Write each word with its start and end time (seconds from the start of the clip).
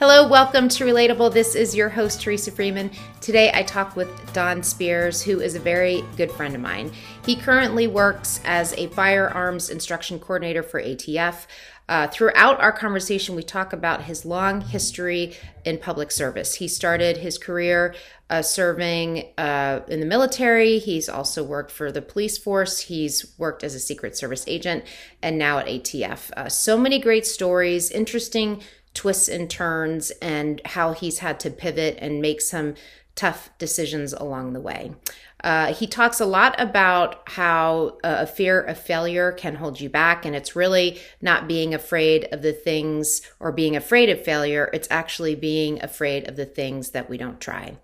Hello, 0.00 0.28
welcome 0.28 0.68
to 0.68 0.84
Relatable. 0.84 1.34
This 1.34 1.56
is 1.56 1.74
your 1.74 1.88
host, 1.88 2.22
Teresa 2.22 2.52
Freeman. 2.52 2.92
Today 3.20 3.50
I 3.52 3.64
talk 3.64 3.96
with 3.96 4.08
Don 4.32 4.62
Spears, 4.62 5.20
who 5.22 5.40
is 5.40 5.56
a 5.56 5.58
very 5.58 6.04
good 6.16 6.30
friend 6.30 6.54
of 6.54 6.60
mine. 6.60 6.92
He 7.26 7.34
currently 7.34 7.88
works 7.88 8.40
as 8.44 8.72
a 8.74 8.86
firearms 8.90 9.70
instruction 9.70 10.20
coordinator 10.20 10.62
for 10.62 10.80
ATF. 10.80 11.48
Uh, 11.88 12.06
throughout 12.06 12.60
our 12.60 12.70
conversation, 12.70 13.34
we 13.34 13.42
talk 13.42 13.72
about 13.72 14.02
his 14.02 14.24
long 14.24 14.60
history 14.60 15.34
in 15.64 15.78
public 15.78 16.12
service. 16.12 16.54
He 16.54 16.68
started 16.68 17.16
his 17.16 17.36
career 17.36 17.94
uh, 18.30 18.42
serving 18.42 19.32
uh, 19.36 19.80
in 19.88 19.98
the 19.98 20.06
military. 20.06 20.78
He's 20.78 21.08
also 21.08 21.42
worked 21.42 21.72
for 21.72 21.90
the 21.90 22.02
police 22.02 22.38
force. 22.38 22.82
He's 22.82 23.34
worked 23.36 23.64
as 23.64 23.74
a 23.74 23.80
Secret 23.80 24.16
Service 24.16 24.44
agent 24.46 24.84
and 25.22 25.38
now 25.38 25.58
at 25.58 25.66
ATF. 25.66 26.30
Uh, 26.36 26.48
so 26.48 26.78
many 26.78 27.00
great 27.00 27.26
stories, 27.26 27.90
interesting 27.90 28.60
twists 28.98 29.28
and 29.28 29.48
turns 29.48 30.10
and 30.20 30.60
how 30.64 30.92
he's 30.92 31.20
had 31.20 31.38
to 31.38 31.50
pivot 31.50 31.96
and 32.00 32.20
make 32.20 32.40
some 32.40 32.74
tough 33.14 33.48
decisions 33.58 34.12
along 34.12 34.54
the 34.54 34.60
way. 34.60 34.92
Uh, 35.44 35.72
he 35.72 35.86
talks 35.86 36.18
a 36.18 36.26
lot 36.26 36.56
about 36.58 37.22
how 37.28 37.96
uh, 38.02 38.16
a 38.18 38.26
fear 38.26 38.60
of 38.60 38.76
failure 38.76 39.30
can 39.30 39.54
hold 39.54 39.80
you 39.80 39.88
back, 39.88 40.26
and 40.26 40.34
it's 40.34 40.56
really 40.56 41.00
not 41.22 41.46
being 41.46 41.74
afraid 41.74 42.26
of 42.32 42.42
the 42.42 42.52
things 42.52 43.22
or 43.38 43.52
being 43.52 43.76
afraid 43.76 44.08
of 44.08 44.24
failure. 44.24 44.68
It's 44.72 44.88
actually 44.90 45.36
being 45.36 45.80
afraid 45.80 46.28
of 46.28 46.34
the 46.34 46.46
things 46.46 46.90
that 46.90 47.08
we 47.08 47.18
don't 47.18 47.40
try. 47.40 47.76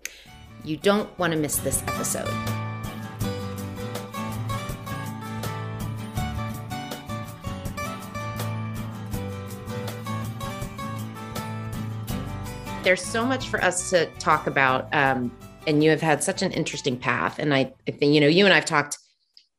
You 0.65 0.75
don't 0.75 1.17
want 1.17 1.31
to 1.31 1.39
miss 1.39 1.55
this 1.57 1.81
episode. 1.83 2.74
There's 12.85 13.03
so 13.03 13.25
much 13.25 13.49
for 13.49 13.61
us 13.61 13.89
to 13.89 14.05
talk 14.19 14.45
about. 14.45 14.93
Um, 14.93 15.35
and 15.67 15.83
you 15.83 15.89
have 15.89 16.01
had 16.01 16.23
such 16.23 16.43
an 16.43 16.51
interesting 16.51 16.97
path. 16.97 17.39
And 17.39 17.51
I, 17.51 17.73
I 17.87 17.91
think, 17.91 18.13
you 18.13 18.21
know, 18.21 18.27
you 18.27 18.45
and 18.45 18.53
I've 18.53 18.65
talked 18.65 18.99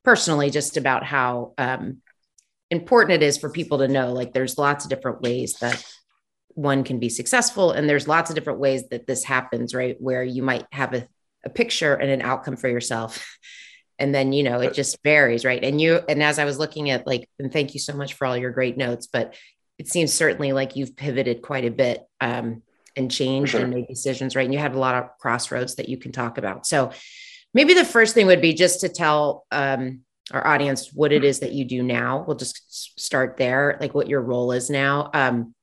personally 0.05 0.49
just 0.49 0.77
about 0.77 1.03
how 1.03 1.53
um, 1.59 2.01
important 2.71 3.21
it 3.21 3.27
is 3.27 3.37
for 3.37 3.51
people 3.51 3.79
to 3.79 3.89
know 3.89 4.13
like 4.13 4.33
there's 4.33 4.57
lots 4.57 4.85
of 4.85 4.91
different 4.91 5.23
ways 5.23 5.55
that 5.55 5.85
one 6.51 6.85
can 6.85 7.01
be 7.01 7.09
successful. 7.09 7.73
And 7.73 7.89
there's 7.89 8.07
lots 8.07 8.31
of 8.31 8.37
different 8.37 8.61
ways 8.61 8.89
that 8.91 9.09
this 9.09 9.25
happens, 9.25 9.75
right? 9.75 9.97
Where 10.01 10.23
you 10.23 10.45
might 10.45 10.65
have 10.71 10.95
a, 10.95 11.09
a 11.45 11.51
picture 11.51 11.95
and 11.95 12.09
an 12.09 12.23
outcome 12.23 12.57
for 12.57 12.69
yourself. 12.69 13.37
And 13.99 14.15
then, 14.15 14.35
you 14.35 14.43
know, 14.43 14.61
it 14.61 14.75
just 14.75 15.03
varies, 15.03 15.43
right? 15.43 15.65
And 15.65 15.81
you, 15.81 16.01
and 16.07 16.23
as 16.23 16.39
I 16.39 16.45
was 16.45 16.59
looking 16.59 16.91
at 16.91 17.07
like, 17.07 17.31
and 17.39 17.51
thank 17.51 17.73
you 17.73 17.81
so 17.81 17.95
much 17.95 18.13
for 18.13 18.27
all 18.27 18.37
your 18.37 18.51
great 18.51 18.77
notes, 18.77 19.07
but 19.11 19.35
it 19.79 19.89
seems 19.89 20.13
certainly 20.13 20.53
like 20.53 20.77
you've 20.77 20.97
pivoted 20.97 21.41
quite 21.41 21.65
a 21.65 21.71
bit 21.71 22.03
um, 22.21 22.63
and 22.97 23.11
change 23.11 23.51
sure. 23.51 23.61
and 23.61 23.71
make 23.71 23.89
decisions, 23.89 24.35
right? 24.35 24.45
And 24.45 24.55
you 24.55 24.61
have 24.61 24.75
a 24.75 24.79
lot 24.79 24.95
of 24.95 25.11
crossroads 25.19 25.77
that 25.77 25.89
you 25.89 25.99
can 25.99 26.13
talk 26.13 26.39
about. 26.39 26.67
So 26.67 26.93
maybe 27.53 27.75
the 27.75 27.85
first 27.85 28.15
thing 28.15 28.27
would 28.27 28.41
be 28.41 28.55
just 28.55 28.81
to 28.81 28.89
tell 28.89 29.45
um, 29.51 30.01
our 30.33 30.47
audience 30.47 30.93
what 30.93 31.13
it 31.13 31.25
is 31.25 31.41
that 31.41 31.53
you 31.53 31.65
do 31.65 31.83
now. 31.83 32.25
We'll 32.27 32.37
just 32.37 32.99
start 33.01 33.37
there, 33.37 33.79
like 33.81 33.95
what 33.95 34.09
your 34.09 34.23
role 34.23 34.53
is 34.53 34.71
now. 34.71 35.11
Um, 35.15 35.55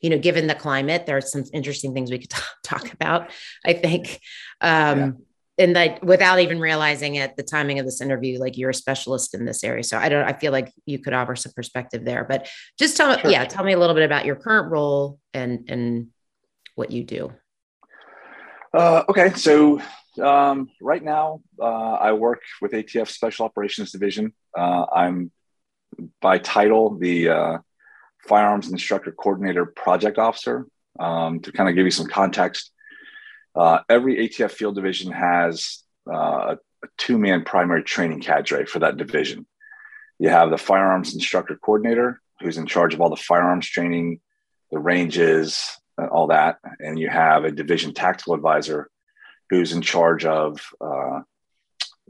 you 0.00 0.10
know, 0.10 0.18
given 0.18 0.46
the 0.46 0.54
climate, 0.54 1.06
there 1.06 1.16
are 1.16 1.22
some 1.22 1.44
interesting 1.52 1.94
things 1.94 2.10
we 2.10 2.18
could 2.18 2.30
t- 2.30 2.42
talk 2.62 2.92
about. 2.92 3.30
I 3.64 3.72
think, 3.72 4.20
um, 4.60 4.98
yeah. 4.98 5.10
and 5.58 5.76
that 5.76 6.04
without 6.04 6.40
even 6.40 6.60
realizing 6.60 7.14
it, 7.14 7.36
the 7.36 7.42
timing 7.42 7.78
of 7.78 7.86
this 7.86 8.00
interview, 8.00 8.38
like 8.38 8.58
you're 8.58 8.70
a 8.70 8.74
specialist 8.74 9.34
in 9.34 9.44
this 9.44 9.64
area. 9.64 9.84
So 9.84 9.98
I 9.98 10.08
don't. 10.08 10.26
I 10.26 10.32
feel 10.32 10.52
like 10.52 10.72
you 10.84 10.98
could 10.98 11.14
offer 11.14 11.36
some 11.36 11.52
perspective 11.54 12.04
there. 12.04 12.24
But 12.24 12.48
just 12.78 12.96
tell, 12.96 13.18
sure. 13.18 13.30
yeah, 13.30 13.44
tell 13.44 13.64
me 13.64 13.72
a 13.72 13.78
little 13.78 13.94
bit 13.94 14.04
about 14.04 14.26
your 14.26 14.36
current 14.36 14.70
role 14.70 15.18
and 15.32 15.70
and 15.70 16.08
what 16.76 16.92
you 16.92 17.02
do? 17.02 17.32
Uh, 18.72 19.02
okay, 19.08 19.32
so 19.34 19.80
um, 20.22 20.70
right 20.80 21.02
now 21.02 21.40
uh, 21.60 21.94
I 21.94 22.12
work 22.12 22.42
with 22.60 22.72
ATF 22.72 23.08
Special 23.08 23.46
Operations 23.46 23.90
Division. 23.90 24.32
Uh, 24.56 24.86
I'm 24.94 25.32
by 26.20 26.38
title 26.38 26.98
the 26.98 27.28
uh, 27.30 27.58
Firearms 28.28 28.70
Instructor 28.70 29.12
Coordinator 29.12 29.66
Project 29.66 30.18
Officer. 30.18 30.66
Um, 30.98 31.40
to 31.40 31.52
kind 31.52 31.68
of 31.68 31.74
give 31.74 31.84
you 31.84 31.90
some 31.90 32.06
context, 32.06 32.72
uh, 33.54 33.80
every 33.88 34.16
ATF 34.16 34.50
field 34.50 34.76
division 34.76 35.12
has 35.12 35.82
uh, 36.10 36.54
a 36.54 36.86
two 36.96 37.18
man 37.18 37.44
primary 37.44 37.82
training 37.82 38.20
cadre 38.20 38.64
for 38.64 38.78
that 38.78 38.96
division. 38.96 39.46
You 40.18 40.30
have 40.30 40.48
the 40.48 40.56
Firearms 40.56 41.12
Instructor 41.12 41.58
Coordinator, 41.62 42.22
who's 42.40 42.56
in 42.56 42.66
charge 42.66 42.94
of 42.94 43.02
all 43.02 43.10
the 43.10 43.16
firearms 43.16 43.66
training, 43.66 44.20
the 44.70 44.78
ranges, 44.78 45.78
all 45.98 46.28
that. 46.28 46.58
And 46.80 46.98
you 46.98 47.08
have 47.08 47.44
a 47.44 47.50
division 47.50 47.94
tactical 47.94 48.34
advisor 48.34 48.90
who's 49.50 49.72
in 49.72 49.82
charge 49.82 50.24
of 50.24 50.60
uh, 50.80 51.20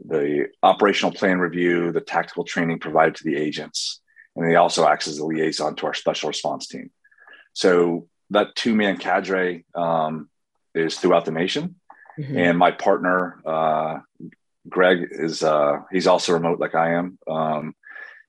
the 0.05 0.47
operational 0.63 1.11
plan 1.11 1.39
review, 1.39 1.91
the 1.91 2.01
tactical 2.01 2.43
training 2.43 2.79
provided 2.79 3.15
to 3.15 3.23
the 3.23 3.35
agents. 3.35 4.01
And 4.35 4.49
he 4.49 4.55
also 4.55 4.87
acts 4.87 5.07
as 5.07 5.17
a 5.17 5.25
liaison 5.25 5.75
to 5.77 5.87
our 5.87 5.93
special 5.93 6.27
response 6.27 6.67
team. 6.67 6.91
So 7.53 8.07
that 8.29 8.55
two 8.55 8.75
man 8.75 8.97
cadre 8.97 9.65
um, 9.73 10.29
is 10.75 10.97
throughout 10.97 11.25
the 11.25 11.31
nation. 11.31 11.75
Mm-hmm. 12.19 12.37
And 12.37 12.57
my 12.57 12.71
partner, 12.71 13.41
uh, 13.45 13.99
Greg, 14.67 15.07
is 15.11 15.43
uh, 15.43 15.81
he's 15.91 16.07
also 16.07 16.33
remote 16.33 16.59
like 16.59 16.75
I 16.75 16.93
am. 16.93 17.17
Um, 17.27 17.75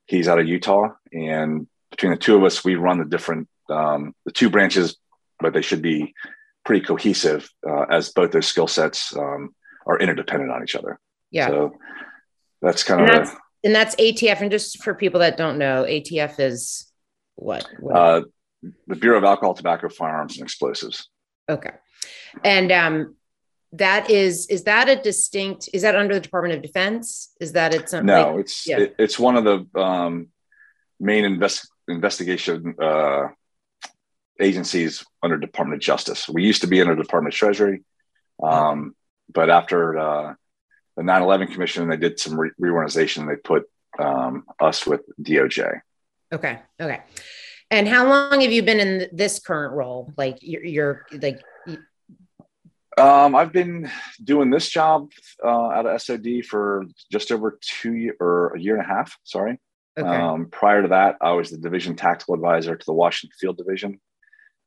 he's 0.07 0.29
out 0.29 0.39
of 0.39 0.47
Utah. 0.47 0.91
And 1.13 1.67
between 1.91 2.13
the 2.13 2.19
two 2.19 2.37
of 2.37 2.45
us, 2.45 2.65
we 2.65 2.77
run 2.77 2.99
the 2.99 3.05
different, 3.05 3.49
um, 3.69 4.15
the 4.25 4.33
two 4.33 4.51
branches 4.51 4.97
but 5.41 5.53
they 5.53 5.63
should 5.63 5.83
be 5.83 6.15
pretty 6.65 6.85
cohesive 6.85 7.49
uh, 7.69 7.85
as 7.91 8.11
both 8.11 8.33
those 8.33 8.47
skill 8.47 8.67
sets 8.67 9.17
um, 9.17 9.55
are 9.87 9.99
interdependent 9.99 10.51
on 10.51 10.63
each 10.63 10.77
other. 10.77 10.99
Yeah. 11.31 11.49
So 11.49 11.77
that's 12.61 12.83
kind 12.83 13.01
and 13.03 13.11
of 13.11 13.17
that's, 13.17 13.31
a, 13.33 13.39
and 13.65 13.75
that's 13.75 13.95
ATF. 13.97 14.41
And 14.41 14.51
just 14.51 14.83
for 14.83 14.95
people 14.95 15.21
that 15.21 15.37
don't 15.37 15.59
know, 15.59 15.85
ATF 15.85 16.41
is 16.41 16.91
what? 17.37 17.67
what? 17.79 17.97
Uh, 17.97 18.23
the 18.87 18.97
Bureau 18.97 19.19
of 19.19 19.25
Alcohol, 19.25 19.55
Tobacco, 19.55 19.89
Firearms, 19.89 20.37
and 20.37 20.45
Explosives. 20.45 21.09
Okay. 21.49 21.71
And 22.45 22.71
um, 22.73 23.17
that 23.73 24.11
is 24.11 24.47
is 24.49 24.65
that 24.65 24.89
a 24.89 24.97
distinct? 24.97 25.69
Is 25.73 25.83
that 25.83 25.95
under 25.95 26.15
the 26.15 26.21
Department 26.21 26.55
of 26.55 26.63
Defense? 26.63 27.35
Is 27.41 27.53
that 27.53 27.75
it's 27.75 27.91
something? 27.91 28.07
No, 28.07 28.33
like, 28.33 28.41
it's 28.41 28.67
yeah. 28.67 28.79
it, 28.79 28.97
it's 28.99 29.19
one 29.19 29.37
of 29.37 29.45
the 29.45 29.81
um, 29.81 30.29
main 31.01 31.25
invest, 31.25 31.69
investigation 31.87 32.75
uh, 32.81 33.29
agencies 34.41 35.05
under 35.23 35.37
Department 35.37 35.81
of 35.81 35.83
Justice. 35.83 36.29
We 36.29 36.45
used 36.45 36.63
to 36.63 36.67
be 36.67 36.81
under 36.81 36.95
Department 36.95 37.35
of 37.35 37.39
Treasury, 37.39 37.83
um, 38.43 38.95
but 39.33 39.51
after 39.51 39.99
uh, 39.99 40.35
the 40.97 41.03
9/11 41.03 41.53
Commission, 41.53 41.89
they 41.89 41.97
did 41.97 42.19
some 42.19 42.39
re- 42.39 42.51
reorganization. 42.59 43.27
They 43.27 43.37
put 43.37 43.65
um, 43.99 44.45
us 44.61 44.87
with 44.87 45.03
DOJ. 45.21 45.81
Okay. 46.33 46.59
Okay. 46.81 47.01
And 47.71 47.87
how 47.87 48.09
long 48.09 48.41
have 48.41 48.53
you 48.53 48.63
been 48.63 48.81
in 48.81 49.09
this 49.13 49.39
current 49.39 49.75
role? 49.75 50.13
Like 50.17 50.39
you're, 50.41 50.65
you're 50.65 51.07
like. 51.13 51.43
Um, 52.97 53.37
I've 53.37 53.53
been 53.53 53.89
doing 54.25 54.51
this 54.51 54.69
job 54.69 55.11
uh, 55.45 55.69
out 55.69 55.87
of 55.87 56.03
SOD 56.03 56.45
for 56.49 56.85
just 57.13 57.31
over 57.31 57.59
two 57.63 57.95
year, 57.95 58.17
or 58.19 58.55
a 58.57 58.61
year 58.61 58.77
and 58.77 58.85
a 58.85 58.89
half. 58.89 59.17
Sorry. 59.23 59.61
Okay. 59.97 60.09
Um, 60.09 60.47
prior 60.51 60.83
to 60.83 60.89
that, 60.89 61.17
I 61.21 61.33
was 61.33 61.51
the 61.51 61.59
division 61.59 61.95
tactical 61.95 62.35
advisor 62.35 62.77
to 62.77 62.87
the 62.87 62.93
Washington 62.93 63.37
Field 63.39 63.57
Division 63.57 64.01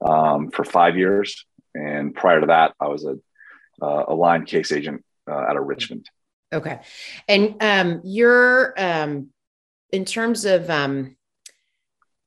um, 0.02 0.52
for 0.52 0.64
five 0.64 0.98
years. 0.98 1.46
And 1.74 2.14
prior 2.14 2.42
to 2.42 2.48
that, 2.48 2.74
I 2.80 2.88
was 2.88 3.06
a, 3.06 3.18
uh, 3.82 4.06
a 4.10 4.14
line 4.14 4.46
case 4.46 4.72
agent 4.72 5.04
uh, 5.30 5.36
out 5.36 5.58
of 5.58 5.64
Richmond. 5.66 6.10
Okay. 6.54 6.80
And 7.28 7.56
um, 7.62 8.02
you're, 8.04 8.74
um, 8.78 9.30
in 9.92 10.06
terms 10.06 10.46
of 10.46 10.70
um, 10.70 11.16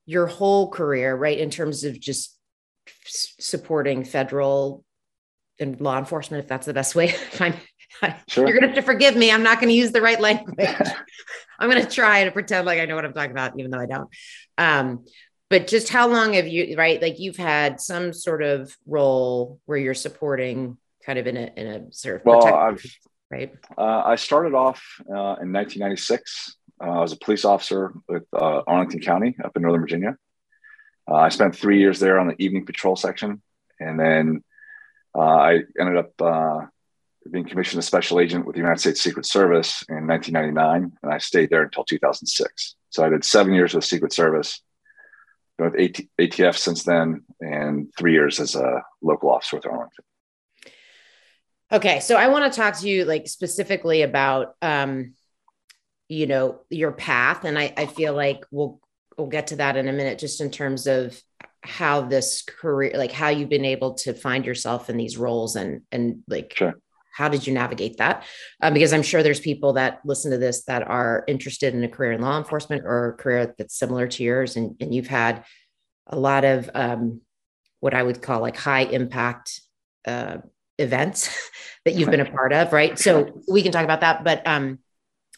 your 0.07 0.27
whole 0.27 0.71
career, 0.71 1.15
right, 1.15 1.39
in 1.39 1.51
terms 1.51 1.85
of 1.85 1.99
just 2.01 2.37
supporting 3.09 4.05
federal 4.05 4.85
and 5.59 5.81
law 5.81 5.99
enforcement, 5.99 6.43
if 6.43 6.49
that's 6.49 6.67
the 6.67 6.75
best 6.75 6.95
way, 6.95 7.15
I'm, 7.41 7.55
sure. 8.29 8.47
you're 8.47 8.59
going 8.59 8.63
to 8.63 8.69
have 8.69 8.77
to 8.77 8.83
forgive 8.83 9.17
me. 9.17 9.31
I'm 9.31 9.43
not 9.43 9.61
going 9.61 9.69
to 9.69 9.75
use 9.75 9.93
the 9.93 10.03
right 10.03 10.21
language. 10.21 10.57
I'm 11.59 11.71
going 11.71 11.83
to 11.83 11.91
try 11.91 12.25
to 12.25 12.31
pretend 12.31 12.67
like 12.67 12.81
I 12.81 12.87
know 12.87 12.97
what 12.97 13.05
I'm 13.05 13.13
talking 13.13 13.31
about, 13.31 13.59
even 13.59 13.71
though 13.71 13.81
I 13.81 13.87
don't. 13.87 14.09
Um, 14.59 15.05
but 15.55 15.69
just 15.69 15.89
how 15.89 16.09
long 16.09 16.33
have 16.33 16.49
you 16.49 16.75
right 16.77 17.01
like 17.01 17.21
you've 17.21 17.37
had 17.37 17.81
some 17.81 18.13
sort 18.13 18.43
of 18.43 18.77
role 18.87 19.61
where 19.67 19.79
you're 19.79 19.95
supporting 19.95 20.77
kind 21.07 21.17
of 21.17 21.29
in 21.29 21.37
a 21.37 21.51
in 21.57 21.67
a 21.69 21.93
sort 21.93 22.17
of 22.17 22.23
well 22.25 22.45
I've, 22.45 22.85
right? 23.31 23.55
uh, 23.79 24.03
i 24.05 24.17
started 24.17 24.53
off 24.55 24.83
uh, 25.09 25.39
in 25.43 25.53
1996 25.53 26.57
uh, 26.81 26.91
i 26.91 27.01
was 27.01 27.13
a 27.13 27.17
police 27.17 27.45
officer 27.45 27.93
with 28.09 28.25
uh, 28.33 28.63
arlington 28.67 29.01
county 29.01 29.37
up 29.45 29.57
in 29.57 29.63
northern 29.63 29.81
virginia. 29.81 30.17
Uh, 31.09 31.17
i 31.17 31.29
spent 31.29 31.55
three 31.55 31.79
years 31.79 32.01
there 32.01 32.19
on 32.19 32.27
the 32.27 32.43
evening 32.43 32.67
patrol 32.67 32.97
section. 32.97 33.41
And 33.79 33.99
then 34.01 34.43
uh, 35.15 35.21
i 35.21 35.61
ended 35.79 35.99
up 35.99 36.71
being 37.31 37.45
commissioned 37.45 37.79
a 37.79 37.83
special 37.83 38.19
agent 38.19 38.45
with 38.45 38.55
the 38.55 38.61
united 38.61 38.81
states 38.81 39.01
secret 39.01 39.25
service 39.25 39.85
in 39.89 40.07
1999 40.07 40.99
and 41.03 41.13
i 41.13 41.19
stayed 41.19 41.49
there 41.49 41.63
until 41.63 41.85
2006 41.85 42.75
so 42.91 43.05
i 43.05 43.09
did 43.09 43.25
seven 43.25 43.55
years 43.55 43.73
with 43.73 43.85
secret 43.85 44.13
service 44.13 44.61
with 45.59 45.75
ATF 45.75 46.57
since 46.57 46.83
then, 46.83 47.23
and 47.41 47.93
three 47.97 48.13
years 48.13 48.41
as 48.41 48.55
a 48.55 48.83
local 49.03 49.31
officer 49.31 49.57
with 49.57 49.67
Arlington. 49.67 50.05
Okay, 51.73 52.01
so 52.01 52.17
I 52.17 52.29
want 52.29 52.53
to 52.53 52.57
talk 52.57 52.79
to 52.81 52.89
you 52.89 53.05
like 53.05 53.27
specifically 53.27 54.03
about, 54.03 54.55
um, 54.63 55.15
you 56.09 56.27
know, 56.27 56.61
your 56.71 56.93
path, 56.93 57.45
and 57.45 57.59
I, 57.59 57.73
I 57.77 57.87
feel 57.87 58.15
like 58.15 58.45
we'll 58.51 58.81
we'll 59.17 59.29
get 59.29 59.49
to 59.49 59.57
that 59.57 59.77
in 59.77 59.89
a 59.89 59.93
minute, 59.93 60.19
just 60.19 60.41
in 60.41 60.51
terms 60.51 60.87
of 60.87 61.21
how 61.63 62.03
this 62.03 62.43
career, 62.43 62.93
like 62.95 63.13
how 63.13 63.29
you've 63.29 63.49
been 63.49 63.65
able 63.65 63.95
to 63.95 64.13
find 64.13 64.45
yourself 64.45 64.91
in 64.91 64.97
these 64.97 65.17
roles, 65.17 65.57
and 65.57 65.83
and 65.91 66.23
like 66.29 66.55
sure 66.57 66.75
how 67.15 67.29
did 67.29 67.47
you 67.47 67.53
navigate 67.53 67.99
that? 67.99 68.25
Um, 68.61 68.75
because 68.75 68.93
I'm 68.93 69.03
sure 69.03 69.23
there's 69.23 69.41
people 69.41 69.75
that 69.75 70.01
listen 70.05 70.33
to 70.33 70.39
this 70.39 70.65
that 70.65 70.83
are 70.83 71.25
interested 71.29 71.73
in 71.75 71.85
a 71.85 71.89
career 71.89 72.13
in 72.13 72.21
law 72.21 72.37
enforcement 72.39 72.83
or 72.85 73.11
a 73.11 73.13
career 73.13 73.55
that's 73.57 73.79
similar 73.79 74.09
to 74.09 74.23
yours, 74.23 74.57
and, 74.57 74.77
and 74.81 74.93
you've 74.93 75.07
had 75.07 75.45
a 76.09 76.19
lot 76.19 76.45
of 76.45 76.69
um, 76.75 77.21
what 77.81 77.95
I 77.95 78.03
would 78.03 78.21
call 78.21 78.41
like 78.41 78.57
high 78.57 78.83
impact 78.83 79.61
uh, 80.07 80.39
events 80.79 81.51
that 81.85 81.95
you've 81.95 82.11
been 82.11 82.21
a 82.21 82.31
part 82.31 82.53
of, 82.53 82.73
right? 82.73 82.99
So 82.99 83.43
we 83.49 83.63
can 83.63 83.73
talk 83.73 83.85
about 83.85 84.01
that, 84.01 84.25
but 84.25 84.47
um, 84.47 84.81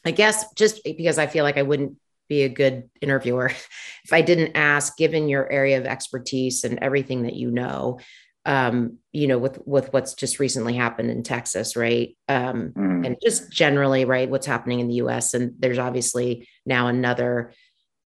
I 0.05 0.13
guess 0.13 0.53
just 0.55 0.83
because 0.85 1.19
I 1.19 1.27
feel 1.27 1.45
like 1.45 1.59
I 1.59 1.63
wouldn't 1.63 1.97
be 2.29 2.43
a 2.43 2.49
good 2.49 2.89
interviewer 3.01 3.47
if 4.05 4.13
I 4.13 4.23
didn't 4.23 4.53
ask, 4.57 4.97
given 4.97 5.29
your 5.29 5.51
area 5.51 5.79
of 5.79 5.87
expertise 5.87 6.65
and 6.65 6.79
everything 6.81 7.25
that 7.25 7.35
you 7.35 7.51
know, 7.51 7.99
um, 8.47 8.99
you 9.13 9.27
know, 9.27 9.39
with 9.39 9.61
with 9.67 9.93
what's 9.93 10.15
just 10.15 10.39
recently 10.39 10.75
happened 10.75 11.11
in 11.11 11.25
Texas, 11.25 11.77
right? 11.77 12.17
Um, 12.29 12.73
mm. 12.77 13.05
And 13.05 13.17
just 13.23 13.51
generally, 13.51 14.05
right, 14.05 14.31
what's 14.31 14.47
happening 14.47 14.79
in 14.79 14.89
the 14.89 14.95
U.S. 14.95 15.35
And 15.35 15.55
there's 15.59 15.79
obviously 15.79 16.49
now 16.65 16.87
another 16.87 17.53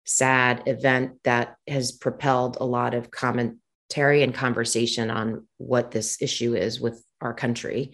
sad 0.05 0.63
event 0.67 1.13
that 1.23 1.55
has 1.67 1.91
propelled 1.91 2.57
a 2.61 2.65
lot 2.65 2.93
of 2.93 3.09
commentary 3.09 4.21
and 4.21 4.33
conversation 4.33 5.09
on 5.09 5.47
what 5.57 5.89
this 5.89 6.21
issue 6.21 6.55
is 6.55 6.79
with 6.79 7.03
our 7.19 7.33
country, 7.33 7.93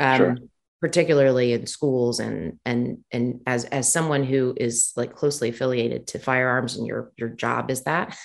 um, 0.00 0.16
sure. 0.16 0.36
particularly 0.80 1.52
in 1.52 1.66
schools 1.66 2.20
and 2.20 2.58
and 2.64 3.04
and 3.12 3.42
as 3.46 3.66
as 3.66 3.92
someone 3.92 4.24
who 4.24 4.54
is 4.56 4.92
like 4.96 5.14
closely 5.14 5.50
affiliated 5.50 6.06
to 6.06 6.18
firearms 6.18 6.74
and 6.78 6.86
your 6.86 7.12
your 7.18 7.28
job 7.28 7.70
is 7.70 7.82
that. 7.82 8.16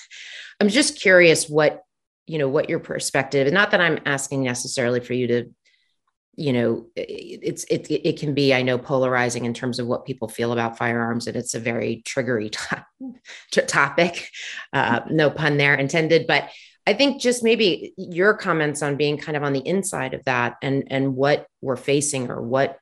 I'm 0.62 0.70
just 0.70 1.00
curious 1.00 1.50
what 1.50 1.82
you 2.28 2.38
know 2.38 2.48
what 2.48 2.70
your 2.70 2.80
perspective 2.80 3.48
and 3.48 3.54
not 3.54 3.72
that 3.72 3.82
i'm 3.82 4.00
asking 4.06 4.44
necessarily 4.44 5.00
for 5.00 5.14
you 5.14 5.28
to 5.28 5.46
you 6.36 6.54
know 6.54 6.86
it's 6.96 7.64
it, 7.66 7.90
it 7.90 8.20
can 8.20 8.34
be 8.34 8.54
i 8.54 8.62
know 8.62 8.78
polarizing 8.78 9.46
in 9.46 9.54
terms 9.54 9.80
of 9.80 9.88
what 9.88 10.06
people 10.06 10.28
feel 10.28 10.52
about 10.52 10.78
firearms 10.78 11.26
and 11.26 11.36
it's 11.36 11.56
a 11.56 11.60
very 11.60 12.04
triggery 12.06 12.52
to- 13.52 13.66
topic 13.66 14.30
uh, 14.74 15.00
no 15.10 15.32
pun 15.32 15.58
there 15.58 15.74
intended 15.74 16.28
but 16.28 16.50
i 16.86 16.94
think 16.94 17.20
just 17.20 17.44
maybe 17.44 17.94
your 17.98 18.36
comments 18.36 18.84
on 18.84 18.98
being 18.98 19.18
kind 19.18 19.36
of 19.36 19.44
on 19.44 19.54
the 19.54 19.68
inside 19.68 20.14
of 20.14 20.24
that 20.26 20.56
and 20.62 20.84
and 20.92 21.16
what 21.16 21.48
we're 21.62 21.76
facing 21.76 22.30
or 22.30 22.42
what 22.42 22.78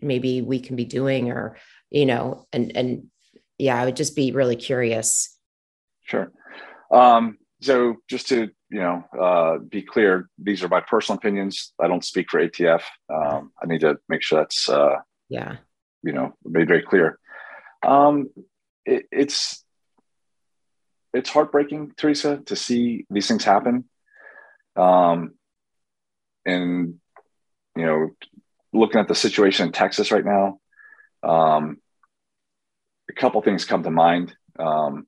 maybe 0.00 0.40
we 0.40 0.60
can 0.60 0.76
be 0.76 0.84
doing 0.84 1.30
or 1.30 1.56
you 1.90 2.06
know 2.06 2.46
and 2.52 2.76
and 2.76 3.08
yeah 3.58 3.80
i 3.80 3.84
would 3.84 3.96
just 3.96 4.14
be 4.14 4.32
really 4.32 4.56
curious. 4.56 5.36
Sure. 6.04 6.32
Um 6.90 7.38
so 7.62 7.96
just 8.08 8.28
to 8.28 8.50
you 8.70 8.80
know 8.80 9.04
uh, 9.18 9.58
be 9.58 9.82
clear, 9.82 10.28
these 10.38 10.62
are 10.62 10.68
my 10.68 10.80
personal 10.80 11.18
opinions. 11.18 11.72
I 11.80 11.88
don't 11.88 12.04
speak 12.04 12.30
for 12.30 12.40
ATF. 12.40 12.82
Um, 13.12 13.52
I 13.62 13.66
need 13.66 13.80
to 13.80 13.98
make 14.08 14.22
sure 14.22 14.40
that's 14.40 14.68
uh, 14.68 14.96
yeah 15.28 15.56
you 16.02 16.12
know 16.12 16.34
made 16.44 16.68
very 16.68 16.82
clear. 16.82 17.18
Um, 17.82 18.28
it, 18.84 19.06
it's 19.12 19.64
it's 21.12 21.30
heartbreaking, 21.30 21.92
Teresa, 21.96 22.38
to 22.46 22.56
see 22.56 23.04
these 23.10 23.26
things 23.28 23.44
happen. 23.44 23.84
Um, 24.76 25.34
and 26.46 26.94
you 27.76 27.86
know, 27.86 28.10
looking 28.72 29.00
at 29.00 29.08
the 29.08 29.14
situation 29.14 29.66
in 29.66 29.72
Texas 29.72 30.10
right 30.10 30.24
now, 30.24 30.58
um, 31.22 31.78
a 33.08 33.12
couple 33.12 33.42
things 33.42 33.64
come 33.64 33.82
to 33.82 33.90
mind. 33.90 34.34
Um, 34.58 35.06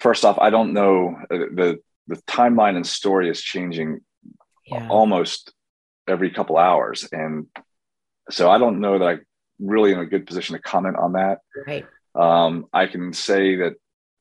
first 0.00 0.24
off, 0.24 0.38
I 0.38 0.50
don't 0.50 0.72
know 0.72 1.16
uh, 1.30 1.36
the 1.36 1.80
the 2.08 2.16
timeline 2.22 2.76
and 2.76 2.86
story 2.86 3.30
is 3.30 3.40
changing 3.40 4.00
yeah. 4.66 4.88
almost 4.88 5.52
every 6.08 6.30
couple 6.30 6.58
hours, 6.58 7.08
and 7.12 7.46
so 8.30 8.50
I 8.50 8.58
don't 8.58 8.80
know 8.80 8.98
that 8.98 9.08
I 9.08 9.18
really 9.60 9.92
in 9.92 10.00
a 10.00 10.06
good 10.06 10.26
position 10.26 10.56
to 10.56 10.62
comment 10.62 10.96
on 10.96 11.12
that. 11.12 11.38
Right. 11.66 11.86
Um, 12.14 12.66
I 12.72 12.86
can 12.86 13.12
say 13.12 13.56
that 13.56 13.74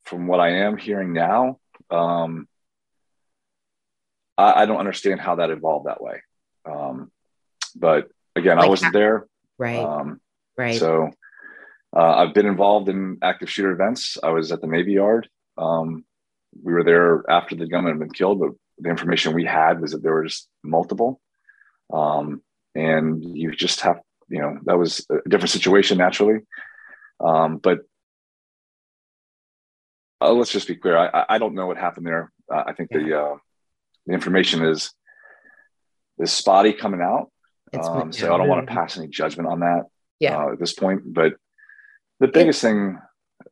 from 0.03 0.27
what 0.27 0.39
I 0.39 0.65
am 0.65 0.77
hearing 0.77 1.13
now, 1.13 1.59
um, 1.89 2.47
I, 4.37 4.61
I, 4.61 4.65
don't 4.67 4.77
understand 4.77 5.19
how 5.19 5.35
that 5.35 5.49
evolved 5.49 5.87
that 5.87 6.01
way. 6.01 6.21
Um, 6.65 7.11
but 7.75 8.09
again, 8.35 8.57
like 8.57 8.65
I 8.65 8.69
wasn't 8.69 8.93
how, 8.93 8.99
there. 8.99 9.27
Right. 9.57 9.79
Um, 9.79 10.21
right. 10.55 10.77
So 10.77 11.09
uh, 11.95 12.15
I've 12.15 12.33
been 12.35 12.45
involved 12.45 12.89
in 12.89 13.17
active 13.23 13.49
shooter 13.49 13.71
events. 13.71 14.17
I 14.21 14.29
was 14.29 14.51
at 14.51 14.61
the 14.61 14.67
Navy 14.67 14.93
Yard 14.93 15.27
um, 15.59 16.05
we 16.63 16.73
were 16.73 16.83
there 16.83 17.23
after 17.29 17.55
the 17.55 17.67
gunman 17.67 17.93
had 17.93 17.99
been 17.99 18.11
killed, 18.11 18.39
but 18.39 18.51
the 18.77 18.89
information 18.89 19.33
we 19.33 19.45
had 19.45 19.81
was 19.81 19.91
that 19.91 20.01
there 20.01 20.21
was 20.21 20.47
multiple. 20.63 21.19
Um, 21.93 22.41
and 22.75 23.23
you 23.23 23.51
just 23.51 23.81
have, 23.81 23.99
you 24.29 24.41
know, 24.41 24.57
that 24.65 24.77
was 24.77 25.05
a 25.09 25.27
different 25.27 25.51
situation 25.51 25.97
naturally. 25.97 26.39
Um, 27.19 27.57
but 27.57 27.79
uh, 30.21 30.31
let's 30.31 30.51
just 30.51 30.67
be 30.67 30.75
clear. 30.75 30.97
I, 30.97 31.25
I 31.29 31.37
don't 31.37 31.55
know 31.55 31.67
what 31.67 31.77
happened 31.77 32.07
there. 32.07 32.31
Uh, 32.51 32.63
I 32.67 32.73
think 32.73 32.89
yeah. 32.91 32.99
the 32.99 33.21
uh, 33.21 33.37
the 34.05 34.13
information 34.13 34.63
is 34.65 34.91
is 36.17 36.31
spotty 36.31 36.73
coming 36.73 37.01
out. 37.01 37.31
Um, 37.73 38.11
so 38.11 38.33
I 38.33 38.37
don't 38.37 38.47
want 38.47 38.67
to 38.67 38.73
pass 38.73 38.97
any 38.97 39.07
judgment 39.07 39.47
on 39.47 39.59
that 39.59 39.83
yeah. 40.19 40.37
uh, 40.37 40.53
at 40.53 40.59
this 40.59 40.73
point. 40.73 41.01
But 41.05 41.33
the 42.19 42.27
biggest 42.27 42.63
yeah. 42.63 42.69
thing 42.69 42.99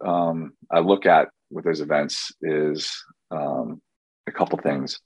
um, 0.03 0.53
I 0.71 0.79
look 0.79 1.05
at 1.05 1.29
with 1.49 1.65
those 1.65 1.81
events 1.81 2.31
is 2.41 3.03
um, 3.31 3.81
a 4.27 4.31
couple 4.31 4.57
things. 4.59 4.99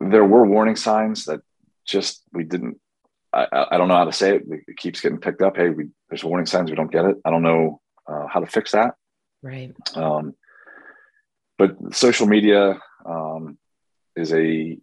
There 0.00 0.24
were 0.24 0.46
warning 0.46 0.76
signs 0.76 1.26
that 1.26 1.40
just 1.86 2.22
we 2.32 2.44
didn't. 2.44 2.80
I, 3.32 3.46
I 3.72 3.76
don't 3.76 3.88
know 3.88 3.96
how 3.96 4.04
to 4.04 4.12
say 4.12 4.36
it. 4.36 4.42
It 4.66 4.76
keeps 4.76 5.00
getting 5.00 5.18
picked 5.18 5.42
up. 5.42 5.56
Hey, 5.56 5.68
we, 5.70 5.88
there's 6.08 6.24
warning 6.24 6.46
signs. 6.46 6.70
We 6.70 6.76
don't 6.76 6.90
get 6.90 7.04
it. 7.04 7.16
I 7.24 7.30
don't 7.30 7.42
know 7.42 7.80
uh, 8.06 8.26
how 8.26 8.40
to 8.40 8.46
fix 8.46 8.72
that. 8.72 8.94
Right. 9.42 9.72
Um, 9.94 10.34
but 11.56 11.76
social 11.94 12.26
media 12.26 12.80
um, 13.06 13.56
is 14.16 14.32
a 14.32 14.78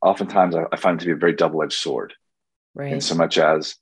oftentimes 0.00 0.54
I, 0.54 0.64
I 0.70 0.76
find 0.76 0.98
it 0.98 1.00
to 1.00 1.06
be 1.06 1.12
a 1.12 1.16
very 1.16 1.32
double-edged 1.32 1.72
sword. 1.72 2.14
Right. 2.74 2.92
In 2.92 3.00
so 3.00 3.14
much 3.14 3.38
as 3.38 3.74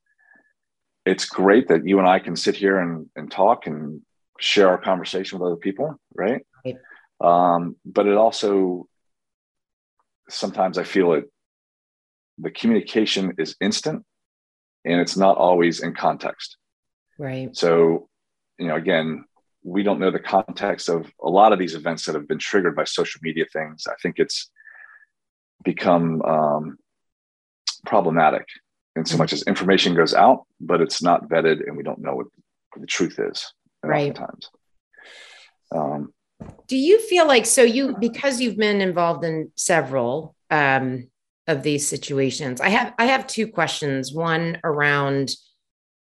it's 1.05 1.25
great 1.25 1.69
that 1.69 1.87
you 1.87 1.99
and 1.99 2.09
I 2.09 2.21
can 2.21 2.37
sit 2.37 2.57
here 2.57 2.79
and, 2.79 3.11
and 3.17 3.31
talk 3.31 3.67
and 3.67 4.03
share 4.39 4.69
our 4.69 4.79
conversation 4.79 5.39
with 5.39 5.47
other 5.47 5.57
people, 5.57 5.97
right? 6.15 6.45
right. 6.65 6.77
Um, 7.21 7.77
but 7.85 8.07
it 8.07 8.17
also 8.17 8.89
sometimes 10.29 10.79
I 10.79 10.85
feel 10.85 11.12
it 11.12 11.31
the 12.39 12.51
communication 12.51 13.35
is 13.39 13.57
instant 13.61 14.05
and 14.85 15.01
it's 15.01 15.17
not 15.17 15.37
always 15.37 15.81
in 15.81 15.95
context. 15.95 16.57
Right. 17.19 17.55
So, 17.55 18.09
you 18.59 18.67
know, 18.67 18.77
again, 18.77 19.25
we 19.62 19.83
don't 19.83 20.01
know 20.01 20.11
the 20.11 20.19
context 20.19 20.89
of 20.89 21.12
a 21.23 21.29
lot 21.29 21.53
of 21.53 21.59
these 21.59 21.75
events 21.75 22.07
that 22.07 22.15
have 22.15 22.27
been 22.27 22.39
triggered 22.39 22.75
by 22.75 22.85
social 22.85 23.21
media 23.23 23.45
things. 23.53 23.85
I 23.87 23.95
think 24.03 24.19
it's 24.19 24.51
become 25.62 26.21
um, 26.23 26.79
problematic 27.87 28.47
in 28.97 29.05
so 29.05 29.12
mm-hmm. 29.12 29.23
much 29.23 29.33
as 29.33 29.43
information 29.45 29.95
goes 29.95 30.15
out, 30.15 30.47
but 30.61 30.81
it's 30.81 31.03
not 31.03 31.29
vetted 31.29 31.67
and 31.67 31.77
we 31.77 31.85
don't 31.85 32.01
know 32.01 32.15
what 32.15 32.27
the 32.77 32.87
truth 32.87 33.21
is 33.21 33.53
right. 33.83 34.11
oftentimes. 34.11 34.51
Um, 35.71 36.12
Do 36.69 36.77
you 36.77 37.01
feel 37.01 37.27
like 37.27 37.47
so 37.47 37.62
you 37.62 37.97
because 37.99 38.41
you've 38.41 38.57
been 38.57 38.81
involved 38.81 39.25
in 39.25 39.53
several 39.55 40.35
um, 40.51 41.09
of 41.47 41.62
these 41.62 41.89
situations? 41.89 42.61
I 42.61 42.69
have 42.69 42.95
I 42.99 43.07
have 43.07 43.27
two 43.27 43.47
questions. 43.47 44.12
One 44.12 44.59
around 44.65 45.35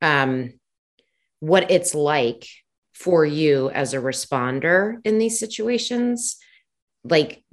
um, 0.01 0.53
what 1.39 1.71
it's 1.71 1.95
like 1.95 2.47
for 2.93 3.25
you 3.25 3.69
as 3.71 3.93
a 3.93 3.97
responder 3.97 4.97
in 5.03 5.17
these 5.17 5.37
situations 5.37 6.37
like 7.03 7.43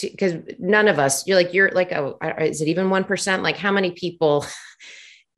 because 0.00 0.34
none 0.58 0.88
of 0.88 0.98
us 0.98 1.26
you're 1.26 1.36
like 1.36 1.52
you're 1.52 1.70
like 1.72 1.92
oh 1.92 2.16
is 2.38 2.62
it 2.62 2.68
even 2.68 2.88
1% 2.88 3.42
like 3.42 3.56
how 3.56 3.70
many 3.70 3.90
people 3.90 4.46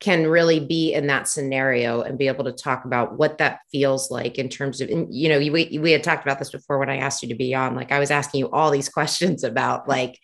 can 0.05 0.27
really 0.27 0.61
be 0.61 0.93
in 0.93 1.07
that 1.07 1.27
scenario 1.27 2.03
and 2.03 2.19
be 2.19 2.29
able 2.29 2.45
to 2.45 2.53
talk 2.53 2.85
about 2.85 3.17
what 3.17 3.39
that 3.39 3.61
feels 3.73 4.11
like 4.11 4.37
in 4.37 4.51
terms 4.51 4.83
of, 4.83 4.91
you 4.91 5.29
know, 5.31 5.39
we, 5.39 5.79
we 5.81 5.93
had 5.93 6.05
talked 6.05 6.25
about 6.25 6.39
this 6.39 6.51
before 6.51 6.79
when 6.79 6.91
I 6.91 6.99
asked 6.99 7.23
you 7.23 7.29
to 7.31 7.35
be 7.35 7.55
on, 7.55 7.75
like 7.75 7.91
I 7.91 7.99
was 7.99 8.11
asking 8.11 8.41
you 8.41 8.51
all 8.51 8.71
these 8.71 8.89
questions 8.91 9.45
about 9.45 9.89
like, 9.89 10.19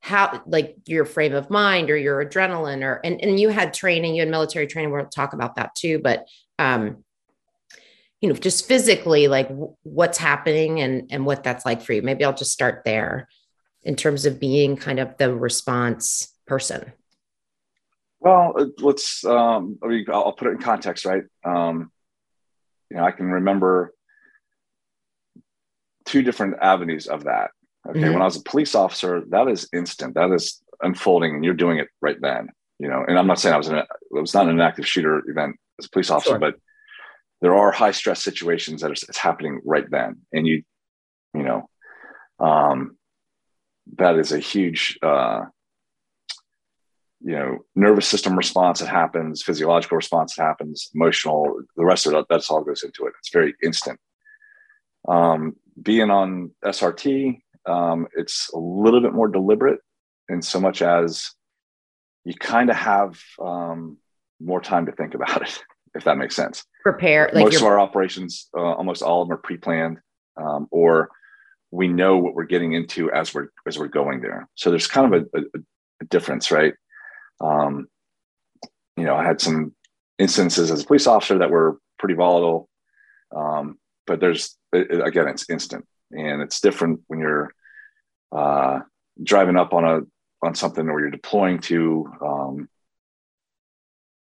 how 0.00 0.40
like 0.46 0.76
your 0.86 1.04
frame 1.04 1.34
of 1.34 1.50
mind 1.50 1.90
or 1.90 1.96
your 1.96 2.24
adrenaline 2.24 2.84
or 2.84 3.00
and, 3.02 3.20
and 3.20 3.40
you 3.40 3.48
had 3.48 3.74
training 3.74 4.14
you 4.14 4.20
had 4.20 4.28
military 4.28 4.66
training 4.66 4.92
we'll 4.92 5.06
talk 5.06 5.32
about 5.32 5.56
that 5.56 5.74
too 5.74 5.98
but 5.98 6.26
um 6.60 7.02
you 8.20 8.28
know, 8.28 8.34
just 8.34 8.66
physically, 8.66 9.28
like 9.28 9.48
what's 9.82 10.18
happening 10.18 10.80
and 10.80 11.08
and 11.10 11.26
what 11.26 11.44
that's 11.44 11.66
like 11.66 11.82
for 11.82 11.92
you. 11.92 12.02
Maybe 12.02 12.24
I'll 12.24 12.34
just 12.34 12.52
start 12.52 12.82
there 12.84 13.28
in 13.82 13.94
terms 13.94 14.26
of 14.26 14.40
being 14.40 14.76
kind 14.76 14.98
of 14.98 15.16
the 15.18 15.34
response 15.34 16.34
person. 16.46 16.92
Well, 18.20 18.54
uh, 18.58 18.66
let's. 18.78 19.24
Um, 19.24 19.78
I 19.82 19.88
mean, 19.88 20.06
I'll 20.12 20.32
put 20.32 20.48
it 20.48 20.52
in 20.52 20.58
context, 20.58 21.04
right? 21.04 21.24
Um, 21.44 21.90
you 22.90 22.96
know, 22.96 23.04
I 23.04 23.10
can 23.10 23.26
remember 23.26 23.94
two 26.06 26.22
different 26.22 26.56
avenues 26.60 27.06
of 27.06 27.24
that. 27.24 27.50
Okay, 27.88 28.00
mm-hmm. 28.00 28.12
when 28.14 28.22
I 28.22 28.26
was 28.26 28.36
a 28.36 28.42
police 28.42 28.74
officer, 28.74 29.22
that 29.28 29.48
is 29.48 29.68
instant. 29.72 30.14
That 30.14 30.32
is 30.32 30.62
unfolding, 30.82 31.34
and 31.34 31.44
you're 31.44 31.54
doing 31.54 31.78
it 31.78 31.88
right 32.00 32.20
then. 32.20 32.48
You 32.78 32.88
know, 32.88 33.04
and 33.06 33.18
I'm 33.18 33.26
not 33.26 33.38
saying 33.38 33.54
I 33.54 33.58
was 33.58 33.68
in 33.68 33.76
a, 33.76 33.80
it 33.80 34.20
was 34.20 34.34
not 34.34 34.48
an 34.48 34.60
active 34.60 34.86
shooter 34.86 35.22
event 35.28 35.56
as 35.78 35.86
a 35.86 35.90
police 35.90 36.10
officer, 36.10 36.30
sure. 36.30 36.38
but 36.38 36.56
there 37.40 37.54
are 37.54 37.70
high 37.70 37.92
stress 37.92 38.22
situations 38.22 38.80
that 38.80 38.90
are 38.90 38.94
it's 38.94 39.18
happening 39.18 39.60
right 39.64 39.88
then, 39.90 40.22
and 40.32 40.46
you, 40.46 40.62
you 41.34 41.42
know, 41.42 41.68
um, 42.38 42.96
that 43.96 44.18
is 44.18 44.32
a 44.32 44.38
huge, 44.38 44.98
uh, 45.02 45.42
you 47.20 47.32
know, 47.32 47.58
nervous 47.74 48.06
system 48.06 48.36
response 48.36 48.80
that 48.80 48.88
happens, 48.88 49.42
physiological 49.42 49.96
response 49.96 50.36
that 50.36 50.44
happens, 50.44 50.90
emotional. 50.94 51.60
The 51.76 51.84
rest 51.84 52.06
of 52.06 52.14
it, 52.14 52.26
that's 52.28 52.50
all 52.50 52.62
goes 52.62 52.82
into 52.82 53.06
it. 53.06 53.14
It's 53.18 53.30
very 53.30 53.54
instant. 53.62 53.98
Um, 55.08 55.56
being 55.80 56.10
on 56.10 56.50
SRT, 56.64 57.40
um, 57.66 58.06
it's 58.16 58.50
a 58.54 58.58
little 58.58 59.00
bit 59.00 59.12
more 59.12 59.28
deliberate 59.28 59.80
in 60.28 60.42
so 60.42 60.60
much 60.60 60.82
as 60.82 61.30
you 62.24 62.34
kind 62.34 62.70
of 62.70 62.76
have 62.76 63.20
um, 63.40 63.98
more 64.40 64.60
time 64.60 64.86
to 64.86 64.92
think 64.92 65.14
about 65.14 65.42
it, 65.42 65.62
if 65.94 66.04
that 66.04 66.18
makes 66.18 66.36
sense. 66.36 66.64
Prepare. 66.82 67.30
Like 67.32 67.44
Most 67.44 67.56
of 67.56 67.64
our 67.64 67.80
operations, 67.80 68.48
uh, 68.56 68.60
almost 68.60 69.02
all 69.02 69.22
of 69.22 69.28
them 69.28 69.34
are 69.34 69.40
pre-planned, 69.40 69.98
um, 70.36 70.68
or 70.70 71.08
we 71.70 71.88
know 71.88 72.18
what 72.18 72.34
we're 72.34 72.44
getting 72.44 72.74
into 72.74 73.10
as 73.10 73.34
we're 73.34 73.48
as 73.66 73.78
we're 73.78 73.88
going 73.88 74.20
there. 74.20 74.48
So 74.54 74.70
there's 74.70 74.86
kind 74.86 75.12
of 75.12 75.22
a, 75.34 75.38
a, 75.38 75.42
a 76.02 76.04
difference, 76.06 76.50
right? 76.50 76.74
Um, 77.40 77.88
you 78.96 79.04
know, 79.04 79.14
I 79.14 79.24
had 79.24 79.40
some 79.40 79.74
instances 80.18 80.70
as 80.70 80.82
a 80.82 80.86
police 80.86 81.06
officer 81.06 81.38
that 81.38 81.50
were 81.50 81.78
pretty 81.98 82.14
volatile, 82.14 82.68
um, 83.34 83.78
but 84.06 84.20
there's 84.20 84.56
it, 84.72 85.06
again, 85.06 85.28
it's 85.28 85.50
instant, 85.50 85.86
and 86.10 86.42
it's 86.42 86.60
different 86.60 87.00
when 87.08 87.20
you're 87.20 87.52
uh, 88.32 88.80
driving 89.22 89.56
up 89.56 89.72
on 89.72 89.84
a 89.84 90.00
on 90.46 90.54
something 90.54 90.86
where 90.86 91.00
you're 91.00 91.10
deploying 91.10 91.58
to 91.58 92.06
um, 92.22 92.68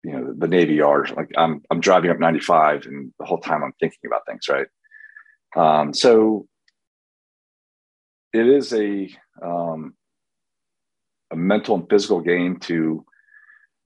you 0.03 0.11
know 0.11 0.33
the 0.37 0.47
navy 0.47 0.75
yard. 0.75 1.11
Like 1.15 1.31
i'm 1.37 1.61
i'm 1.71 1.79
driving 1.79 2.11
up 2.11 2.19
95 2.19 2.85
and 2.85 3.13
the 3.19 3.25
whole 3.25 3.39
time 3.39 3.63
i'm 3.63 3.73
thinking 3.79 4.07
about 4.07 4.25
things 4.25 4.47
right? 4.47 4.67
Um, 5.55 5.93
so 5.93 6.47
it 8.33 8.47
is 8.47 8.73
a 8.73 9.09
um, 9.41 9.93
a 11.31 11.35
mental 11.35 11.75
and 11.75 11.89
physical 11.89 12.21
game 12.21 12.57
to 12.59 13.05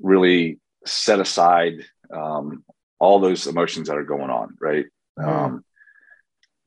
really 0.01 0.59
set 0.85 1.19
aside 1.19 1.85
um, 2.13 2.63
all 2.99 3.19
those 3.19 3.47
emotions 3.47 3.87
that 3.87 3.97
are 3.97 4.03
going 4.03 4.29
on 4.29 4.55
right 4.59 4.85
mm. 5.17 5.61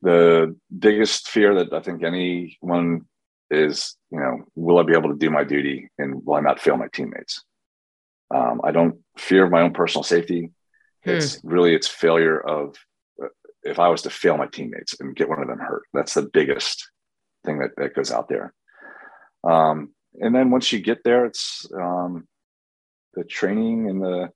the 0.01 0.55
biggest 0.77 1.29
fear 1.29 1.55
that 1.55 1.73
i 1.73 1.79
think 1.79 2.03
anyone 2.03 3.05
is, 3.53 3.95
you 4.11 4.19
know, 4.19 4.43
will 4.55 4.79
I 4.79 4.83
be 4.83 4.93
able 4.93 5.09
to 5.09 5.17
do 5.17 5.29
my 5.29 5.43
duty 5.43 5.89
and 5.97 6.25
will 6.25 6.35
I 6.35 6.41
not 6.41 6.59
fail 6.59 6.77
my 6.77 6.87
teammates? 6.91 7.43
Um, 8.33 8.61
I 8.63 8.71
don't 8.71 8.99
fear 9.17 9.47
my 9.49 9.61
own 9.61 9.73
personal 9.73 10.03
safety. 10.03 10.49
Hmm. 11.03 11.09
It's 11.09 11.39
really 11.43 11.75
it's 11.75 11.87
failure 11.87 12.39
of 12.39 12.75
uh, 13.21 13.27
if 13.63 13.79
I 13.79 13.89
was 13.89 14.01
to 14.03 14.09
fail 14.09 14.37
my 14.37 14.47
teammates 14.47 14.99
and 14.99 15.15
get 15.15 15.29
one 15.29 15.41
of 15.41 15.47
them 15.47 15.59
hurt. 15.59 15.83
That's 15.93 16.13
the 16.13 16.29
biggest 16.33 16.89
thing 17.45 17.59
that, 17.59 17.71
that 17.77 17.95
goes 17.95 18.11
out 18.11 18.27
there. 18.27 18.53
Um, 19.43 19.93
and 20.19 20.33
then 20.33 20.51
once 20.51 20.71
you 20.71 20.79
get 20.79 21.03
there, 21.03 21.25
it's 21.25 21.67
um, 21.73 22.27
the 23.13 23.23
training 23.23 23.89
and 23.89 24.01
the 24.01 24.29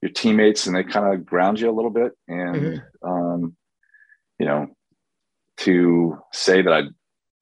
your 0.00 0.10
teammates, 0.10 0.66
and 0.66 0.74
they 0.74 0.82
kind 0.82 1.14
of 1.14 1.24
ground 1.24 1.60
you 1.60 1.70
a 1.70 1.72
little 1.72 1.90
bit. 1.90 2.12
And 2.28 2.56
mm-hmm. 2.56 3.08
um, 3.08 3.56
you 4.38 4.46
know, 4.46 4.68
to 5.58 6.18
say 6.32 6.62
that 6.62 6.72
I 6.72 6.82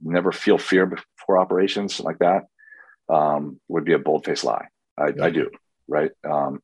never 0.01 0.33
feel 0.33 0.59
fear 0.59 0.87
before 0.87 1.39
operations 1.39 2.01
like 2.01 2.19
that 2.19 2.45
um, 3.09 3.61
would 3.69 3.85
be 3.85 3.93
a 3.93 3.99
bold 3.99 4.25
faced 4.25 4.45
lie. 4.45 4.69
I, 4.97 5.09
yeah. 5.09 5.25
I, 5.25 5.31
do, 5.31 5.51
right? 5.89 6.11
Um, 6.29 6.63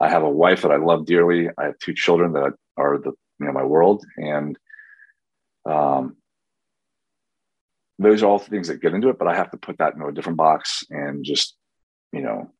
I 0.00 0.08
have 0.08 0.22
a 0.22 0.30
wife 0.30 0.62
that 0.62 0.72
I 0.72 0.76
love 0.76 1.06
dearly. 1.06 1.48
I 1.56 1.64
have 1.64 1.78
two 1.78 1.94
children 1.94 2.32
that 2.32 2.54
are 2.76 2.98
the 2.98 3.12
you 3.40 3.46
know 3.46 3.52
my 3.52 3.64
world, 3.64 4.04
and 4.16 4.58
um, 5.64 6.16
those 7.98 8.22
are 8.22 8.26
all 8.26 8.38
things 8.38 8.68
that 8.68 8.80
get 8.80 8.94
into 8.94 9.08
it. 9.08 9.18
But 9.18 9.28
I 9.28 9.34
have 9.34 9.50
to 9.50 9.56
put 9.56 9.78
that 9.78 9.94
into 9.94 10.06
a 10.06 10.12
different 10.12 10.38
box 10.38 10.84
and 10.90 11.24
just 11.24 11.56
you 12.12 12.22
know 12.22 12.50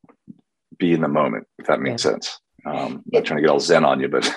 be 0.78 0.92
in 0.92 1.00
the 1.00 1.08
moment, 1.08 1.46
if 1.58 1.66
that 1.66 1.80
makes 1.80 2.04
yeah. 2.04 2.12
sense. 2.12 2.40
Um, 2.64 2.74
I'm 2.74 3.02
not 3.06 3.24
trying 3.24 3.38
to 3.38 3.42
get 3.42 3.50
all 3.50 3.60
zen 3.60 3.84
on 3.84 4.00
you, 4.00 4.08
but 4.08 4.30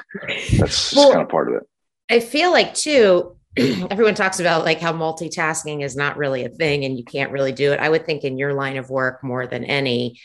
that's 0.57 0.95
well, 0.95 1.11
kind 1.11 1.21
of 1.21 1.29
part 1.29 1.49
of 1.49 1.55
it. 1.55 1.63
I 2.09 2.19
feel 2.19 2.51
like 2.51 2.73
too 2.73 3.37
everyone 3.57 4.15
talks 4.15 4.39
about 4.39 4.63
like 4.63 4.79
how 4.79 4.93
multitasking 4.93 5.83
is 5.83 5.95
not 5.95 6.17
really 6.17 6.45
a 6.45 6.49
thing 6.49 6.85
and 6.85 6.97
you 6.97 7.03
can't 7.03 7.31
really 7.31 7.51
do 7.51 7.73
it. 7.73 7.79
I 7.79 7.89
would 7.89 8.05
think 8.05 8.23
in 8.23 8.37
your 8.37 8.53
line 8.53 8.77
of 8.77 8.89
work 8.89 9.23
more 9.23 9.45
than 9.45 9.65
any, 9.65 10.19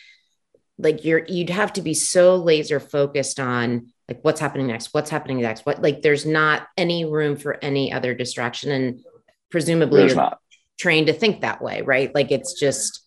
like 0.78 1.04
you're 1.04 1.24
you'd 1.26 1.50
have 1.50 1.72
to 1.74 1.82
be 1.82 1.94
so 1.94 2.36
laser 2.36 2.78
focused 2.78 3.40
on 3.40 3.92
like 4.08 4.20
what's 4.22 4.40
happening 4.40 4.68
next, 4.68 4.94
what's 4.94 5.10
happening 5.10 5.40
next, 5.40 5.66
what 5.66 5.82
like 5.82 6.02
there's 6.02 6.24
not 6.24 6.68
any 6.76 7.04
room 7.04 7.36
for 7.36 7.58
any 7.62 7.92
other 7.92 8.14
distraction. 8.14 8.70
And 8.70 9.00
presumably 9.50 10.00
there's 10.00 10.14
not. 10.14 10.38
Trained 10.78 11.06
to 11.08 11.12
think 11.12 11.40
that 11.40 11.62
way, 11.62 11.82
right? 11.82 12.14
Like 12.14 12.30
it's 12.30 12.58
just 12.58 13.02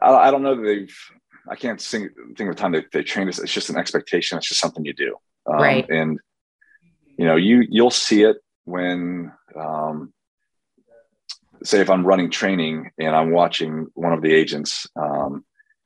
I, 0.00 0.12
I 0.12 0.30
don't 0.30 0.42
know 0.42 0.56
that 0.56 0.62
they've 0.62 0.96
I 1.48 1.56
can't 1.56 1.80
sing, 1.80 2.08
think 2.36 2.50
of 2.50 2.56
the 2.56 2.60
time 2.60 2.72
they, 2.72 2.84
they 2.92 3.02
trained 3.02 3.28
us. 3.28 3.38
It's 3.40 3.52
just 3.52 3.68
an 3.68 3.76
expectation. 3.76 4.38
It's 4.38 4.48
just 4.48 4.60
something 4.60 4.84
you 4.84 4.94
do. 4.94 5.16
Um, 5.46 5.56
right. 5.56 5.88
And 5.90 6.20
you 7.18 7.26
know 7.26 7.36
you 7.36 7.64
you'll 7.68 7.90
see 7.90 8.22
it 8.22 8.38
when 8.64 9.32
um, 9.56 10.12
say 11.62 11.80
if 11.80 11.90
i'm 11.90 12.04
running 12.04 12.30
training 12.30 12.90
and 12.98 13.14
i'm 13.14 13.30
watching 13.30 13.86
one 13.94 14.12
of 14.12 14.22
the 14.22 14.32
agents 14.32 14.86
um, 14.96 15.44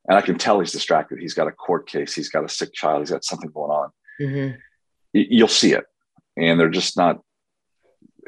and 0.09 0.17
i 0.17 0.21
can 0.21 0.39
tell 0.39 0.61
he's 0.61 0.73
distracted 0.73 1.19
he's 1.19 1.35
got 1.35 1.49
a 1.49 1.53
court 1.53 1.87
case 1.87 2.15
he's 2.15 2.31
got 2.31 2.45
a 2.45 2.49
sick 2.49 2.73
child 2.73 3.01
he's 3.01 3.11
got 3.11 3.25
something 3.25 3.51
going 3.51 3.71
on 3.71 3.91
mm-hmm. 4.21 4.57
you'll 5.13 5.49
see 5.49 5.73
it 5.73 5.85
and 6.37 6.59
they're 6.59 6.71
just 6.71 6.97
not 6.97 7.21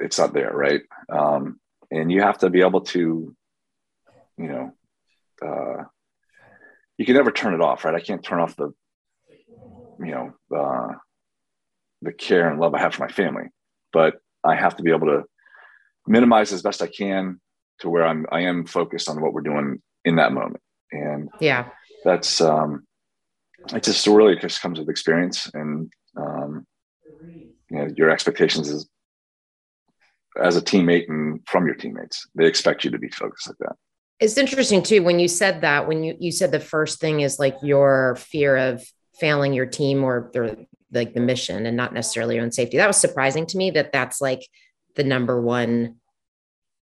it's 0.01 0.19
not 0.19 0.33
there 0.33 0.53
right 0.53 0.83
um, 1.11 1.59
and 1.91 2.11
you 2.11 2.21
have 2.21 2.39
to 2.39 2.51
be 2.51 2.61
able 2.61 2.81
to 2.81 3.35
you 4.37 4.49
know 4.49 4.73
uh, 5.45 5.85
you 6.97 7.07
can 7.07 7.15
never 7.15 7.31
turn 7.31 7.55
it 7.55 7.61
off 7.61 7.85
right 7.85 7.95
i 7.95 8.01
can't 8.01 8.25
turn 8.25 8.41
off 8.41 8.57
the 8.57 8.73
you 10.01 10.11
know 10.13 10.33
uh, 10.57 10.95
the 12.03 12.13
care 12.13 12.49
and 12.49 12.61
love 12.61 12.75
I 12.75 12.81
have 12.81 12.95
for 12.95 13.05
my 13.05 13.13
family. 13.13 13.45
But 13.93 14.21
I 14.45 14.55
have 14.55 14.77
to 14.77 14.83
be 14.83 14.91
able 14.91 15.09
to 15.09 15.25
minimize 16.07 16.53
as 16.53 16.63
best 16.63 16.83
I 16.83 16.87
can 16.87 17.41
to 17.81 17.91
where 17.91 18.07
I'm 18.07 18.27
I 18.31 18.41
am 18.41 18.67
focused 18.67 19.09
on 19.09 19.21
what 19.21 19.33
we're 19.33 19.41
doing 19.43 19.83
in 20.05 20.17
that 20.17 20.33
moment. 20.33 20.63
And 20.93 21.29
yeah, 21.41 21.69
that's 22.05 22.41
um 22.41 22.85
it 23.75 23.83
just 23.83 24.07
really 24.07 24.37
just 24.37 24.63
comes 24.63 24.79
with 24.79 24.89
experience 24.89 25.51
and 25.53 25.93
um 26.17 26.67
you 27.71 27.79
know 27.79 27.89
your 27.97 28.11
expectations 28.11 28.69
is 28.69 28.89
as 30.43 30.57
a 30.57 30.63
teammate 30.63 31.09
and 31.09 31.41
from 31.47 31.67
your 31.67 31.75
teammates. 31.75 32.27
They 32.35 32.47
expect 32.47 32.85
you 32.85 32.91
to 32.91 32.99
be 32.99 33.09
focused 33.09 33.49
like 33.49 33.59
that. 33.59 33.77
It's 34.21 34.37
interesting 34.37 34.83
too 34.83 35.03
when 35.03 35.19
you 35.21 35.29
said 35.29 35.61
that 35.61 35.87
when 35.87 36.03
you 36.03 36.17
you 36.19 36.33
said 36.33 36.51
the 36.51 36.61
first 36.61 37.01
thing 37.01 37.21
is 37.21 37.39
like 37.39 37.57
your 37.63 38.17
fear 38.17 38.57
of 38.57 38.85
failing 39.19 39.53
your 39.53 39.67
team 39.67 40.05
or, 40.05 40.31
like 40.91 41.13
the 41.13 41.21
mission 41.21 41.67
and 41.67 41.77
not 41.77 41.93
necessarily 41.93 42.37
your 42.37 42.45
own 42.45 42.51
safety. 42.51 42.79
That 42.79 42.87
was 42.87 42.97
surprising 42.97 43.45
to 43.49 43.59
me 43.59 43.73
that 43.73 43.93
that's 43.93 44.23
like 44.23 44.41
the 44.97 45.05
number 45.05 45.39
one 45.39 45.97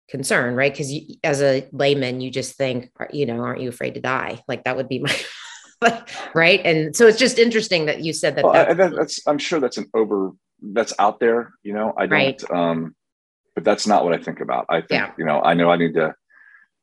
concern, 0.09 0.55
right? 0.55 0.73
Because 0.73 0.95
as 1.23 1.43
a 1.43 1.69
layman, 1.73 2.23
you 2.23 2.31
just 2.31 2.57
think, 2.57 2.91
you 3.13 3.27
know, 3.27 3.41
aren't 3.41 3.61
you 3.61 3.69
afraid 3.69 3.95
to 3.95 4.01
die? 4.01 4.41
Like 4.49 4.65
that 4.65 4.79
would 4.79 4.89
be 4.89 5.01
my 5.01 5.15
right. 6.35 6.61
And 6.65 6.97
so 6.97 7.07
it's 7.07 7.19
just 7.19 7.39
interesting 7.39 7.87
that 7.87 8.01
you 8.01 8.13
said 8.13 8.37
that. 8.37 8.45
Well, 8.45 8.75
that, 8.75 8.95
that's 8.97 9.27
I'm 9.27 9.39
sure 9.39 9.61
that's 9.61 9.79
an 9.79 9.91
over 9.95 10.31
that's 10.63 10.95
out 10.99 11.21
there. 11.21 11.53
You 11.63 11.75
know, 11.75 11.93
I 11.97 12.07
don't. 12.07 12.19
Right. 12.19 12.51
Um, 12.51 12.95
but 13.55 13.65
that's 13.65 13.87
not 13.87 14.05
what 14.05 14.15
I 14.15 14.23
think 14.23 14.41
about. 14.41 14.67
I 14.69 14.81
think 14.81 14.91
yeah. 14.91 15.13
you 15.19 15.25
know 15.25 15.41
I 15.41 15.55
know 15.55 15.71
I 15.71 15.77
need 15.77 15.95
to 15.95 16.15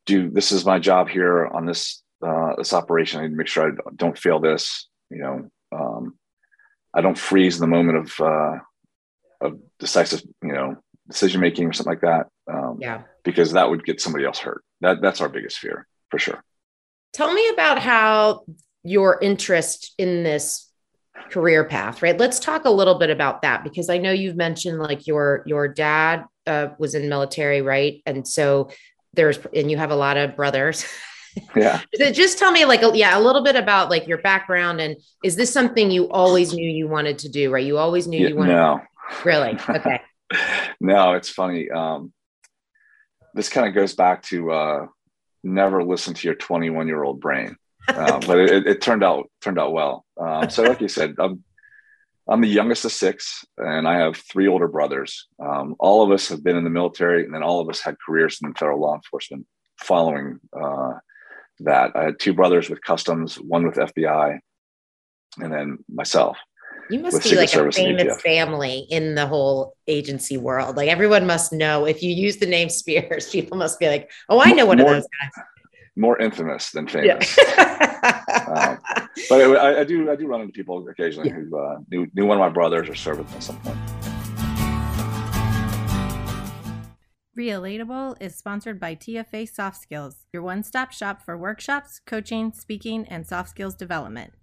do 0.06 0.30
this 0.30 0.52
is 0.52 0.66
my 0.66 0.80
job 0.80 1.10
here 1.10 1.48
on 1.48 1.66
this 1.66 2.04
uh, 2.26 2.56
this 2.58 2.74
operation. 2.74 3.20
I 3.20 3.24
need 3.24 3.32
to 3.32 3.36
make 3.36 3.48
sure 3.48 3.72
I 3.72 3.76
don't 3.96 4.18
fail 4.18 4.40
this. 4.40 4.88
You 5.10 5.20
know, 5.20 5.50
um, 5.72 6.18
I 6.94 7.02
don't 7.02 7.18
freeze 7.18 7.56
in 7.56 7.62
the 7.62 7.76
moment 7.76 7.98
of 7.98 8.20
uh, 8.20 8.58
of 9.42 9.60
decisive, 9.80 10.22
you 10.44 10.54
know, 10.54 10.78
decision 11.08 11.42
making 11.42 11.68
or 11.68 11.74
something 11.74 11.92
like 11.92 12.02
that. 12.02 12.28
Um, 12.52 12.78
yeah, 12.82 13.04
because 13.24 13.54
that 13.54 13.70
would 13.70 13.86
get 13.86 14.02
somebody 14.02 14.26
else 14.26 14.40
hurt. 14.40 14.64
That 14.82 15.02
that's 15.02 15.22
our 15.22 15.30
biggest 15.30 15.60
fear 15.60 15.88
for 16.10 16.20
sure. 16.20 16.44
Tell 17.14 17.34
me 17.34 17.50
about 17.50 17.80
how 17.80 18.44
your 18.84 19.20
interest 19.22 19.94
in 19.98 20.24
this 20.24 20.70
career 21.32 21.64
path, 21.64 22.02
right? 22.02 22.18
Let's 22.18 22.40
talk 22.40 22.66
a 22.66 22.70
little 22.70 22.96
bit 22.96 23.10
about 23.10 23.42
that 23.42 23.64
because 23.64 23.90
I 23.90 23.98
know 23.98 24.12
you've 24.12 24.36
mentioned 24.36 24.80
like 24.80 25.08
your 25.08 25.44
your 25.46 25.68
dad 25.68 26.26
uh, 26.50 26.70
was 26.80 26.96
in 26.96 27.08
military, 27.08 27.62
right? 27.62 28.02
And 28.06 28.28
so 28.28 28.70
there's 29.14 29.40
and 29.54 29.70
you 29.70 29.78
have 29.78 29.92
a 29.92 29.96
lot 29.96 30.18
of 30.18 30.36
brothers. 30.36 30.86
Yeah. 31.56 31.82
Just 31.96 32.40
tell 32.40 32.52
me 32.52 32.66
like 32.66 32.82
yeah, 32.96 33.18
a 33.18 33.22
little 33.22 33.44
bit 33.44 33.56
about 33.56 33.90
like 33.90 34.08
your 34.08 34.18
background 34.18 34.82
and 34.82 34.98
is 35.24 35.36
this 35.36 35.54
something 35.54 35.92
you 35.92 36.10
always 36.10 36.54
knew 36.54 36.68
you 36.70 36.88
wanted 36.88 37.20
to 37.20 37.30
do, 37.30 37.52
right? 37.52 37.66
You 37.66 37.78
always 37.78 38.08
knew 38.08 38.28
you 38.28 38.36
wanted 38.36 38.54
No. 38.54 38.82
Really? 39.24 39.58
Okay. 39.70 40.02
no, 40.82 41.14
it's 41.14 41.30
funny. 41.30 41.70
Um 41.70 42.12
this 43.36 43.48
kind 43.48 43.68
of 43.68 43.76
goes 43.76 43.94
back 43.94 44.24
to 44.24 44.52
uh 44.52 44.88
never 45.44 45.84
listen 45.84 46.16
to 46.16 46.28
your 46.28 46.36
21 46.36 46.88
year 46.88 47.04
old 47.04 47.22
brain. 47.22 47.56
Uh, 47.90 48.20
but 48.28 48.38
it, 48.38 48.68
it, 48.68 48.82
turned 48.82 49.04
out 49.04 49.32
turned 49.42 49.58
out 49.58 49.74
well. 49.74 50.06
Um, 50.16 50.48
so, 50.52 50.62
like 50.62 50.80
you 50.80 50.88
said, 50.88 51.16
I'm 51.18 51.44
I'm 52.30 52.42
the 52.42 52.48
youngest 52.48 52.86
of 52.86 52.92
six, 52.92 53.44
and 53.58 53.88
I 53.88 53.98
have 53.98 54.16
three 54.16 54.48
older 54.48 54.68
brothers. 54.68 55.28
Um, 55.44 55.76
all 55.80 56.04
of 56.04 56.12
us 56.12 56.30
have 56.30 56.44
been 56.44 56.56
in 56.56 56.64
the 56.64 56.70
military, 56.70 57.26
and 57.26 57.34
then 57.34 57.42
all 57.42 57.60
of 57.60 57.70
us 57.70 57.80
had 57.80 57.96
careers 58.06 58.40
in 58.44 58.54
federal 58.54 58.80
law 58.80 58.96
enforcement. 58.96 59.48
Following 59.80 60.40
uh, 60.54 60.94
that, 61.62 61.96
I 61.96 62.04
had 62.04 62.20
two 62.20 62.34
brothers 62.34 62.70
with 62.70 62.84
customs, 62.84 63.36
one 63.36 63.66
with 63.66 63.76
FBI, 63.76 64.38
and 65.40 65.52
then 65.52 65.80
myself. 65.92 66.38
You 66.90 67.00
must 67.00 67.24
be 67.24 67.36
like 67.36 67.54
a 67.54 67.72
famous 67.72 68.22
family 68.22 68.88
in 68.90 69.16
the 69.16 69.28
whole 69.28 69.76
agency 69.88 70.38
world. 70.38 70.76
Like 70.76 70.90
everyone 70.90 71.28
must 71.28 71.54
know 71.54 71.86
if 71.86 72.02
you 72.04 72.12
use 72.12 72.38
the 72.38 72.48
name 72.48 72.70
Spears, 72.80 73.30
people 73.30 73.58
must 73.58 73.80
be 73.80 73.88
like, 73.88 74.12
"Oh, 74.28 74.42
I 74.42 74.52
know 74.52 74.66
one 74.66 74.78
more, 74.78 74.96
of 74.96 74.96
those 74.96 75.08
guys." 75.22 75.46
More 75.96 76.20
infamous 76.20 76.72
than 76.72 76.88
famous. 76.88 77.38
Yeah. 77.38 77.66
um, 78.04 78.80
but 79.30 79.42
I, 79.42 79.82
I, 79.82 79.84
do, 79.84 80.12
I 80.12 80.16
do 80.16 80.28
run 80.28 80.42
into 80.42 80.54
people 80.54 80.88
occasionally 80.88 81.30
yeah. 81.30 81.36
who 81.36 81.58
uh, 81.58 81.78
knew, 81.92 82.08
knew 82.14 82.26
one 82.26 82.38
of 82.38 82.42
my 82.42 82.50
brothers 82.50 82.90
or 82.90 82.96
served 82.96 83.20
with 83.20 83.28
them 83.30 83.38
at 83.38 83.44
some 83.44 83.60
point. 83.62 83.78
Relatable 87.40 88.18
is 88.20 88.36
sponsored 88.36 88.82
by 88.82 88.96
TFA 88.96 89.48
Soft 89.48 89.82
Skills, 89.82 90.26
your 90.34 90.44
one 90.44 90.62
stop 90.62 90.92
shop 90.92 91.22
for 91.24 91.38
workshops, 91.38 92.02
coaching, 92.06 92.52
speaking, 92.52 93.08
and 93.08 93.26
soft 93.26 93.50
skills 93.50 93.76
development. 93.76 94.34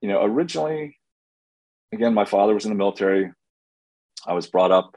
You 0.00 0.08
know, 0.08 0.24
originally, 0.24 0.96
again, 1.92 2.14
my 2.14 2.24
father 2.24 2.54
was 2.54 2.64
in 2.64 2.70
the 2.70 2.76
military. 2.76 3.30
I 4.26 4.32
was 4.32 4.46
brought 4.46 4.72
up. 4.72 4.96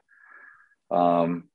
Um, 0.91 1.49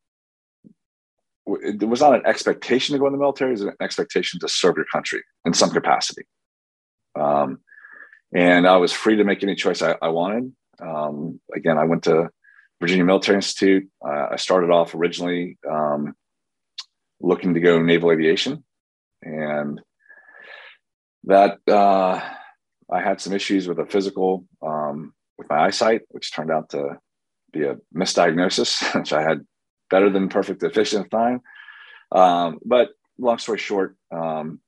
it 1.46 1.88
was 1.88 2.00
not 2.00 2.14
an 2.14 2.26
expectation 2.26 2.92
to 2.92 2.98
go 2.98 3.06
in 3.06 3.12
the 3.12 3.18
military; 3.18 3.50
it 3.50 3.52
was 3.52 3.62
an 3.62 3.74
expectation 3.80 4.38
to 4.40 4.48
serve 4.48 4.76
your 4.76 4.86
country 4.92 5.22
in 5.44 5.54
some 5.54 5.70
capacity. 5.70 6.22
Um, 7.18 7.60
and 8.32 8.66
I 8.66 8.76
was 8.76 8.92
free 8.92 9.16
to 9.16 9.24
make 9.24 9.42
any 9.42 9.54
choice 9.54 9.82
I, 9.82 9.96
I 10.00 10.08
wanted. 10.08 10.52
Um, 10.80 11.40
again, 11.54 11.78
I 11.78 11.84
went 11.84 12.04
to 12.04 12.30
Virginia 12.80 13.04
Military 13.04 13.36
Institute. 13.36 13.88
Uh, 14.04 14.28
I 14.32 14.36
started 14.36 14.70
off 14.70 14.94
originally 14.94 15.58
um, 15.68 16.14
looking 17.20 17.54
to 17.54 17.60
go 17.60 17.82
naval 17.82 18.12
aviation, 18.12 18.64
and 19.22 19.80
that 21.24 21.58
uh, 21.68 22.20
I 22.90 23.00
had 23.00 23.20
some 23.20 23.32
issues 23.32 23.66
with 23.66 23.78
a 23.78 23.86
physical 23.86 24.44
um, 24.62 25.12
my 25.50 25.66
eyesight, 25.66 26.02
which 26.08 26.32
turned 26.32 26.50
out 26.50 26.70
to 26.70 26.98
be 27.52 27.64
a 27.64 27.76
misdiagnosis, 27.94 28.94
which 28.98 29.12
I 29.12 29.22
had 29.22 29.44
better 29.90 30.08
than 30.08 30.28
perfect 30.28 30.60
the 30.60 31.06
time. 31.10 31.40
Um, 32.12 32.58
but 32.64 32.90
long 33.18 33.38
story 33.38 33.58
short, 33.58 33.96
um, 34.10 34.60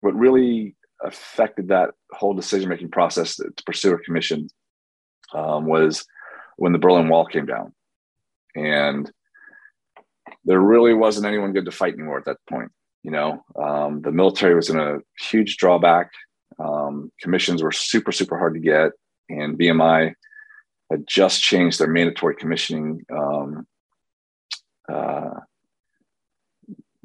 what 0.00 0.14
really 0.14 0.76
affected 1.02 1.68
that 1.68 1.90
whole 2.12 2.34
decision 2.34 2.68
making 2.68 2.90
process 2.90 3.36
to, 3.36 3.50
pursue 3.64 3.94
a 3.94 3.98
commission 3.98 4.48
um, 5.34 5.66
was 5.66 6.04
when 6.56 6.72
the 6.72 6.78
Berlin 6.78 7.08
Wall 7.08 7.26
came 7.26 7.46
down. 7.46 7.72
And 8.54 9.10
there 10.44 10.60
really 10.60 10.94
wasn't 10.94 11.26
anyone 11.26 11.52
good 11.52 11.66
to 11.66 11.70
fight 11.70 11.94
anymore 11.94 12.18
at 12.18 12.24
that 12.26 12.38
point. 12.48 12.70
You 13.02 13.10
know, 13.10 13.44
um, 13.60 14.02
the 14.02 14.10
military 14.10 14.54
was 14.54 14.70
in 14.70 14.78
a 14.78 14.98
huge 15.20 15.58
drawback. 15.58 16.10
Um, 16.58 17.12
commissions 17.20 17.62
were 17.62 17.72
super, 17.72 18.12
super 18.12 18.38
hard 18.38 18.54
to 18.54 18.60
get. 18.60 18.92
And 19.28 19.58
VMI 19.58 20.14
had 20.90 21.06
just 21.06 21.42
changed 21.42 21.78
their 21.78 21.88
mandatory 21.88 22.36
commissioning 22.36 23.04
um, 23.10 23.66
uh, 24.88 25.40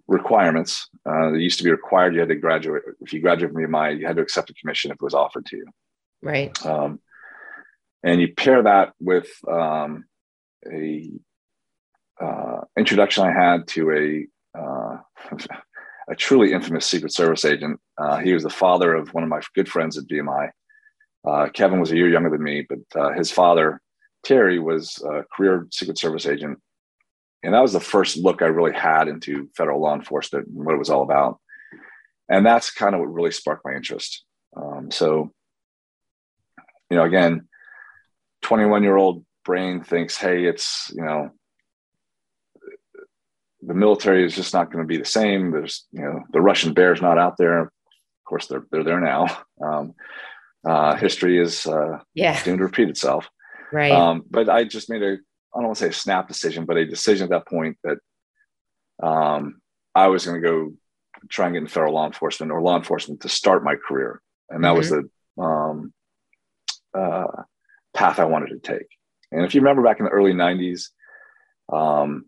requirements. 0.07 0.87
Uh, 1.07 1.31
used 1.33 1.57
to 1.57 1.63
be 1.63 1.71
required 1.71 2.13
you 2.13 2.19
had 2.19 2.29
to 2.29 2.35
graduate. 2.35 2.83
If 2.99 3.13
you 3.13 3.21
graduated 3.21 3.53
from 3.53 3.63
VMI, 3.63 3.99
you 3.99 4.05
had 4.05 4.17
to 4.17 4.21
accept 4.21 4.49
a 4.49 4.53
commission 4.53 4.91
if 4.91 4.95
it 4.95 5.01
was 5.01 5.13
offered 5.13 5.45
to 5.47 5.57
you. 5.57 5.65
Right. 6.21 6.65
Um, 6.65 6.99
and 8.03 8.21
you 8.21 8.33
pair 8.33 8.63
that 8.63 8.93
with 8.99 9.29
um, 9.47 10.05
a 10.71 11.09
uh, 12.21 12.61
introduction 12.77 13.25
I 13.25 13.31
had 13.31 13.67
to 13.69 13.91
a 13.91 14.59
uh, 14.59 14.97
a 16.09 16.15
truly 16.15 16.51
infamous 16.51 16.85
Secret 16.85 17.13
Service 17.13 17.45
agent. 17.45 17.79
Uh, 17.97 18.17
he 18.17 18.33
was 18.33 18.43
the 18.43 18.49
father 18.49 18.93
of 18.93 19.13
one 19.13 19.23
of 19.23 19.29
my 19.29 19.39
good 19.55 19.69
friends 19.69 19.97
at 19.97 20.07
VMI. 20.07 20.49
Uh, 21.27 21.49
Kevin 21.53 21.79
was 21.79 21.91
a 21.91 21.95
year 21.95 22.09
younger 22.09 22.29
than 22.29 22.43
me, 22.43 22.65
but 22.67 22.79
uh, 22.99 23.13
his 23.13 23.31
father, 23.31 23.81
Terry, 24.23 24.59
was 24.59 25.01
a 25.05 25.23
career 25.35 25.67
Secret 25.71 25.97
Service 25.97 26.25
agent. 26.25 26.59
And 27.43 27.53
that 27.53 27.61
was 27.61 27.73
the 27.73 27.79
first 27.79 28.17
look 28.17 28.41
I 28.41 28.45
really 28.45 28.73
had 28.73 29.07
into 29.07 29.49
federal 29.55 29.81
law 29.81 29.95
enforcement 29.95 30.47
and 30.47 30.65
what 30.65 30.75
it 30.75 30.79
was 30.79 30.89
all 30.89 31.03
about. 31.03 31.39
And 32.29 32.45
that's 32.45 32.71
kind 32.71 32.93
of 32.93 33.01
what 33.01 33.13
really 33.13 33.31
sparked 33.31 33.65
my 33.65 33.73
interest. 33.73 34.23
Um, 34.55 34.91
so, 34.91 35.31
you 36.89 36.97
know, 36.97 37.03
again, 37.03 37.47
21 38.43 38.83
year 38.83 38.95
old 38.95 39.25
brain 39.43 39.83
thinks, 39.83 40.17
hey, 40.17 40.45
it's, 40.45 40.91
you 40.95 41.03
know, 41.03 41.31
the 43.61 43.73
military 43.73 44.25
is 44.25 44.35
just 44.35 44.53
not 44.53 44.71
going 44.71 44.83
to 44.83 44.87
be 44.87 44.97
the 44.97 45.05
same. 45.05 45.51
There's, 45.51 45.85
you 45.91 46.01
know, 46.01 46.23
the 46.31 46.41
Russian 46.41 46.73
bear 46.73 46.93
is 46.93 47.01
not 47.01 47.17
out 47.17 47.37
there. 47.37 47.61
Of 47.61 47.69
course, 48.25 48.47
they're, 48.47 48.65
they're 48.71 48.83
there 48.83 48.99
now. 48.99 49.27
Um, 49.63 49.93
uh, 50.67 50.95
history 50.95 51.39
is 51.39 51.65
uh, 51.65 51.99
yeah. 52.13 52.41
doomed 52.43 52.59
to 52.59 52.65
repeat 52.65 52.89
itself. 52.89 53.29
Right. 53.71 53.91
Um, 53.91 54.23
but 54.29 54.49
I 54.49 54.63
just 54.63 54.89
made 54.89 55.01
a, 55.01 55.13
I 55.13 55.57
don't 55.57 55.65
want 55.65 55.77
to 55.77 55.83
say 55.83 55.89
a 55.89 55.93
snap 55.93 56.27
decision, 56.27 56.65
but 56.65 56.77
a 56.77 56.85
decision 56.85 57.25
at 57.25 57.29
that 57.31 57.47
point 57.47 57.77
that 57.83 57.97
um, 59.01 59.61
I 59.95 60.07
was 60.07 60.25
going 60.25 60.41
to 60.41 60.47
go 60.47 60.73
try 61.29 61.47
and 61.47 61.55
get 61.55 61.61
in 61.61 61.67
federal 61.67 61.93
law 61.93 62.05
enforcement 62.05 62.51
or 62.51 62.61
law 62.61 62.77
enforcement 62.77 63.21
to 63.21 63.29
start 63.29 63.63
my 63.63 63.75
career. 63.75 64.21
And 64.49 64.63
that 64.63 64.69
mm-hmm. 64.69 64.77
was 64.77 64.89
the 64.89 65.09
um, 65.41 65.93
uh, 66.93 67.43
path 67.93 68.19
I 68.19 68.25
wanted 68.25 68.49
to 68.49 68.59
take. 68.59 68.87
And 69.31 69.45
if 69.45 69.55
you 69.55 69.61
remember 69.61 69.83
back 69.83 69.99
in 69.99 70.05
the 70.05 70.11
early 70.11 70.33
90s, 70.33 70.89
um, 71.71 72.25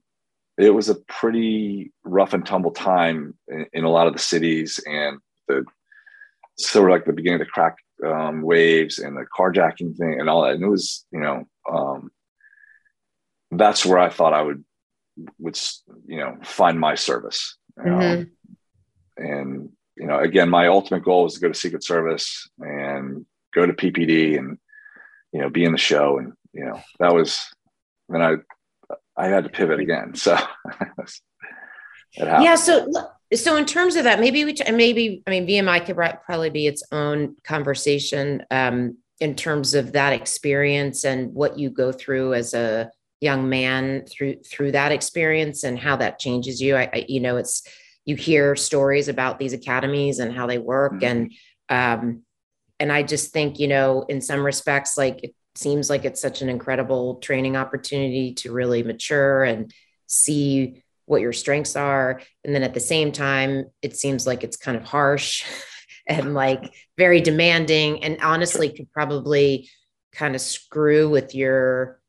it 0.58 0.70
was 0.70 0.90
a 0.90 0.96
pretty 0.96 1.92
rough 2.04 2.34
and 2.34 2.46
tumble 2.46 2.72
time 2.72 3.38
in, 3.48 3.66
in, 3.74 3.84
a 3.84 3.90
lot 3.90 4.08
of 4.08 4.14
the 4.14 4.20
cities 4.20 4.80
and 4.86 5.20
the 5.48 5.66
sort 6.58 6.90
of 6.90 6.96
like 6.96 7.06
the 7.06 7.14
beginning 7.14 7.42
of 7.42 7.48
the 7.48 7.52
crack 7.52 7.76
um, 8.06 8.42
waves 8.42 9.00
and 9.00 9.16
the 9.16 9.26
carjacking 9.38 9.96
thing 9.98 10.20
and 10.20 10.30
all 10.30 10.44
that. 10.44 10.56
And 10.56 10.64
it 10.64 10.68
was, 10.68 11.06
you 11.12 11.20
know, 11.20 11.46
um, 11.72 12.12
that's 13.52 13.86
where 13.86 14.00
I 14.00 14.10
thought 14.10 14.34
I 14.34 14.42
would 14.42 14.64
would 15.40 15.60
you 16.06 16.18
know 16.18 16.38
find 16.44 16.80
my 16.80 16.96
service. 16.96 17.58
Mm-hmm. 17.80 18.24
and 19.18 19.70
you 19.96 20.08
know, 20.08 20.20
again, 20.20 20.50
my 20.50 20.68
ultimate 20.68 21.04
goal 21.04 21.24
was 21.24 21.36
to 21.36 21.40
go 21.40 21.48
to 21.48 21.54
Secret 21.54 21.84
Service 21.84 22.50
and 22.60 23.26
go 23.54 23.66
to 23.66 23.74
PPD 23.74 24.38
and 24.38 24.58
you 25.32 25.42
know 25.42 25.50
be 25.50 25.64
in 25.64 25.72
the 25.72 25.78
show. 25.78 26.18
And 26.18 26.34
you 26.54 26.66
know 26.66 26.82
that 27.00 27.14
was 27.14 27.42
then 28.10 28.22
I 28.22 28.36
I 29.16 29.28
had 29.28 29.44
to 29.44 29.50
pivot 29.50 29.80
again. 29.80 30.16
So 30.16 30.38
yeah. 32.18 32.56
So 32.56 32.92
so 33.36 33.56
in 33.56 33.66
terms 33.66 33.96
of 33.96 34.04
that, 34.06 34.20
maybe 34.20 34.46
we 34.46 34.56
maybe 34.72 35.24
I 35.26 35.30
mean 35.30 35.48
VMI 35.48 35.86
could 35.86 35.96
probably 35.96 36.50
be 36.50 36.68
its 36.68 36.84
own 36.92 37.36
conversation 37.44 38.44
um, 38.52 38.98
in 39.20 39.36
terms 39.36 39.74
of 39.74 39.94
that 39.94 40.14
experience 40.14 41.06
and 41.06 41.34
what 41.34 41.58
you 41.58 41.70
go 41.70 41.92
through 41.92 42.34
as 42.34 42.54
a 42.54 42.92
young 43.22 43.50
man 43.50 44.06
through 44.06 44.42
through 44.44 44.74
that 44.74 44.92
experience 44.92 45.64
and 45.64 45.80
how 45.80 45.96
that 45.98 46.20
changes 46.20 46.62
you. 46.62 46.76
I, 46.76 46.90
I 46.94 47.06
you 47.08 47.20
know 47.20 47.38
it's 47.38 47.68
you 48.06 48.16
hear 48.16 48.56
stories 48.56 49.08
about 49.08 49.40
these 49.40 49.54
academies 49.54 50.20
and 50.20 50.34
how 50.34 50.46
they 50.46 50.58
work 50.58 50.94
mm-hmm. 50.94 51.32
and 51.70 52.02
um, 52.02 52.24
and 52.80 52.92
I 52.92 53.04
just 53.04 53.32
think 53.32 53.60
you 53.60 53.68
know 53.68 54.06
in 54.10 54.22
some 54.22 54.46
respects 54.46 54.98
like 54.98 55.24
it 55.24 55.36
seems 55.56 55.90
like 55.90 56.04
it's 56.04 56.22
such 56.22 56.42
an 56.42 56.50
incredible 56.50 57.16
training 57.16 57.56
opportunity 57.56 58.34
to 58.34 58.52
really 58.52 58.84
mature 58.84 59.44
and 59.44 59.74
see 60.08 60.83
what 61.14 61.22
your 61.22 61.32
strengths 61.32 61.78
are. 61.78 62.22
And 62.44 62.54
then 62.54 62.64
at 62.64 62.74
the 62.74 62.82
same 62.82 63.14
time 63.14 63.66
it 63.82 63.96
seems 63.96 64.28
like 64.28 64.44
it's 64.44 64.58
kind 64.58 64.76
of 64.76 64.84
harsh 64.84 65.46
and 66.08 66.34
like 66.34 66.74
very 66.98 67.22
demanding 67.22 68.04
and 68.04 68.20
honestly 68.22 68.70
could 68.70 68.92
probably 68.92 69.70
kind 70.12 70.36
of 70.36 70.42
screw 70.42 71.10
with 71.10 71.34
your 71.34 72.02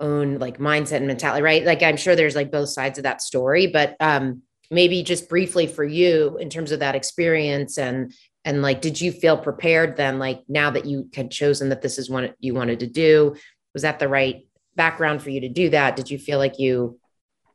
own 0.00 0.38
like 0.38 0.58
mindset 0.58 0.96
and 0.96 1.06
mentality, 1.06 1.42
right? 1.42 1.64
Like 1.64 1.82
I'm 1.82 1.96
sure 1.96 2.16
there's 2.16 2.34
like 2.34 2.50
both 2.50 2.70
sides 2.70 2.98
of 2.98 3.04
that 3.04 3.22
story, 3.22 3.68
but 3.68 3.96
um 4.00 4.42
maybe 4.70 5.02
just 5.02 5.28
briefly 5.28 5.66
for 5.66 5.84
you 5.84 6.36
in 6.38 6.48
terms 6.48 6.72
of 6.72 6.80
that 6.80 6.94
experience 6.94 7.76
and 7.76 8.14
and 8.44 8.62
like 8.62 8.80
did 8.80 9.00
you 9.00 9.12
feel 9.12 9.36
prepared 9.36 9.96
then 9.96 10.18
like 10.18 10.42
now 10.48 10.70
that 10.70 10.86
you 10.86 11.08
had 11.14 11.30
chosen 11.30 11.68
that 11.68 11.82
this 11.82 11.98
is 11.98 12.08
what 12.08 12.34
you 12.38 12.54
wanted 12.54 12.80
to 12.80 12.86
do? 12.86 13.36
Was 13.74 13.82
that 13.82 13.98
the 13.98 14.08
right 14.08 14.46
background 14.76 15.22
for 15.22 15.30
you 15.30 15.40
to 15.42 15.48
do 15.48 15.70
that? 15.70 15.96
Did 15.96 16.10
you 16.10 16.18
feel 16.18 16.38
like 16.38 16.58
you 16.58 16.99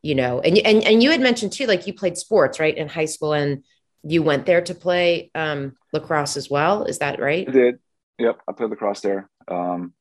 you 0.06 0.14
know 0.14 0.40
and 0.40 0.56
and, 0.58 0.84
and 0.84 1.02
you 1.02 1.10
had 1.10 1.20
mentioned 1.20 1.52
too 1.52 1.66
like 1.66 1.86
you 1.86 1.92
played 1.92 2.16
sports 2.16 2.60
right 2.60 2.76
in 2.76 2.88
high 2.88 3.04
school 3.04 3.32
and 3.32 3.64
you 4.02 4.22
went 4.22 4.46
there 4.46 4.60
to 4.60 4.74
play 4.74 5.32
um, 5.34 5.76
lacrosse 5.92 6.36
as 6.36 6.48
well. 6.48 6.84
Is 6.84 6.98
that 6.98 7.18
right? 7.18 7.48
I 7.48 7.50
did. 7.50 7.78
Yep. 8.18 8.38
I 8.46 8.52
played 8.52 8.70
lacrosse 8.70 9.00
there. 9.00 9.28
Um, 9.48 9.92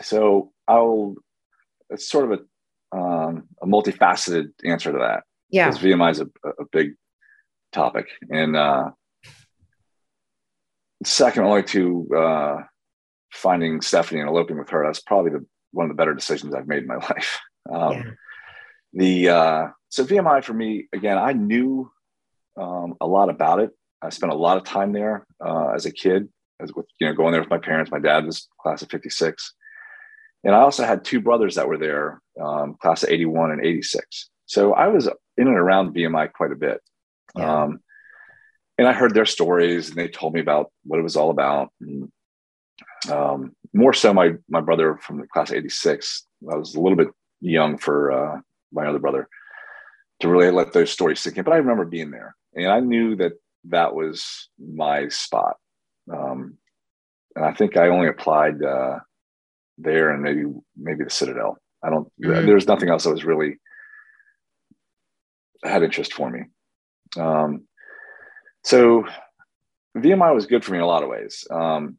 so 0.00 0.52
i'll 0.68 1.14
it's 1.90 2.08
sort 2.08 2.30
of 2.30 2.38
a 2.38 2.96
um, 2.96 3.48
a 3.60 3.66
multifaceted 3.66 4.52
answer 4.64 4.92
to 4.92 4.98
that. 4.98 5.24
Yeah. 5.50 5.68
Because 5.68 5.82
vmi 5.82 6.10
is 6.10 6.20
a, 6.20 6.26
a 6.44 6.64
big 6.70 6.92
topic. 7.72 8.06
And 8.30 8.56
uh, 8.56 8.90
second 11.04 11.44
only 11.44 11.64
to 11.64 12.08
uh, 12.16 12.56
finding 13.32 13.80
Stephanie 13.80 14.20
and 14.20 14.28
eloping 14.28 14.58
with 14.58 14.70
her. 14.70 14.84
That's 14.84 15.00
probably 15.00 15.32
the, 15.32 15.44
one 15.72 15.86
of 15.86 15.88
the 15.90 16.00
better 16.00 16.14
decisions 16.14 16.54
I've 16.54 16.68
made 16.68 16.82
in 16.82 16.88
my 16.88 16.96
life. 17.10 17.40
Um, 17.70 17.92
yeah. 17.92 18.02
The 18.94 19.28
uh, 19.28 19.66
so 19.88 20.04
VMI 20.04 20.44
for 20.44 20.54
me 20.54 20.88
again, 20.92 21.18
I 21.18 21.32
knew 21.32 21.90
um, 22.60 22.94
a 23.00 23.06
lot 23.06 23.30
about 23.30 23.60
it. 23.60 23.70
I 24.02 24.10
spent 24.10 24.32
a 24.32 24.36
lot 24.36 24.56
of 24.56 24.64
time 24.64 24.92
there 24.92 25.26
uh, 25.44 25.70
as 25.74 25.86
a 25.86 25.92
kid, 25.92 26.28
as 26.60 26.72
with 26.74 26.86
you 27.00 27.06
know 27.06 27.14
going 27.14 27.32
there 27.32 27.40
with 27.40 27.50
my 27.50 27.58
parents. 27.58 27.90
My 27.90 27.98
dad 27.98 28.26
was 28.26 28.48
class 28.60 28.82
of 28.82 28.90
'56, 28.90 29.54
and 30.44 30.54
I 30.54 30.60
also 30.60 30.84
had 30.84 31.04
two 31.04 31.20
brothers 31.20 31.54
that 31.54 31.68
were 31.68 31.78
there, 31.78 32.20
um, 32.40 32.76
class 32.80 33.02
of 33.02 33.10
'81 33.10 33.52
and 33.52 33.64
'86. 33.64 34.30
So 34.46 34.74
I 34.74 34.88
was 34.88 35.06
in 35.36 35.48
and 35.48 35.56
around 35.56 35.94
VMI 35.94 36.32
quite 36.32 36.52
a 36.52 36.56
bit. 36.56 36.80
Yeah. 37.36 37.62
Um, 37.62 37.80
and 38.78 38.88
I 38.88 38.92
heard 38.92 39.14
their 39.14 39.26
stories 39.26 39.88
and 39.88 39.96
they 39.96 40.08
told 40.08 40.34
me 40.34 40.40
about 40.40 40.72
what 40.84 40.98
it 40.98 41.02
was 41.02 41.16
all 41.16 41.30
about. 41.30 41.70
And, 41.80 42.10
um, 43.10 43.54
more 43.72 43.92
so, 43.92 44.12
my 44.12 44.32
my 44.48 44.60
brother 44.60 44.96
from 44.96 45.18
the 45.18 45.26
class 45.26 45.52
'86. 45.52 46.26
I 46.50 46.56
was 46.56 46.74
a 46.74 46.80
little 46.80 46.96
bit 46.96 47.08
young 47.40 47.78
for 47.78 48.12
uh, 48.12 48.40
my 48.72 48.86
other 48.86 48.98
brother 48.98 49.28
to 50.20 50.28
really 50.28 50.50
let 50.50 50.72
those 50.72 50.90
stories 50.90 51.20
sink 51.20 51.36
in, 51.36 51.44
but 51.44 51.52
I 51.52 51.58
remember 51.58 51.84
being 51.84 52.10
there, 52.10 52.36
and 52.54 52.68
I 52.68 52.80
knew 52.80 53.16
that 53.16 53.32
that 53.68 53.94
was 53.94 54.48
my 54.58 55.08
spot. 55.08 55.56
Um, 56.12 56.58
and 57.34 57.44
I 57.44 57.52
think 57.52 57.76
I 57.76 57.88
only 57.88 58.08
applied 58.08 58.62
uh, 58.62 58.98
there 59.78 60.10
and 60.10 60.22
maybe 60.22 60.44
maybe 60.76 61.04
the 61.04 61.10
Citadel. 61.10 61.58
I 61.82 61.90
don't. 61.90 62.10
Mm-hmm. 62.22 62.46
There's 62.46 62.68
nothing 62.68 62.88
else 62.88 63.04
that 63.04 63.12
was 63.12 63.24
really 63.24 63.56
had 65.64 65.82
interest 65.82 66.12
for 66.12 66.30
me. 66.30 66.42
Um, 67.18 67.66
so 68.64 69.04
VMI 69.96 70.34
was 70.34 70.46
good 70.46 70.64
for 70.64 70.72
me 70.72 70.78
in 70.78 70.84
a 70.84 70.86
lot 70.86 71.02
of 71.02 71.08
ways. 71.08 71.46
Um, 71.50 71.98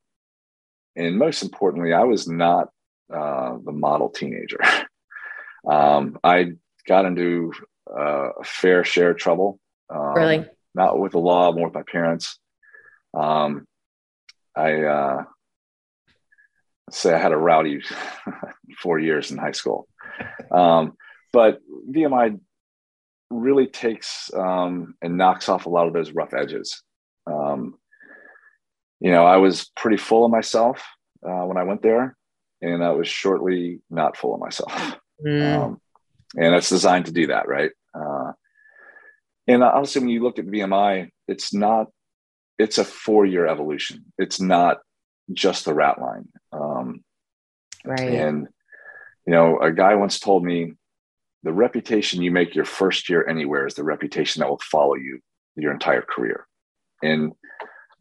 and 0.96 1.18
most 1.18 1.44
importantly, 1.44 1.94
I 1.94 2.04
was 2.04 2.28
not 2.28 2.70
uh, 3.14 3.58
the 3.64 3.72
model 3.72 4.10
teenager. 4.10 4.60
um, 5.70 6.20
I 6.24 6.54
got 6.88 7.06
into 7.06 7.54
uh, 7.90 8.30
a 8.40 8.44
fair 8.44 8.84
share 8.84 9.12
of 9.12 9.18
trouble. 9.18 9.60
Um, 9.90 10.14
really? 10.14 10.46
Not 10.76 11.00
with 11.00 11.12
the 11.12 11.20
law, 11.20 11.52
more 11.52 11.68
with 11.68 11.76
my 11.76 11.84
parents. 11.84 12.40
Um, 13.14 13.66
I 14.56 14.84
uh, 14.84 15.24
say 16.92 17.14
I 17.14 17.20
had 17.20 17.32
a 17.32 17.38
rowdy 17.38 17.82
four 18.80 19.00
years 19.00 19.32
in 19.32 19.38
high 19.38 19.52
school. 19.52 19.88
Um, 20.52 20.94
but 21.32 21.60
VMI 21.90 22.40
really 23.30 23.68
takes 23.68 24.32
um, 24.34 24.96
and 25.02 25.18
knocks 25.18 25.50
off 25.50 25.66
a 25.66 25.70
lot 25.70 25.88
of 25.88 25.94
those 25.94 26.12
rough 26.12 26.34
edges. 26.34 26.82
Um, 27.26 27.76
you 29.00 29.12
know, 29.12 29.26
I 29.26 29.38
was 29.38 29.70
pretty 29.76 29.98
full 29.98 30.26
of 30.26 30.32
myself 30.32 30.84
uh, 31.28 31.46
when 31.46 31.58
I 31.58 31.64
went 31.64 31.82
there, 31.82 32.16
and 32.62 32.84
I 32.84 32.92
was 32.92 33.08
shortly 33.08 33.82
not 33.90 34.16
full 34.18 34.34
of 34.34 34.40
myself. 34.40 34.98
Mm. 35.26 35.78
And 36.36 36.56
it's 36.56 36.70
designed 36.70 37.06
to 37.06 37.12
do 37.12 37.28
that, 37.28 37.48
right? 37.48 37.72
Uh, 37.94 38.34
and 39.48 39.64
honestly, 39.64 40.02
when 40.02 40.10
you 40.10 40.24
look 40.24 40.40
at 40.40 40.46
VMI, 40.46 41.10
it's 41.28 41.54
not, 41.54 41.88
it's 42.58 42.78
a 42.78 42.86
four 42.86 43.26
year 43.26 43.46
evolution. 43.48 44.06
It's 44.18 44.40
not 44.40 44.80
just 45.32 45.66
the 45.66 45.74
rat 45.74 46.00
line. 46.02 46.30
Um, 46.52 47.04
right. 47.86 48.00
And, 48.00 48.48
you 49.28 49.34
know, 49.34 49.60
a 49.60 49.72
guy 49.72 49.96
once 49.96 50.20
told 50.20 50.44
me 50.44 50.74
the 51.44 51.54
reputation 51.54 52.22
you 52.22 52.32
make 52.32 52.56
your 52.56 52.66
first 52.66 53.10
year 53.10 53.28
anywhere 53.28 53.68
is 53.68 53.76
the 53.76 53.84
reputation 53.84 54.40
that 54.40 54.50
will 54.50 54.62
follow 54.64 54.96
you 54.96 55.20
your 55.56 55.72
entire 55.72 56.02
career. 56.02 56.48
And 57.02 57.34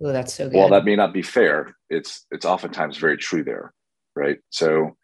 oh, 0.00 0.12
that's 0.12 0.34
so 0.34 0.48
good. 0.48 0.56
While 0.56 0.70
that 0.70 0.84
may 0.84 0.96
not 0.96 1.12
be 1.12 1.22
fair, 1.22 1.74
it's 1.90 2.24
it's 2.30 2.46
oftentimes 2.46 2.96
very 2.96 3.16
true 3.16 3.42
there, 3.42 3.74
right? 4.14 4.38
So 4.50 4.96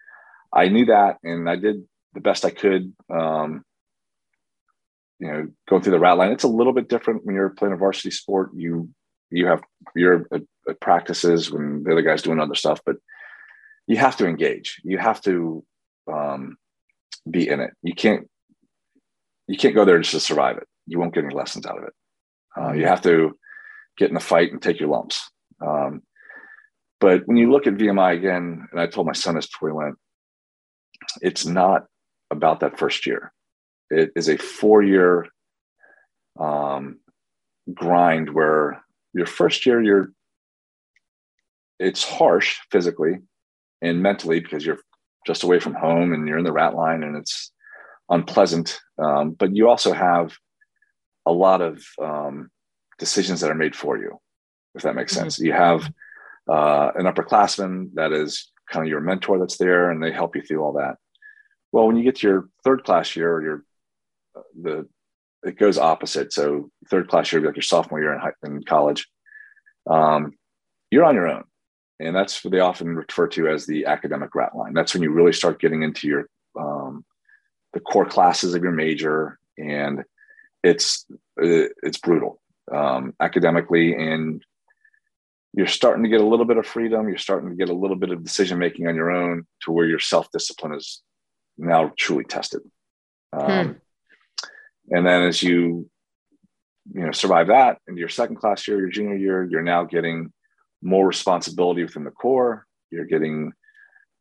I 0.52 0.68
knew 0.68 0.86
that, 0.86 1.16
and 1.24 1.50
I 1.50 1.56
did 1.56 1.82
the 2.14 2.20
best 2.20 2.44
I 2.44 2.50
could. 2.50 2.92
Um, 3.10 3.64
you 5.18 5.26
know, 5.26 5.48
going 5.68 5.82
through 5.82 5.92
the 5.92 5.98
rat 5.98 6.16
line, 6.16 6.30
it's 6.30 6.44
a 6.44 6.48
little 6.48 6.72
bit 6.72 6.88
different 6.88 7.24
when 7.24 7.34
you're 7.34 7.50
playing 7.50 7.74
a 7.74 7.76
varsity 7.78 8.10
sport. 8.10 8.50
You 8.54 8.90
you 9.30 9.46
have 9.46 9.62
your 9.94 10.26
practices 10.80 11.50
when 11.50 11.82
the 11.82 11.92
other 11.92 12.02
guy's 12.02 12.22
doing 12.22 12.40
other 12.40 12.54
stuff, 12.54 12.80
but 12.86 12.96
you 13.86 13.96
have 13.96 14.16
to 14.18 14.26
engage. 14.26 14.80
You 14.84 14.98
have 14.98 15.20
to 15.22 15.64
um, 16.10 16.56
be 17.28 17.48
in 17.48 17.60
it. 17.60 17.72
You 17.82 17.94
can't 17.94 18.28
you 19.46 19.56
can't 19.56 19.74
go 19.74 19.84
there 19.84 19.98
just 19.98 20.12
to 20.12 20.20
survive 20.20 20.58
it. 20.58 20.68
You 20.86 20.98
won't 20.98 21.14
get 21.14 21.24
any 21.24 21.34
lessons 21.34 21.66
out 21.66 21.78
of 21.78 21.84
it. 21.84 21.92
Uh, 22.56 22.72
you 22.72 22.86
have 22.86 23.02
to 23.02 23.36
get 23.96 24.08
in 24.08 24.14
the 24.14 24.20
fight 24.20 24.52
and 24.52 24.62
take 24.62 24.78
your 24.78 24.88
lumps. 24.88 25.30
Um, 25.60 26.02
but 27.00 27.22
when 27.26 27.36
you 27.36 27.50
look 27.50 27.66
at 27.66 27.74
VMI 27.74 28.16
again, 28.16 28.66
and 28.70 28.80
I 28.80 28.86
told 28.86 29.06
my 29.06 29.12
son 29.12 29.34
this 29.34 29.46
before 29.46 29.70
he 29.70 29.72
went, 29.74 29.96
it's 31.20 31.46
not 31.46 31.84
about 32.30 32.60
that 32.60 32.78
first 32.78 33.06
year. 33.06 33.32
It 33.90 34.12
is 34.16 34.28
a 34.28 34.36
four 34.36 34.82
year 34.82 35.26
um, 36.38 37.00
grind 37.72 38.32
where 38.32 38.82
your 39.14 39.26
first 39.26 39.66
year, 39.66 39.82
you're 39.82 40.12
it's 41.78 42.02
harsh 42.02 42.58
physically 42.70 43.18
and 43.80 44.02
mentally 44.02 44.40
because 44.40 44.66
you're 44.66 44.80
just 45.26 45.44
away 45.44 45.60
from 45.60 45.74
home 45.74 46.12
and 46.12 46.26
you're 46.26 46.38
in 46.38 46.44
the 46.44 46.52
rat 46.52 46.74
line 46.74 47.02
and 47.02 47.16
it's 47.16 47.52
unpleasant. 48.08 48.80
Um, 48.98 49.32
but 49.32 49.54
you 49.54 49.68
also 49.68 49.92
have 49.92 50.34
a 51.26 51.32
lot 51.32 51.60
of 51.60 51.84
um, 52.02 52.50
decisions 52.98 53.40
that 53.40 53.50
are 53.50 53.54
made 53.54 53.76
for 53.76 53.96
you, 53.96 54.18
if 54.74 54.82
that 54.82 54.96
makes 54.96 55.12
mm-hmm. 55.12 55.24
sense. 55.24 55.38
You 55.38 55.52
have 55.52 55.90
uh, 56.48 56.90
an 56.94 57.06
upperclassman 57.06 57.94
that 57.94 58.12
is 58.12 58.50
kind 58.70 58.84
of 58.84 58.90
your 58.90 59.00
mentor 59.00 59.38
that's 59.38 59.58
there 59.58 59.90
and 59.90 60.02
they 60.02 60.12
help 60.12 60.34
you 60.34 60.42
through 60.42 60.62
all 60.62 60.72
that. 60.74 60.96
Well, 61.72 61.86
when 61.86 61.96
you 61.96 62.04
get 62.04 62.16
to 62.16 62.26
your 62.26 62.48
third 62.64 62.84
class 62.84 63.14
year 63.16 63.32
or 63.32 63.42
your 63.42 63.64
uh, 64.36 64.42
the 64.60 64.88
it 65.44 65.56
goes 65.56 65.78
opposite. 65.78 66.32
So 66.32 66.70
third 66.90 67.08
class 67.08 67.32
year, 67.32 67.40
be 67.40 67.46
like 67.46 67.56
your 67.56 67.62
sophomore 67.62 68.00
year 68.00 68.12
in, 68.12 68.18
high, 68.18 68.32
in 68.44 68.62
college, 68.64 69.06
um, 69.88 70.32
you're 70.90 71.04
on 71.04 71.14
your 71.14 71.28
own 71.28 71.44
and 72.00 72.14
that's 72.14 72.44
what 72.44 72.52
they 72.52 72.60
often 72.60 72.96
refer 72.96 73.26
to 73.28 73.48
as 73.48 73.66
the 73.66 73.86
academic 73.86 74.34
rat 74.34 74.54
line. 74.54 74.72
That's 74.72 74.94
when 74.94 75.02
you 75.02 75.10
really 75.10 75.32
start 75.32 75.60
getting 75.60 75.82
into 75.82 76.06
your 76.06 76.28
um, 76.58 77.04
the 77.72 77.80
core 77.80 78.06
classes 78.06 78.54
of 78.54 78.62
your 78.62 78.72
major, 78.72 79.38
and 79.58 80.04
it's 80.62 81.06
it's 81.36 81.98
brutal 81.98 82.40
um, 82.72 83.14
academically, 83.20 83.94
and 83.94 84.42
you're 85.54 85.66
starting 85.66 86.04
to 86.04 86.08
get 86.08 86.20
a 86.20 86.26
little 86.26 86.46
bit 86.46 86.56
of 86.56 86.66
freedom. 86.66 87.08
You're 87.08 87.18
starting 87.18 87.50
to 87.50 87.56
get 87.56 87.68
a 87.68 87.74
little 87.74 87.96
bit 87.96 88.10
of 88.10 88.22
decision 88.22 88.58
making 88.58 88.86
on 88.86 88.94
your 88.94 89.10
own, 89.10 89.46
to 89.64 89.72
where 89.72 89.86
your 89.86 89.98
self 89.98 90.30
discipline 90.30 90.74
is 90.74 91.02
now 91.58 91.92
truly 91.98 92.24
tested. 92.24 92.62
Um, 93.32 93.66
hmm. 93.66 93.72
And 94.90 95.06
then 95.06 95.22
as 95.24 95.42
you 95.42 95.90
you 96.92 97.02
know 97.02 97.12
survive 97.12 97.48
that 97.48 97.78
into 97.86 98.00
your 98.00 98.08
second 98.08 98.36
class 98.36 98.66
year, 98.66 98.78
your 98.78 98.88
junior 98.88 99.16
year, 99.16 99.44
you're 99.44 99.62
now 99.62 99.84
getting 99.84 100.32
more 100.82 101.06
responsibility 101.06 101.82
within 101.82 102.04
the 102.04 102.10
corps. 102.10 102.66
You're 102.90 103.04
getting, 103.04 103.52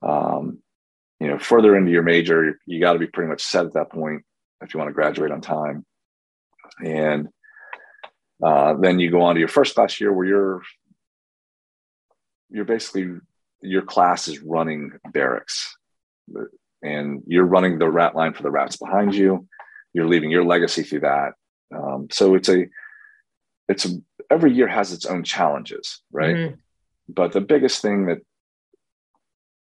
um, 0.01 0.59
you 1.19 1.27
know, 1.27 1.39
further 1.39 1.77
into 1.77 1.91
your 1.91 2.03
major. 2.03 2.59
You 2.65 2.79
got 2.81 2.93
to 2.93 2.99
be 2.99 3.07
pretty 3.07 3.29
much 3.29 3.43
set 3.43 3.65
at 3.65 3.73
that 3.73 3.91
point 3.91 4.23
if 4.61 4.73
you 4.73 4.79
want 4.79 4.89
to 4.89 4.93
graduate 4.93 5.31
on 5.31 5.41
time. 5.41 5.85
And 6.83 7.29
uh, 8.45 8.75
then 8.79 8.99
you 8.99 9.09
go 9.11 9.21
on 9.21 9.35
to 9.35 9.39
your 9.39 9.47
first 9.47 9.75
class 9.75 9.99
year 9.99 10.11
where 10.11 10.25
you're 10.25 10.61
you're 12.49 12.65
basically 12.65 13.19
your 13.61 13.81
class 13.81 14.27
is 14.27 14.41
running 14.41 14.91
barracks 15.11 15.75
and 16.81 17.23
you're 17.27 17.45
running 17.45 17.79
the 17.79 17.89
rat 17.89 18.15
line 18.15 18.33
for 18.33 18.43
the 18.43 18.51
rats 18.51 18.77
behind 18.77 19.15
you 19.15 19.47
you're 19.93 20.07
leaving 20.07 20.29
your 20.29 20.43
legacy 20.43 20.83
through 20.83 20.99
that 20.99 21.33
um, 21.75 22.07
so 22.11 22.35
it's 22.35 22.49
a 22.49 22.67
it's 23.67 23.85
a, 23.85 23.89
every 24.29 24.53
year 24.53 24.67
has 24.67 24.93
its 24.93 25.05
own 25.05 25.23
challenges, 25.23 26.01
right? 26.11 26.35
Mm-hmm. 26.35 26.55
But 27.09 27.33
the 27.33 27.41
biggest 27.41 27.81
thing 27.81 28.05
that 28.07 28.19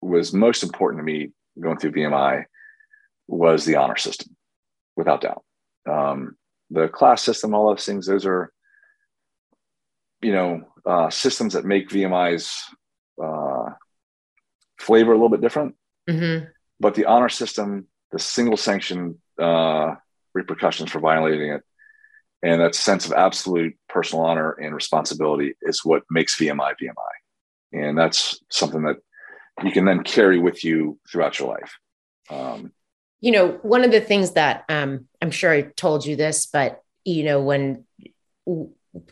was 0.01 0.33
most 0.33 0.63
important 0.63 0.99
to 0.99 1.03
me 1.03 1.31
going 1.59 1.77
through 1.77 1.91
VMI 1.91 2.45
was 3.27 3.65
the 3.65 3.75
honor 3.75 3.97
system, 3.97 4.35
without 4.95 5.21
doubt. 5.21 5.43
Um, 5.89 6.35
the 6.69 6.87
class 6.87 7.21
system, 7.21 7.53
all 7.53 7.69
those 7.69 7.85
things, 7.85 8.07
those 8.07 8.25
are, 8.25 8.51
you 10.21 10.31
know, 10.31 10.61
uh, 10.85 11.09
systems 11.09 11.53
that 11.53 11.65
make 11.65 11.89
VMI's 11.89 12.63
uh, 13.23 13.73
flavor 14.79 15.11
a 15.11 15.15
little 15.15 15.29
bit 15.29 15.41
different. 15.41 15.75
Mm-hmm. 16.09 16.45
But 16.79 16.95
the 16.95 17.05
honor 17.05 17.29
system, 17.29 17.87
the 18.11 18.19
single 18.19 18.57
sanction 18.57 19.21
uh, 19.39 19.95
repercussions 20.33 20.91
for 20.91 20.99
violating 20.99 21.51
it, 21.51 21.61
and 22.41 22.61
that 22.61 22.75
sense 22.75 23.05
of 23.05 23.13
absolute 23.13 23.77
personal 23.87 24.25
honor 24.25 24.51
and 24.51 24.75
responsibility 24.75 25.55
is 25.61 25.85
what 25.85 26.03
makes 26.09 26.37
VMI 26.37 26.73
VMI. 26.81 27.13
And 27.71 27.97
that's 27.97 28.39
something 28.49 28.83
that 28.83 28.97
you 29.63 29.71
can 29.71 29.85
then 29.85 30.03
carry 30.03 30.39
with 30.39 30.63
you 30.63 30.99
throughout 31.09 31.39
your 31.39 31.49
life. 31.49 31.77
Um, 32.29 32.71
you 33.21 33.31
know, 33.31 33.59
one 33.61 33.85
of 33.85 33.91
the 33.91 34.01
things 34.01 34.31
that 34.31 34.65
um, 34.67 35.07
I'm 35.21 35.31
sure 35.31 35.51
I 35.51 35.61
told 35.61 36.05
you 36.05 36.15
this, 36.15 36.45
but 36.45 36.81
you 37.05 37.23
know, 37.23 37.41
when 37.41 37.85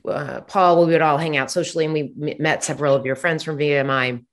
uh, 0.07 0.41
Paul, 0.41 0.85
we 0.85 0.91
would 0.91 1.01
all 1.01 1.17
hang 1.17 1.37
out 1.37 1.51
socially, 1.51 1.85
and 1.85 1.93
we 1.93 2.35
met 2.37 2.63
several 2.63 2.95
of 2.95 3.05
your 3.05 3.15
friends 3.15 3.43
from 3.43 3.57
VMI. 3.57 4.23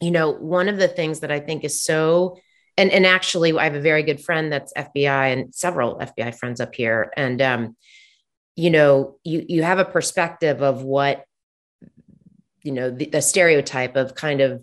You 0.00 0.10
know, 0.10 0.30
one 0.30 0.68
of 0.68 0.78
the 0.78 0.88
things 0.88 1.20
that 1.20 1.30
I 1.30 1.40
think 1.40 1.64
is 1.64 1.82
so, 1.82 2.38
and 2.76 2.90
and 2.90 3.06
actually, 3.06 3.56
I 3.56 3.64
have 3.64 3.74
a 3.74 3.80
very 3.80 4.02
good 4.02 4.22
friend 4.22 4.52
that's 4.52 4.72
FBI 4.72 5.32
and 5.32 5.54
several 5.54 5.98
FBI 5.98 6.34
friends 6.34 6.60
up 6.60 6.74
here, 6.74 7.12
and 7.16 7.42
um, 7.42 7.76
you 8.56 8.70
know, 8.70 9.18
you 9.24 9.44
you 9.48 9.62
have 9.62 9.78
a 9.78 9.84
perspective 9.84 10.62
of 10.62 10.82
what, 10.82 11.24
you 12.62 12.72
know, 12.72 12.90
the, 12.90 13.06
the 13.06 13.22
stereotype 13.22 13.96
of 13.96 14.14
kind 14.14 14.40
of 14.40 14.62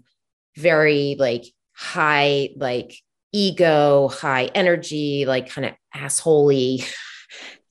very 0.56 1.16
like 1.20 1.46
high, 1.74 2.50
like 2.56 2.94
ego, 3.32 4.08
high 4.08 4.46
energy, 4.56 5.26
like 5.26 5.50
kind 5.50 5.68
of 5.68 5.74
assholey 5.96 6.88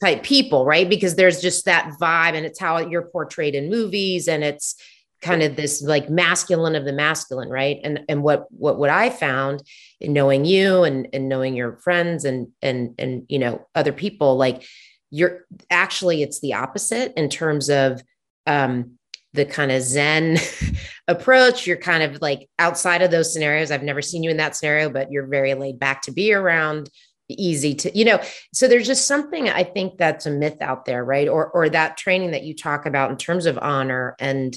type 0.02 0.22
people, 0.22 0.64
right? 0.64 0.88
Because 0.88 1.16
there's 1.16 1.40
just 1.40 1.64
that 1.64 1.92
vibe 2.00 2.34
and 2.34 2.46
it's 2.46 2.60
how 2.60 2.78
you're 2.78 3.08
portrayed 3.10 3.54
in 3.54 3.70
movies 3.70 4.28
and 4.28 4.44
it's 4.44 4.76
kind 5.22 5.42
of 5.42 5.56
this 5.56 5.82
like 5.82 6.10
masculine 6.10 6.74
of 6.74 6.84
the 6.84 6.92
masculine, 6.92 7.48
right? 7.48 7.78
And 7.82 8.00
and 8.08 8.22
what 8.22 8.46
what 8.50 8.78
what 8.78 8.90
I 8.90 9.10
found 9.10 9.62
in 10.00 10.12
knowing 10.12 10.44
you 10.44 10.84
and 10.84 11.08
and 11.12 11.28
knowing 11.28 11.54
your 11.54 11.76
friends 11.78 12.24
and 12.24 12.48
and 12.62 12.94
and 12.98 13.24
you 13.28 13.38
know 13.38 13.66
other 13.74 13.92
people 13.92 14.36
like 14.36 14.64
you're 15.10 15.44
actually 15.70 16.22
it's 16.22 16.40
the 16.40 16.54
opposite 16.54 17.12
in 17.16 17.28
terms 17.28 17.70
of 17.70 18.02
um 18.46 18.92
the 19.32 19.44
kind 19.44 19.70
of 19.70 19.82
zen 19.82 20.38
approach. 21.08 21.66
You're 21.66 21.76
kind 21.76 22.02
of 22.02 22.20
like 22.20 22.48
outside 22.58 23.02
of 23.02 23.10
those 23.10 23.32
scenarios. 23.32 23.70
I've 23.70 23.82
never 23.82 24.02
seen 24.02 24.22
you 24.22 24.30
in 24.30 24.38
that 24.38 24.56
scenario 24.56 24.90
but 24.90 25.10
you're 25.10 25.26
very 25.26 25.54
laid 25.54 25.78
back 25.78 26.02
to 26.02 26.12
be 26.12 26.32
around 26.32 26.90
easy 27.28 27.74
to 27.74 27.98
you 27.98 28.04
know 28.04 28.20
so 28.54 28.68
there's 28.68 28.86
just 28.86 29.08
something 29.08 29.48
i 29.48 29.64
think 29.64 29.98
that's 29.98 30.26
a 30.26 30.30
myth 30.30 30.58
out 30.60 30.84
there 30.84 31.04
right? 31.04 31.26
Or 31.26 31.50
or 31.50 31.68
that 31.68 31.96
training 31.96 32.30
that 32.30 32.44
you 32.44 32.54
talk 32.54 32.86
about 32.86 33.10
in 33.10 33.16
terms 33.16 33.46
of 33.46 33.58
honor 33.58 34.14
and 34.20 34.56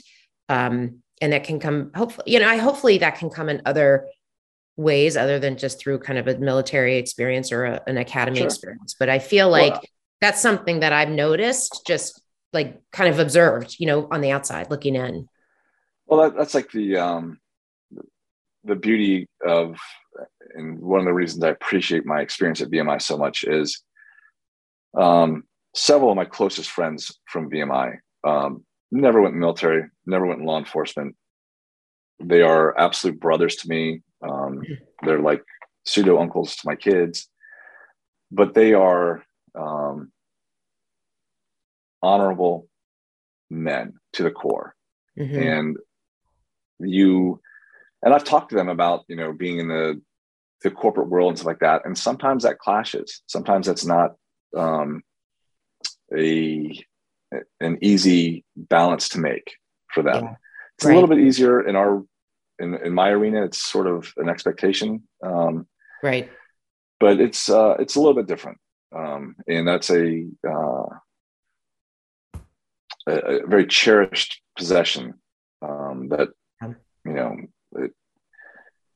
um 0.49 1.01
and 1.21 1.33
that 1.33 1.43
can 1.43 1.59
come 1.59 1.91
hopefully 1.95 2.31
you 2.31 2.39
know 2.39 2.47
i 2.47 2.57
hopefully 2.57 2.97
that 2.97 3.17
can 3.17 3.29
come 3.29 3.49
in 3.49 3.61
other 3.65 4.07
ways 4.77 5.17
other 5.17 5.39
than 5.39 5.57
just 5.57 5.79
through 5.79 5.99
kind 5.99 6.17
of 6.17 6.27
a 6.27 6.37
military 6.37 6.97
experience 6.97 7.51
or 7.51 7.65
a, 7.65 7.81
an 7.87 7.97
academy 7.97 8.37
sure. 8.37 8.47
experience 8.47 8.95
but 8.99 9.09
i 9.09 9.19
feel 9.19 9.49
like 9.49 9.73
well, 9.73 9.83
that's 10.21 10.41
something 10.41 10.79
that 10.81 10.93
i've 10.93 11.09
noticed 11.09 11.81
just 11.85 12.21
like 12.53 12.81
kind 12.91 13.09
of 13.11 13.19
observed 13.19 13.75
you 13.79 13.85
know 13.85 14.07
on 14.11 14.21
the 14.21 14.31
outside 14.31 14.69
looking 14.69 14.95
in 14.95 15.27
well 16.07 16.21
that, 16.21 16.37
that's 16.37 16.53
like 16.53 16.71
the 16.71 16.97
um 16.97 17.39
the 18.63 18.75
beauty 18.75 19.27
of 19.45 19.77
and 20.55 20.79
one 20.79 20.99
of 20.99 21.05
the 21.05 21.13
reasons 21.13 21.43
I 21.43 21.49
appreciate 21.49 22.05
my 22.05 22.21
experience 22.21 22.61
at 22.61 22.71
VMI 22.71 23.01
so 23.01 23.17
much 23.17 23.43
is 23.43 23.83
um, 24.97 25.43
several 25.75 26.11
of 26.11 26.15
my 26.15 26.25
closest 26.25 26.69
friends 26.69 27.19
from 27.27 27.49
VMI 27.49 27.97
um, 28.23 28.65
never 28.91 29.21
went 29.21 29.35
military, 29.35 29.83
never 30.05 30.25
went 30.25 30.39
in 30.39 30.45
law 30.45 30.57
enforcement. 30.57 31.15
They 32.21 32.41
are 32.41 32.77
absolute 32.77 33.19
brothers 33.19 33.55
to 33.57 33.69
me. 33.69 34.01
Um, 34.21 34.61
they're 35.03 35.21
like 35.21 35.43
pseudo 35.85 36.19
uncles 36.19 36.55
to 36.57 36.61
my 36.65 36.75
kids, 36.75 37.29
but 38.31 38.53
they 38.53 38.73
are 38.73 39.23
um, 39.55 40.11
honorable 42.01 42.67
men 43.49 43.93
to 44.13 44.23
the 44.23 44.31
core. 44.31 44.75
Mm-hmm. 45.17 45.41
And 45.41 45.77
you, 46.79 47.41
and 48.01 48.13
I've 48.13 48.23
talked 48.23 48.49
to 48.49 48.55
them 48.55 48.69
about, 48.69 49.05
you 49.07 49.15
know, 49.15 49.33
being 49.33 49.59
in 49.59 49.67
the 49.67 50.01
the 50.61 50.71
corporate 50.71 51.07
world 51.07 51.29
and 51.29 51.37
stuff 51.37 51.47
like 51.47 51.59
that. 51.59 51.85
And 51.85 51.97
sometimes 51.97 52.43
that 52.43 52.59
clashes. 52.59 53.21
Sometimes 53.27 53.67
that's 53.67 53.85
not 53.85 54.15
um, 54.55 55.01
a 56.15 56.83
an 57.59 57.77
easy 57.81 58.43
balance 58.55 59.09
to 59.09 59.19
make 59.19 59.53
for 59.93 60.03
them. 60.03 60.23
Yeah. 60.23 60.35
It's 60.77 60.85
right. 60.85 60.91
a 60.91 60.95
little 60.95 61.09
bit 61.09 61.19
easier 61.19 61.61
in 61.61 61.75
our 61.75 62.03
in, 62.59 62.75
in 62.75 62.93
my 62.93 63.09
arena. 63.09 63.43
It's 63.43 63.61
sort 63.61 63.87
of 63.87 64.11
an 64.17 64.29
expectation, 64.29 65.03
um, 65.23 65.67
right? 66.03 66.29
But 66.99 67.19
it's 67.19 67.49
uh, 67.49 67.75
it's 67.79 67.95
a 67.95 67.99
little 67.99 68.13
bit 68.13 68.27
different, 68.27 68.57
um, 68.95 69.35
and 69.47 69.67
that's 69.67 69.89
a, 69.89 70.25
uh, 70.47 70.85
a, 73.07 73.13
a 73.13 73.47
very 73.47 73.65
cherished 73.67 74.41
possession 74.57 75.15
um, 75.61 76.09
that 76.09 76.29
you 76.61 77.13
know 77.13 77.37
it, 77.75 77.91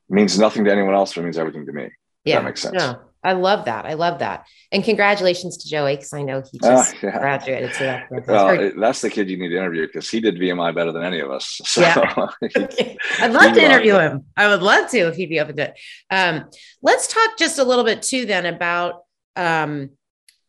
means 0.09 0.37
nothing 0.37 0.65
to 0.65 0.71
anyone 0.71 0.93
else, 0.93 1.13
but 1.13 1.21
it 1.21 1.25
means 1.25 1.37
everything 1.37 1.65
to 1.65 1.73
me. 1.73 1.89
Yeah, 2.25 2.39
that 2.39 2.45
makes 2.45 2.61
sense. 2.61 2.75
No, 2.75 2.99
I 3.23 3.33
love 3.33 3.65
that. 3.65 3.85
I 3.85 3.93
love 3.93 4.19
that. 4.19 4.45
And 4.71 4.83
congratulations 4.83 5.57
to 5.57 5.69
Joey 5.69 5.95
because 5.95 6.13
I 6.13 6.23
know 6.23 6.41
he 6.41 6.59
ah, 6.63 6.67
just 6.67 7.01
yeah. 7.01 7.17
graduated. 7.17 7.73
So 7.73 7.83
that's, 7.85 8.09
that's, 8.11 8.27
well, 8.27 8.71
that's 8.77 9.01
the 9.01 9.09
kid 9.09 9.29
you 9.29 9.37
need 9.37 9.49
to 9.49 9.57
interview 9.57 9.85
because 9.87 10.09
he 10.09 10.19
did 10.19 10.35
VMI 10.35 10.75
better 10.75 10.91
than 10.91 11.03
any 11.03 11.19
of 11.19 11.31
us. 11.31 11.61
So 11.73 11.81
yeah. 11.81 12.27
I'd 13.19 13.31
love 13.31 13.53
to 13.53 13.63
interview 13.63 13.95
him. 13.95 14.25
I 14.37 14.47
would 14.47 14.61
love 14.61 14.91
to 14.91 14.97
if 15.07 15.15
he'd 15.15 15.29
be 15.29 15.39
open 15.39 15.55
to 15.55 15.69
it. 15.69 15.79
Um, 16.11 16.45
let's 16.83 17.07
talk 17.07 17.37
just 17.37 17.57
a 17.57 17.63
little 17.63 17.83
bit 17.83 18.03
too 18.03 18.25
then 18.27 18.45
about 18.45 19.03
um, 19.35 19.89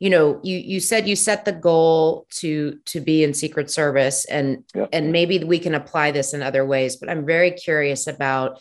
you 0.00 0.10
know 0.10 0.40
you 0.42 0.58
you 0.58 0.80
said 0.80 1.08
you 1.08 1.16
set 1.16 1.46
the 1.46 1.52
goal 1.52 2.26
to 2.30 2.78
to 2.84 3.00
be 3.00 3.24
in 3.24 3.32
secret 3.32 3.70
service 3.70 4.26
and 4.26 4.64
yep. 4.74 4.90
and 4.92 5.12
maybe 5.12 5.42
we 5.42 5.58
can 5.58 5.74
apply 5.74 6.10
this 6.10 6.34
in 6.34 6.42
other 6.42 6.66
ways 6.66 6.96
but 6.96 7.08
i'm 7.08 7.24
very 7.24 7.52
curious 7.52 8.06
about 8.06 8.60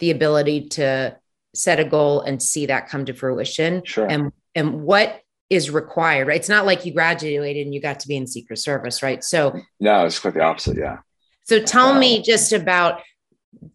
the 0.00 0.10
ability 0.10 0.68
to 0.68 1.16
set 1.54 1.80
a 1.80 1.84
goal 1.84 2.20
and 2.22 2.42
see 2.42 2.66
that 2.66 2.88
come 2.88 3.04
to 3.04 3.12
fruition. 3.12 3.82
Sure. 3.84 4.06
and 4.06 4.32
and 4.54 4.82
what 4.82 5.20
is 5.50 5.70
required 5.70 6.28
right? 6.28 6.36
It's 6.36 6.48
not 6.48 6.66
like 6.66 6.86
you 6.86 6.92
graduated 6.92 7.66
and 7.66 7.74
you 7.74 7.80
got 7.80 8.00
to 8.00 8.08
be 8.08 8.16
in 8.16 8.26
secret 8.26 8.58
service 8.58 9.02
right? 9.02 9.22
So 9.22 9.58
no 9.80 10.06
it's 10.06 10.18
quite 10.18 10.34
the 10.34 10.40
opposite 10.40 10.76
yeah. 10.76 10.98
So 11.44 11.60
tell 11.60 11.94
me 11.94 12.22
just 12.22 12.52
about 12.52 13.02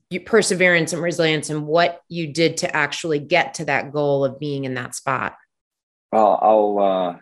your 0.09 0.23
perseverance 0.23 0.93
and 0.93 1.01
resilience 1.01 1.49
and 1.49 1.67
what 1.67 2.01
you 2.07 2.31
did 2.31 2.57
to 2.57 2.75
actually 2.75 3.19
get 3.19 3.55
to 3.55 3.65
that 3.65 3.91
goal 3.91 4.23
of 4.23 4.39
being 4.39 4.63
in 4.63 4.73
that 4.75 4.95
spot. 4.95 5.35
Well 6.11 6.39
i'll 6.41 6.79
uh 6.79 7.19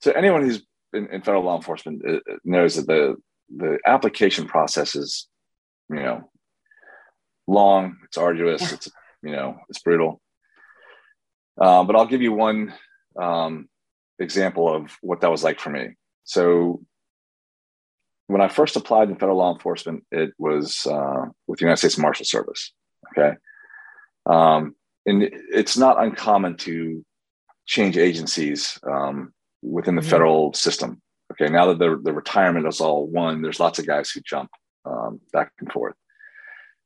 so 0.00 0.12
anyone 0.12 0.42
who's 0.42 0.62
in, 0.92 1.08
in 1.08 1.22
federal 1.22 1.44
law 1.44 1.56
enforcement 1.56 2.02
uh, 2.06 2.18
knows 2.44 2.76
that 2.76 2.86
the 2.86 3.16
the 3.56 3.78
application 3.86 4.46
process 4.46 4.94
is 4.94 5.28
you 5.90 5.96
know 5.96 6.30
long, 7.46 7.98
it's 8.04 8.16
arduous, 8.16 8.62
yeah. 8.62 8.74
it's 8.74 8.88
you 9.22 9.32
know, 9.32 9.58
it's 9.68 9.80
brutal. 9.80 10.20
Um, 11.60 11.86
but 11.86 11.96
I'll 11.96 12.06
give 12.06 12.22
you 12.22 12.32
one 12.32 12.74
um, 13.20 13.68
example 14.18 14.72
of 14.72 14.96
what 15.00 15.20
that 15.20 15.30
was 15.30 15.44
like 15.44 15.60
for 15.60 15.70
me. 15.70 15.90
So 16.24 16.82
when 18.26 18.40
I 18.40 18.48
first 18.48 18.76
applied 18.76 19.10
in 19.10 19.16
federal 19.16 19.38
law 19.38 19.52
enforcement, 19.52 20.04
it 20.10 20.32
was 20.38 20.86
uh, 20.86 21.26
with 21.46 21.58
the 21.58 21.64
United 21.64 21.78
States 21.78 21.98
Marshal 21.98 22.24
Service. 22.24 22.72
Okay. 23.12 23.36
Um, 24.26 24.74
and 25.04 25.22
it's 25.22 25.76
not 25.76 26.02
uncommon 26.02 26.56
to 26.58 27.04
change 27.66 27.96
agencies 27.96 28.78
um, 28.84 29.32
within 29.62 29.96
the 29.96 30.00
mm-hmm. 30.00 30.10
federal 30.10 30.52
system. 30.54 31.02
Okay. 31.32 31.52
Now 31.52 31.66
that 31.66 31.78
the, 31.78 32.00
the 32.02 32.12
retirement 32.12 32.66
is 32.66 32.80
all 32.80 33.06
one, 33.06 33.42
there's 33.42 33.60
lots 33.60 33.78
of 33.78 33.86
guys 33.86 34.10
who 34.10 34.20
jump 34.20 34.50
um, 34.84 35.20
back 35.32 35.52
and 35.60 35.70
forth. 35.70 35.94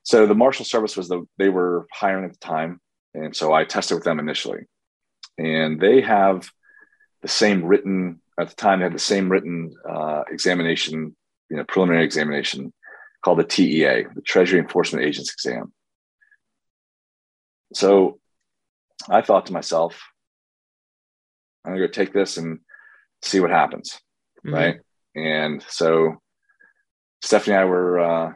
So 0.06 0.24
the 0.24 0.36
Marshal 0.36 0.64
Service 0.64 0.96
was 0.96 1.08
the 1.08 1.26
they 1.36 1.48
were 1.48 1.88
hiring 1.92 2.26
at 2.26 2.32
the 2.32 2.38
time, 2.38 2.80
and 3.12 3.34
so 3.34 3.52
I 3.52 3.64
tested 3.64 3.96
with 3.96 4.04
them 4.04 4.20
initially, 4.20 4.60
and 5.36 5.80
they 5.80 6.00
have 6.00 6.48
the 7.22 7.28
same 7.28 7.64
written 7.64 8.22
at 8.38 8.48
the 8.48 8.54
time. 8.54 8.78
They 8.78 8.84
had 8.84 8.94
the 8.94 9.00
same 9.00 9.28
written 9.28 9.74
uh, 9.84 10.22
examination, 10.30 11.16
you 11.50 11.56
know, 11.56 11.64
preliminary 11.64 12.04
examination 12.04 12.72
called 13.24 13.40
the 13.40 13.44
TEA, 13.44 14.04
the 14.14 14.22
Treasury 14.24 14.60
Enforcement 14.60 15.04
Agents 15.04 15.32
Exam. 15.32 15.72
So 17.74 18.20
I 19.08 19.22
thought 19.22 19.46
to 19.46 19.52
myself, 19.52 20.00
I'm 21.64 21.72
gonna 21.72 21.84
go 21.84 21.90
take 21.90 22.12
this 22.12 22.36
and 22.36 22.60
see 23.22 23.40
what 23.40 23.50
happens, 23.50 23.98
mm-hmm. 24.46 24.54
right? 24.54 24.76
And 25.16 25.64
so 25.68 26.22
Stephanie 27.22 27.56
and 27.56 27.62
I 27.62 27.64
were 27.64 27.98
uh, 27.98 28.32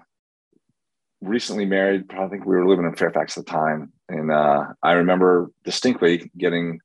recently 1.20 1.66
married. 1.66 2.12
I 2.12 2.28
think 2.28 2.44
we 2.44 2.56
were 2.56 2.66
living 2.66 2.86
in 2.86 2.94
Fairfax 2.94 3.36
at 3.36 3.46
the 3.46 3.50
time, 3.50 3.92
and 4.08 4.30
uh, 4.30 4.66
I 4.82 4.92
remember 4.92 5.50
distinctly 5.64 6.30
getting 6.36 6.80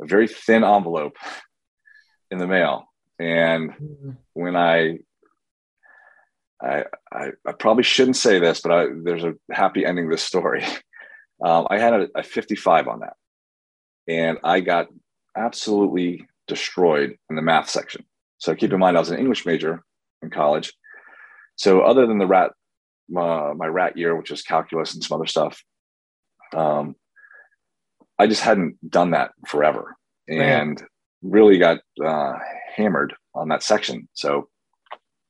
a 0.00 0.06
very 0.06 0.28
thin 0.28 0.64
envelope 0.64 1.16
in 2.30 2.38
the 2.38 2.46
mail. 2.46 2.86
And 3.18 3.70
mm-hmm. 3.70 4.10
when 4.32 4.56
I, 4.56 4.98
I, 6.60 6.84
I, 7.12 7.28
I, 7.46 7.52
probably 7.52 7.82
shouldn't 7.82 8.16
say 8.16 8.38
this, 8.38 8.60
but 8.60 8.72
I, 8.72 8.86
there's 9.02 9.24
a 9.24 9.34
happy 9.50 9.84
ending 9.84 10.08
to 10.08 10.14
this 10.14 10.22
story. 10.22 10.64
Um, 11.44 11.66
I 11.70 11.78
had 11.80 11.92
a, 11.92 12.08
a 12.14 12.22
55 12.22 12.86
on 12.86 13.00
that, 13.00 13.14
and 14.06 14.38
I 14.44 14.60
got 14.60 14.86
absolutely 15.36 16.28
destroyed 16.46 17.18
in 17.28 17.34
the 17.34 17.42
math 17.42 17.68
section. 17.68 18.04
So 18.38 18.54
keep 18.54 18.72
in 18.72 18.78
mind, 18.78 18.96
I 18.96 19.00
was 19.00 19.10
an 19.10 19.18
English 19.18 19.44
major 19.44 19.82
in 20.22 20.30
college. 20.30 20.72
So 21.56 21.80
other 21.80 22.06
than 22.06 22.18
the 22.18 22.28
rat, 22.28 22.52
uh, 23.16 23.52
my 23.56 23.66
rat 23.66 23.96
year, 23.96 24.16
which 24.16 24.30
was 24.30 24.42
calculus 24.42 24.94
and 24.94 25.02
some 25.02 25.16
other 25.16 25.26
stuff, 25.26 25.62
um, 26.54 26.96
I 28.18 28.26
just 28.26 28.42
hadn't 28.42 28.76
done 28.88 29.12
that 29.12 29.32
forever, 29.46 29.96
and 30.28 30.80
right. 30.80 30.88
really 31.22 31.58
got 31.58 31.78
uh, 32.04 32.34
hammered 32.76 33.14
on 33.34 33.48
that 33.48 33.62
section. 33.62 34.08
So, 34.12 34.48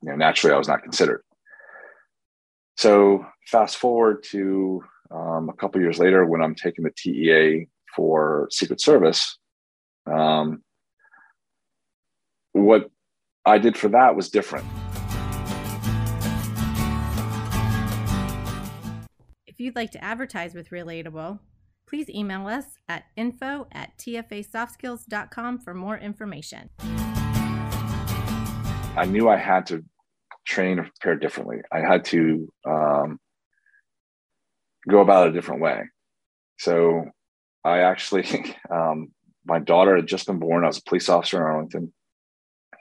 you 0.02 0.10
know, 0.10 0.16
naturally, 0.16 0.54
I 0.54 0.58
was 0.58 0.68
not 0.68 0.82
considered. 0.82 1.22
So 2.76 3.24
fast 3.46 3.76
forward 3.76 4.24
to 4.30 4.82
um, 5.10 5.48
a 5.48 5.52
couple 5.52 5.80
years 5.80 5.98
later, 5.98 6.24
when 6.26 6.42
I'm 6.42 6.54
taking 6.54 6.84
the 6.84 6.92
TEA 6.96 7.68
for 7.94 8.48
Secret 8.50 8.80
Service, 8.80 9.38
um, 10.10 10.62
what 12.52 12.90
I 13.44 13.58
did 13.58 13.76
for 13.76 13.88
that 13.88 14.16
was 14.16 14.30
different. 14.30 14.66
You'd 19.62 19.76
like 19.76 19.92
to 19.92 20.04
advertise 20.04 20.54
with 20.54 20.70
Relatable, 20.70 21.38
please 21.86 22.10
email 22.10 22.46
us 22.46 22.64
at 22.88 23.04
info 23.16 23.66
at 23.72 23.96
tfasoftskills.com 23.98 25.58
for 25.60 25.72
more 25.72 25.96
information. 25.96 26.70
I 28.94 29.06
knew 29.06 29.28
I 29.28 29.36
had 29.36 29.66
to 29.66 29.84
train 30.44 30.78
or 30.78 30.82
prepare 30.82 31.16
differently. 31.16 31.58
I 31.72 31.80
had 31.80 32.04
to 32.06 32.52
um, 32.66 33.18
go 34.88 35.00
about 35.00 35.28
it 35.28 35.30
a 35.30 35.32
different 35.32 35.62
way. 35.62 35.84
So 36.58 37.04
I 37.64 37.80
actually, 37.80 38.56
um, 38.70 39.12
my 39.44 39.60
daughter 39.60 39.96
had 39.96 40.06
just 40.06 40.26
been 40.26 40.38
born. 40.38 40.64
I 40.64 40.68
was 40.68 40.78
a 40.78 40.82
police 40.82 41.08
officer 41.08 41.38
in 41.38 41.42
Arlington. 41.42 41.92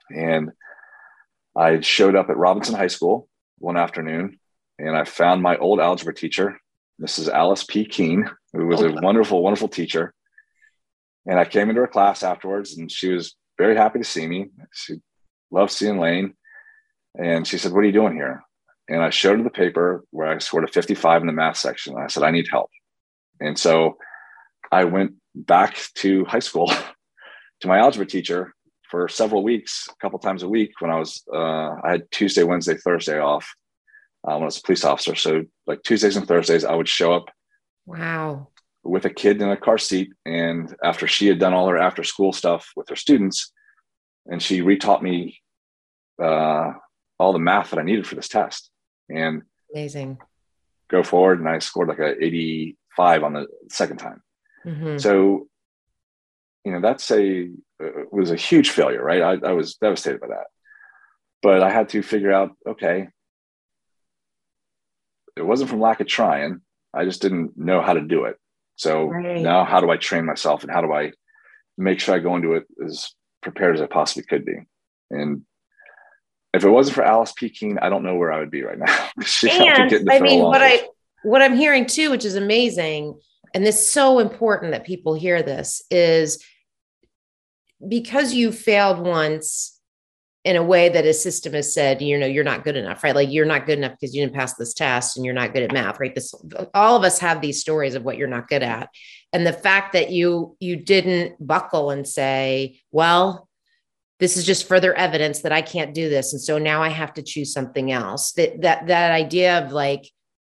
And 0.10 0.52
I 1.56 1.80
showed 1.82 2.15
up 2.15 2.30
at 2.30 2.38
Robinson 2.38 2.76
High 2.76 2.88
School 2.88 3.30
one 3.60 3.78
afternoon 3.78 4.39
and 4.82 4.98
I 4.98 5.04
found 5.04 5.41
my 5.41 5.58
old 5.58 5.80
algebra 5.80 6.13
teacher, 6.13 6.60
Mrs. 7.02 7.30
Alice 7.30 7.64
P. 7.64 7.86
Keene, 7.86 8.30
who 8.54 8.68
was 8.68 8.82
a 8.82 8.92
wonderful, 8.92 9.42
wonderful 9.42 9.68
teacher. 9.68 10.14
And 11.26 11.40
I 11.40 11.46
came 11.46 11.70
into 11.70 11.82
her 11.82 11.88
class 11.88 12.24
afterwards 12.24 12.78
and 12.78 12.92
she 12.92 13.10
was 13.10 13.36
very 13.58 13.76
happy 13.76 14.00
to 14.00 14.06
see 14.06 14.28
me. 14.28 14.48
She 14.74 14.96
loved 15.50 15.72
seeing 15.72 16.00
Lane. 16.00 16.36
And 17.18 17.48
she 17.48 17.58
said, 17.58 17.72
What 17.72 17.80
are 17.80 17.88
you 17.88 17.92
doing 17.92 18.14
here? 18.14 18.44
And 18.88 19.02
I 19.02 19.10
showed 19.10 19.38
her 19.38 19.44
the 19.44 19.50
paper 19.50 20.04
where 20.12 20.28
I 20.28 20.38
scored 20.40 20.64
a 20.64 20.68
55 20.68 21.22
in 21.22 21.28
the 21.28 21.34
math 21.34 21.58
section. 21.58 21.94
And 21.94 22.04
I 22.04 22.08
said, 22.08 22.24
I 22.24 22.32
need 22.32 22.48
help. 22.50 22.70
And 23.40 23.58
so 23.58 23.98
I 24.72 24.86
went 24.86 25.14
back 25.36 25.78
to 25.96 26.26
high 26.26 26.40
school 26.40 26.68
to 27.62 27.68
my 27.68 27.80
algebra 27.80 28.06
teacher 28.06 28.54
for 28.90 29.08
several 29.08 29.44
weeks, 29.44 29.88
a 29.90 29.96
couple 30.02 30.20
times 30.20 30.44
a 30.44 30.50
week 30.50 30.74
when 30.80 30.92
I 30.92 31.00
was, 31.00 31.24
uh, 31.34 31.76
I 31.84 31.92
had 31.92 32.12
Tuesday, 32.12 32.44
Wednesday, 32.44 32.76
Thursday 32.76 33.20
off 33.20 33.54
uh, 34.28 34.34
when 34.34 34.44
I 34.44 34.46
was 34.46 34.58
a 34.58 34.62
police 34.62 34.84
officer. 34.84 35.16
So 35.16 35.44
like 35.68 35.84
Tuesdays 35.84 36.16
and 36.16 36.28
Thursdays, 36.28 36.66
I 36.66 36.76
would 36.76 36.90
show 36.90 37.14
up. 37.14 37.30
Wow. 37.86 38.50
With 38.84 39.06
a 39.06 39.10
kid 39.10 39.42
in 39.42 39.50
a 39.50 39.58
car 39.58 39.78
seat. 39.78 40.12
And 40.26 40.76
after 40.84 41.08
she 41.08 41.28
had 41.28 41.40
done 41.40 41.54
all 41.54 41.68
her 41.68 41.78
after 41.78 42.04
school 42.04 42.34
stuff 42.34 42.72
with 42.76 42.90
her 42.90 42.96
students, 42.96 43.52
and 44.28 44.42
she 44.42 44.62
retaught 44.62 45.02
me 45.02 45.42
uh, 46.22 46.74
all 47.20 47.34
the 47.34 47.40
math 47.40 47.72
that 47.72 47.80
I 47.80 47.84
needed 47.84 48.08
for 48.08 48.16
this 48.16 48.28
test. 48.28 48.70
And 49.10 49.44
amazing. 49.74 50.20
Go 50.90 51.04
forward, 51.04 51.40
and 51.40 51.48
I 51.48 51.60
scored 51.60 51.88
like 51.88 52.00
a 52.00 52.24
85 52.24 53.24
on 53.24 53.34
the 53.34 53.48
second 53.70 53.98
time. 53.98 54.22
Mm-hmm. 54.66 54.98
So, 54.98 55.48
you 56.66 56.72
know, 56.72 56.82
that's 56.82 57.10
a 57.12 57.50
uh, 57.82 57.90
was 58.12 58.32
a 58.32 58.36
huge 58.36 58.70
failure, 58.70 59.04
right? 59.04 59.22
I, 59.22 59.50
I 59.50 59.54
was 59.54 59.76
devastated 59.76 60.22
by 60.22 60.28
that. 60.28 60.48
But 61.42 61.64
I 61.64 61.72
had 61.72 61.90
to 61.90 62.04
figure 62.04 62.32
out, 62.32 62.52
okay, 62.68 63.08
it 65.38 65.46
wasn't 65.46 65.70
from 65.70 65.82
lack 65.82 66.00
of 66.00 66.08
trying. 66.08 66.62
I 66.94 67.06
just 67.06 67.22
didn't 67.22 67.58
know 67.58 67.82
how 67.82 67.94
to 67.94 68.02
do 68.02 68.26
it. 68.26 68.38
So 68.76 69.06
right. 69.06 69.41
now, 69.41 69.63
how 69.65 69.80
do 69.80 69.89
I 69.89 69.98
train 69.98 70.26
myself, 70.26 70.63
and 70.63 70.72
how 70.72 70.82
do 70.82 70.91
I 70.91 71.12
make 71.78 72.00
sure 72.00 72.15
I 72.15 72.20
go 72.20 72.36
into 72.36 72.54
it 72.54 72.65
as 72.86 73.13
prepared 73.41 73.76
as 73.76 73.82
I 73.82 73.88
possibly 73.88 74.24
could 74.24 74.46
be? 74.46 74.58
And 75.10 75.44
if 76.54 76.63
it 76.63 76.70
wasn't 76.70 76.96
for 76.96 77.04
Alice 77.04 77.34
P. 77.36 77.50
Keene, 77.50 77.80
I 77.80 77.89
don't 77.89 78.04
know 78.04 78.15
where 78.15 78.32
I 78.32 78.39
would 78.39 78.52
be 78.52 78.63
right 78.63 78.78
now. 78.78 79.10
and 79.50 80.10
I 80.10 80.20
mean, 80.20 80.41
what 80.41 80.62
I 80.62 80.88
what 81.24 81.41
I'm 81.41 81.56
hearing 81.56 81.86
too, 81.86 82.10
which 82.10 82.26
is 82.26 82.36
amazing, 82.36 83.20
and 83.54 83.65
this 83.65 83.80
is 83.80 83.91
so 83.91 84.20
important 84.20 84.72
that 84.72 84.86
people 84.86 85.13
hear 85.13 85.44
this, 85.44 85.84
is 85.91 86.44
because 87.88 88.34
you 88.34 88.52
failed 88.52 89.00
once 89.00 89.80
in 90.43 90.56
a 90.56 90.63
way 90.63 90.89
that 90.89 91.06
a 91.06 91.13
system 91.13 91.54
has 91.54 91.71
said, 91.71 92.01
you 92.01 92.17
know, 92.17 92.25
you're 92.25 92.43
not 92.43 92.63
good 92.63 92.75
enough, 92.75 93.04
right? 93.04 93.13
Like 93.13 93.32
you're 93.32 93.45
not 93.45 93.67
good 93.67 93.77
enough 93.77 93.91
because 93.91 94.15
you 94.15 94.23
didn't 94.23 94.36
pass 94.36 94.56
this 94.56 94.73
test 94.73 95.15
and 95.15 95.23
you're 95.23 95.36
not 95.36 95.54
good 95.54 95.63
at 95.63 95.71
math, 95.71 95.99
right? 95.99 96.15
This 96.15 96.34
all 96.73 96.95
of 96.95 97.04
us 97.04 97.19
have 97.19 97.41
these 97.41 97.62
stories 97.62 97.93
of 97.93 98.04
what 98.04 98.17
you're 98.17 98.27
not 98.27 98.47
good 98.47 98.63
at. 98.63 98.89
And 99.34 99.45
the 99.45 99.54
fact 99.54 99.93
that 99.93 100.12
you 100.12 100.58
you 100.60 100.77
didn't 100.77 101.36
buckle 101.45 101.91
and 101.91 102.08
say, 102.08 102.80
well, 102.91 103.47
this 104.19 104.36
is 104.36 104.45
just 104.45 104.67
further 104.67 104.93
evidence 104.95 105.41
that 105.41 105.51
I 105.51 105.62
can't 105.62 105.93
do 105.93 106.10
this. 106.10 106.34
And 106.34 106.41
so 106.41 106.58
now 106.58 106.82
I 106.82 106.89
have 106.89 107.13
to 107.13 107.23
choose 107.23 107.54
something 107.54 107.91
else. 107.91 108.32
That 108.34 108.62
that 108.62 108.88
that 108.88 109.12
idea 109.12 109.63
of 109.63 109.71
like, 109.71 110.10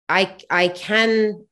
I 0.10 0.36
I 0.50 0.68
can 0.68 1.46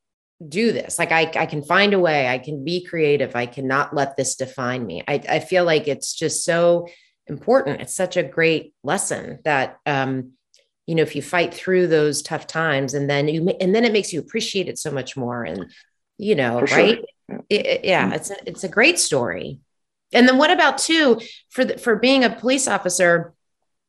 do 0.46 0.74
this. 0.74 1.00
Like 1.00 1.14
I, 1.14 1.32
I 1.36 1.46
can 1.46 1.64
find 1.64 1.94
a 1.94 2.00
way, 2.00 2.28
I 2.28 2.38
can 2.38 2.66
be 2.66 2.84
creative. 2.84 3.36
I 3.36 3.46
cannot 3.46 3.96
let 3.96 4.18
this 4.18 4.36
define 4.36 4.86
me. 4.86 5.04
I, 5.08 5.22
I 5.30 5.40
feel 5.40 5.64
like 5.64 5.88
it's 5.88 6.14
just 6.14 6.44
so 6.44 6.88
important. 7.28 7.82
It's 7.82 7.96
such 7.96 8.18
a 8.18 8.24
great 8.24 8.74
lesson 8.84 9.40
that 9.44 9.80
um, 9.86 10.34
you 10.86 10.94
know, 10.94 11.02
if 11.02 11.16
you 11.16 11.22
fight 11.22 11.54
through 11.54 11.88
those 11.88 12.22
tough 12.22 12.48
times 12.48 12.94
and 12.94 13.10
then 13.10 13.28
you 13.28 13.50
and 13.60 13.74
then 13.74 13.86
it 13.86 13.92
makes 13.92 14.14
you 14.14 14.20
appreciate 14.20 14.68
it 14.68 14.78
so 14.78 14.92
much 14.92 15.18
more. 15.18 15.44
And 15.44 15.72
you 16.18 16.36
know, 16.36 16.60
For 16.60 16.76
right? 16.76 17.04
Sure. 17.30 17.42
It, 17.50 17.86
yeah, 17.86 18.14
it's 18.14 18.30
a, 18.30 18.36
it's 18.46 18.64
a 18.64 18.70
great 18.70 19.00
story. 19.00 19.60
And 20.14 20.28
then 20.28 20.38
what 20.38 20.52
about 20.52 20.78
too 20.78 21.20
for 21.50 21.66
the, 21.66 21.78
for 21.78 21.96
being 21.96 22.24
a 22.24 22.30
police 22.30 22.68
officer? 22.68 23.34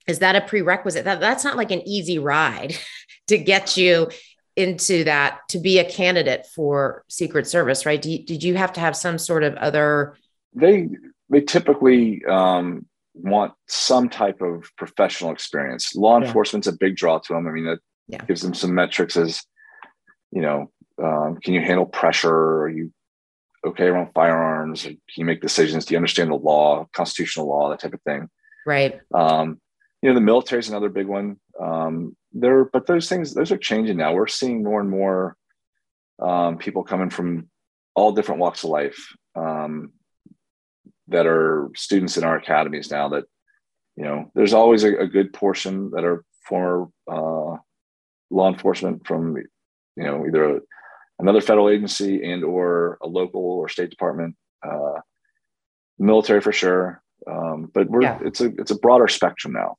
Is 0.06 0.20
that 0.20 0.36
a 0.36 0.40
prerequisite? 0.40 1.04
That 1.04 1.20
that's 1.20 1.44
not 1.44 1.56
like 1.56 1.70
an 1.70 1.86
easy 1.86 2.18
ride 2.18 2.76
to 3.26 3.36
get 3.36 3.76
you 3.76 4.08
into 4.56 5.04
that 5.04 5.40
to 5.50 5.58
be 5.58 5.78
a 5.78 5.90
candidate 5.90 6.46
for 6.46 7.04
Secret 7.08 7.46
Service, 7.46 7.84
right? 7.84 8.02
You, 8.02 8.24
did 8.24 8.42
you 8.42 8.54
have 8.54 8.72
to 8.74 8.80
have 8.80 8.96
some 8.96 9.18
sort 9.18 9.42
of 9.44 9.54
other? 9.56 10.16
They 10.54 10.88
they 11.28 11.42
typically 11.42 12.24
um, 12.24 12.86
want 13.16 13.52
some 13.66 14.08
type 14.08 14.40
of 14.40 14.70
professional 14.76 15.32
experience. 15.32 15.94
Law 15.94 16.18
yeah. 16.18 16.26
enforcement's 16.26 16.66
a 16.66 16.76
big 16.78 16.96
draw 16.96 17.18
to 17.18 17.32
them. 17.32 17.46
I 17.46 17.50
mean, 17.50 17.64
that 17.64 17.78
yeah. 18.08 18.24
gives 18.24 18.42
them 18.42 18.54
some 18.54 18.74
metrics 18.74 19.16
as 19.16 19.42
you 20.32 20.42
know, 20.42 20.70
um, 21.02 21.38
can 21.42 21.54
you 21.54 21.60
handle 21.60 21.86
pressure? 21.86 22.62
Are 22.62 22.68
you 22.68 22.92
okay 23.66 23.86
around 23.86 24.12
firearms? 24.12 24.82
Can 24.82 24.98
you 25.16 25.24
make 25.24 25.40
decisions? 25.40 25.84
Do 25.84 25.94
you 25.94 25.98
understand 25.98 26.30
the 26.30 26.36
law, 26.36 26.86
constitutional 26.92 27.48
law, 27.48 27.70
that 27.70 27.80
type 27.80 27.94
of 27.94 28.02
thing? 28.02 28.28
Right. 28.66 29.00
Um, 29.14 29.60
you 30.02 30.10
know, 30.10 30.14
the 30.14 30.20
military 30.20 30.60
is 30.60 30.68
another 30.68 30.88
big 30.88 31.06
one. 31.06 31.38
Um, 31.60 32.16
there, 32.32 32.64
but 32.64 32.86
those 32.86 33.08
things, 33.08 33.34
those 33.34 33.50
are 33.50 33.56
changing 33.56 33.96
now. 33.96 34.14
We're 34.14 34.26
seeing 34.26 34.62
more 34.62 34.80
and 34.80 34.90
more 34.90 35.36
um, 36.20 36.58
people 36.58 36.82
coming 36.82 37.10
from 37.10 37.48
all 37.94 38.12
different 38.12 38.40
walks 38.40 38.62
of 38.62 38.70
life 38.70 39.14
um, 39.34 39.92
that 41.08 41.26
are 41.26 41.70
students 41.76 42.16
in 42.16 42.24
our 42.24 42.36
academies 42.36 42.90
now. 42.90 43.08
That 43.08 43.24
you 43.96 44.04
know, 44.04 44.30
there's 44.34 44.52
always 44.52 44.84
a, 44.84 44.96
a 44.96 45.06
good 45.06 45.32
portion 45.32 45.90
that 45.90 46.04
are 46.04 46.24
former 46.46 46.88
uh, 47.10 47.56
law 48.30 48.48
enforcement 48.48 49.06
from 49.06 49.36
you 49.36 50.04
know 50.04 50.26
either 50.26 50.56
a, 50.56 50.60
another 51.18 51.40
federal 51.40 51.68
agency 51.68 52.22
and 52.24 52.44
or 52.44 52.98
a 53.02 53.06
local 53.06 53.42
or 53.42 53.68
state 53.68 53.90
department, 53.90 54.36
uh, 54.66 55.00
military 55.98 56.40
for 56.40 56.52
sure. 56.52 57.02
Um, 57.26 57.70
but 57.72 57.88
we're 57.88 58.02
yeah. 58.02 58.18
it's 58.24 58.40
a 58.40 58.52
it's 58.58 58.70
a 58.70 58.78
broader 58.78 59.08
spectrum 59.08 59.52
now. 59.52 59.76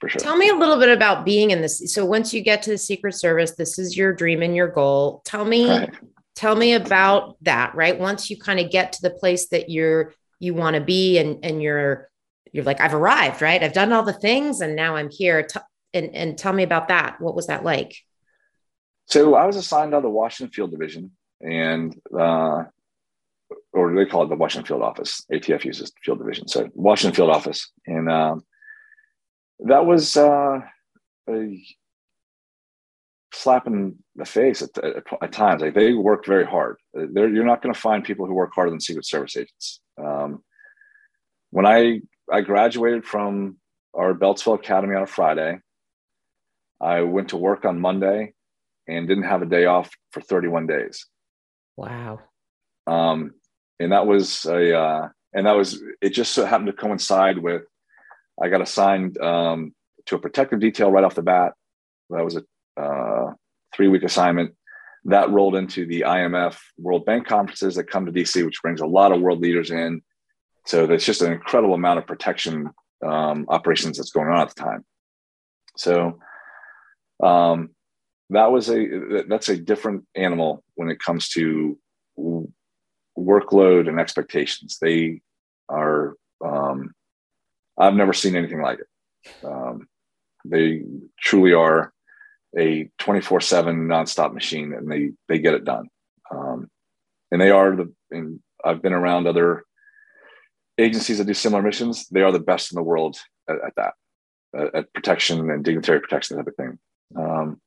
For 0.00 0.08
sure. 0.10 0.18
Tell 0.18 0.36
me 0.36 0.50
a 0.50 0.54
little 0.54 0.78
bit 0.78 0.90
about 0.90 1.24
being 1.24 1.50
in 1.50 1.62
this. 1.62 1.82
So 1.92 2.04
once 2.04 2.34
you 2.34 2.42
get 2.42 2.62
to 2.62 2.70
the 2.70 2.78
Secret 2.78 3.14
Service, 3.14 3.52
this 3.52 3.78
is 3.78 3.96
your 3.96 4.12
dream 4.12 4.42
and 4.42 4.54
your 4.54 4.68
goal. 4.68 5.22
Tell 5.24 5.44
me, 5.44 5.68
right. 5.68 5.94
Tell 6.36 6.54
me 6.54 6.74
about 6.74 7.36
that. 7.42 7.74
Right. 7.74 7.98
Once 7.98 8.30
you 8.30 8.38
kind 8.38 8.60
of 8.60 8.70
get 8.70 8.92
to 8.92 9.02
the 9.02 9.10
place 9.10 9.48
that 9.48 9.68
you're 9.68 10.14
you 10.38 10.54
want 10.54 10.74
to 10.74 10.80
be, 10.80 11.18
and 11.18 11.44
and 11.44 11.60
you're 11.60 12.08
you're 12.52 12.64
like, 12.64 12.80
I've 12.80 12.94
arrived. 12.94 13.42
Right. 13.42 13.62
I've 13.62 13.72
done 13.72 13.92
all 13.92 14.04
the 14.04 14.12
things, 14.12 14.60
and 14.60 14.76
now 14.76 14.96
I'm 14.96 15.10
here. 15.10 15.42
T- 15.42 15.60
and 15.94 16.14
and 16.14 16.38
tell 16.38 16.52
me 16.52 16.62
about 16.62 16.88
that. 16.88 17.20
What 17.20 17.34
was 17.34 17.48
that 17.48 17.64
like? 17.64 17.96
So 19.06 19.34
I 19.34 19.46
was 19.46 19.56
assigned 19.56 19.94
on 19.94 20.02
the 20.02 20.10
Washington 20.10 20.52
Field 20.52 20.70
Division, 20.70 21.12
and 21.40 21.98
uh, 22.16 22.64
or 23.72 23.94
they 23.94 24.04
call 24.04 24.24
it 24.24 24.28
the 24.28 24.36
Washington 24.36 24.66
Field 24.66 24.82
Office. 24.82 25.24
ATF 25.32 25.64
uses 25.64 25.92
Field 26.04 26.18
Division, 26.18 26.48
so 26.48 26.68
Washington 26.74 27.14
Field 27.14 27.30
Office, 27.30 27.70
and 27.86 28.10
um, 28.10 28.44
that 29.60 29.86
was 29.86 30.16
uh, 30.16 30.60
a 31.28 31.64
slap 33.36 33.66
in 33.66 33.96
the 34.14 34.24
face 34.24 34.62
at, 34.62 34.76
at, 34.78 35.04
at 35.22 35.32
times. 35.32 35.62
Like 35.62 35.74
they 35.74 35.92
work 35.92 36.24
very 36.26 36.46
hard. 36.46 36.76
They're, 36.94 37.28
you're 37.28 37.44
not 37.44 37.62
going 37.62 37.74
to 37.74 37.80
find 37.80 38.02
people 38.04 38.26
who 38.26 38.34
work 38.34 38.52
harder 38.54 38.70
than 38.70 38.80
Secret 38.80 39.06
Service 39.06 39.36
agents. 39.36 39.80
Um, 39.98 40.42
when 41.50 41.66
I 41.66 42.00
I 42.30 42.40
graduated 42.40 43.04
from 43.04 43.58
our 43.94 44.14
Beltsville 44.14 44.56
Academy 44.56 44.96
on 44.96 45.02
a 45.02 45.06
Friday, 45.06 45.58
I 46.80 47.02
went 47.02 47.28
to 47.30 47.36
work 47.36 47.64
on 47.64 47.80
Monday 47.80 48.34
and 48.88 49.08
didn't 49.08 49.24
have 49.24 49.42
a 49.42 49.46
day 49.46 49.66
off 49.66 49.90
for 50.12 50.20
31 50.20 50.66
days. 50.66 51.06
Wow. 51.76 52.20
Um, 52.86 53.32
and 53.80 53.92
that 53.92 54.06
was 54.06 54.44
a 54.46 54.78
uh, 54.78 55.08
and 55.34 55.46
that 55.46 55.56
was 55.56 55.82
it. 56.00 56.10
Just 56.10 56.32
so 56.32 56.44
happened 56.44 56.68
to 56.68 56.72
coincide 56.72 57.38
with 57.38 57.62
I 58.42 58.48
got 58.48 58.60
assigned 58.60 59.18
um, 59.18 59.74
to 60.06 60.16
a 60.16 60.18
protective 60.18 60.60
detail 60.60 60.90
right 60.90 61.04
off 61.04 61.14
the 61.14 61.22
bat. 61.22 61.52
That 62.10 62.24
was 62.24 62.36
a 62.36 62.44
uh, 62.76 63.32
three 63.74 63.88
week 63.88 64.02
assignment. 64.02 64.54
That 65.04 65.30
rolled 65.30 65.54
into 65.54 65.86
the 65.86 66.00
IMF 66.00 66.58
World 66.78 67.04
Bank 67.04 67.26
conferences 67.26 67.76
that 67.76 67.84
come 67.90 68.06
to 68.06 68.12
DC, 68.12 68.44
which 68.44 68.60
brings 68.60 68.80
a 68.80 68.86
lot 68.86 69.12
of 69.12 69.20
world 69.20 69.40
leaders 69.40 69.70
in. 69.70 70.02
So 70.66 70.86
there's 70.86 71.04
just 71.04 71.22
an 71.22 71.32
incredible 71.32 71.74
amount 71.74 72.00
of 72.00 72.06
protection 72.06 72.70
um, 73.04 73.46
operations 73.48 73.98
that's 73.98 74.10
going 74.10 74.28
on 74.28 74.40
at 74.40 74.54
the 74.54 74.60
time. 74.60 74.84
So 75.76 76.18
um, 77.22 77.70
that 78.30 78.50
was 78.50 78.68
a 78.68 79.22
that's 79.28 79.48
a 79.48 79.56
different 79.56 80.04
animal 80.16 80.64
when 80.74 80.90
it 80.90 80.98
comes 80.98 81.28
to 81.30 81.78
workload 83.16 83.88
and 83.88 84.00
expectations. 84.00 84.78
They 84.80 85.20
are 85.68 86.16
um, 86.44 86.94
I've 87.78 87.94
never 87.94 88.12
seen 88.12 88.36
anything 88.36 88.62
like 88.62 88.80
it. 88.80 89.44
Um, 89.44 89.86
they 90.44 90.82
truly 91.20 91.52
are 91.52 91.92
a 92.58 92.88
24 92.98 93.40
7 93.40 93.88
nonstop 93.88 94.32
machine 94.32 94.72
and 94.72 94.90
they 94.90 95.12
they 95.28 95.38
get 95.38 95.54
it 95.54 95.64
done. 95.64 95.88
Um, 96.30 96.68
and 97.30 97.40
they 97.40 97.50
are 97.50 97.76
the 97.76 97.92
and 98.10 98.40
i've 98.64 98.82
been 98.82 98.92
around 98.92 99.26
other 99.26 99.64
agencies 100.78 101.18
that 101.18 101.26
do 101.26 101.34
similar 101.34 101.62
missions. 101.62 102.06
They 102.08 102.22
are 102.22 102.32
the 102.32 102.40
best 102.40 102.72
in 102.72 102.76
the 102.76 102.82
world 102.82 103.16
at, 103.48 103.56
at 103.56 103.74
that 103.76 103.94
at, 104.54 104.74
at, 104.74 104.92
protection 104.92 105.50
and 105.50 105.64
dignitary 105.64 106.00
protection 106.00 106.36
type 106.36 106.46
of 106.46 106.56
thing. 106.56 106.78
Um, 107.16 107.60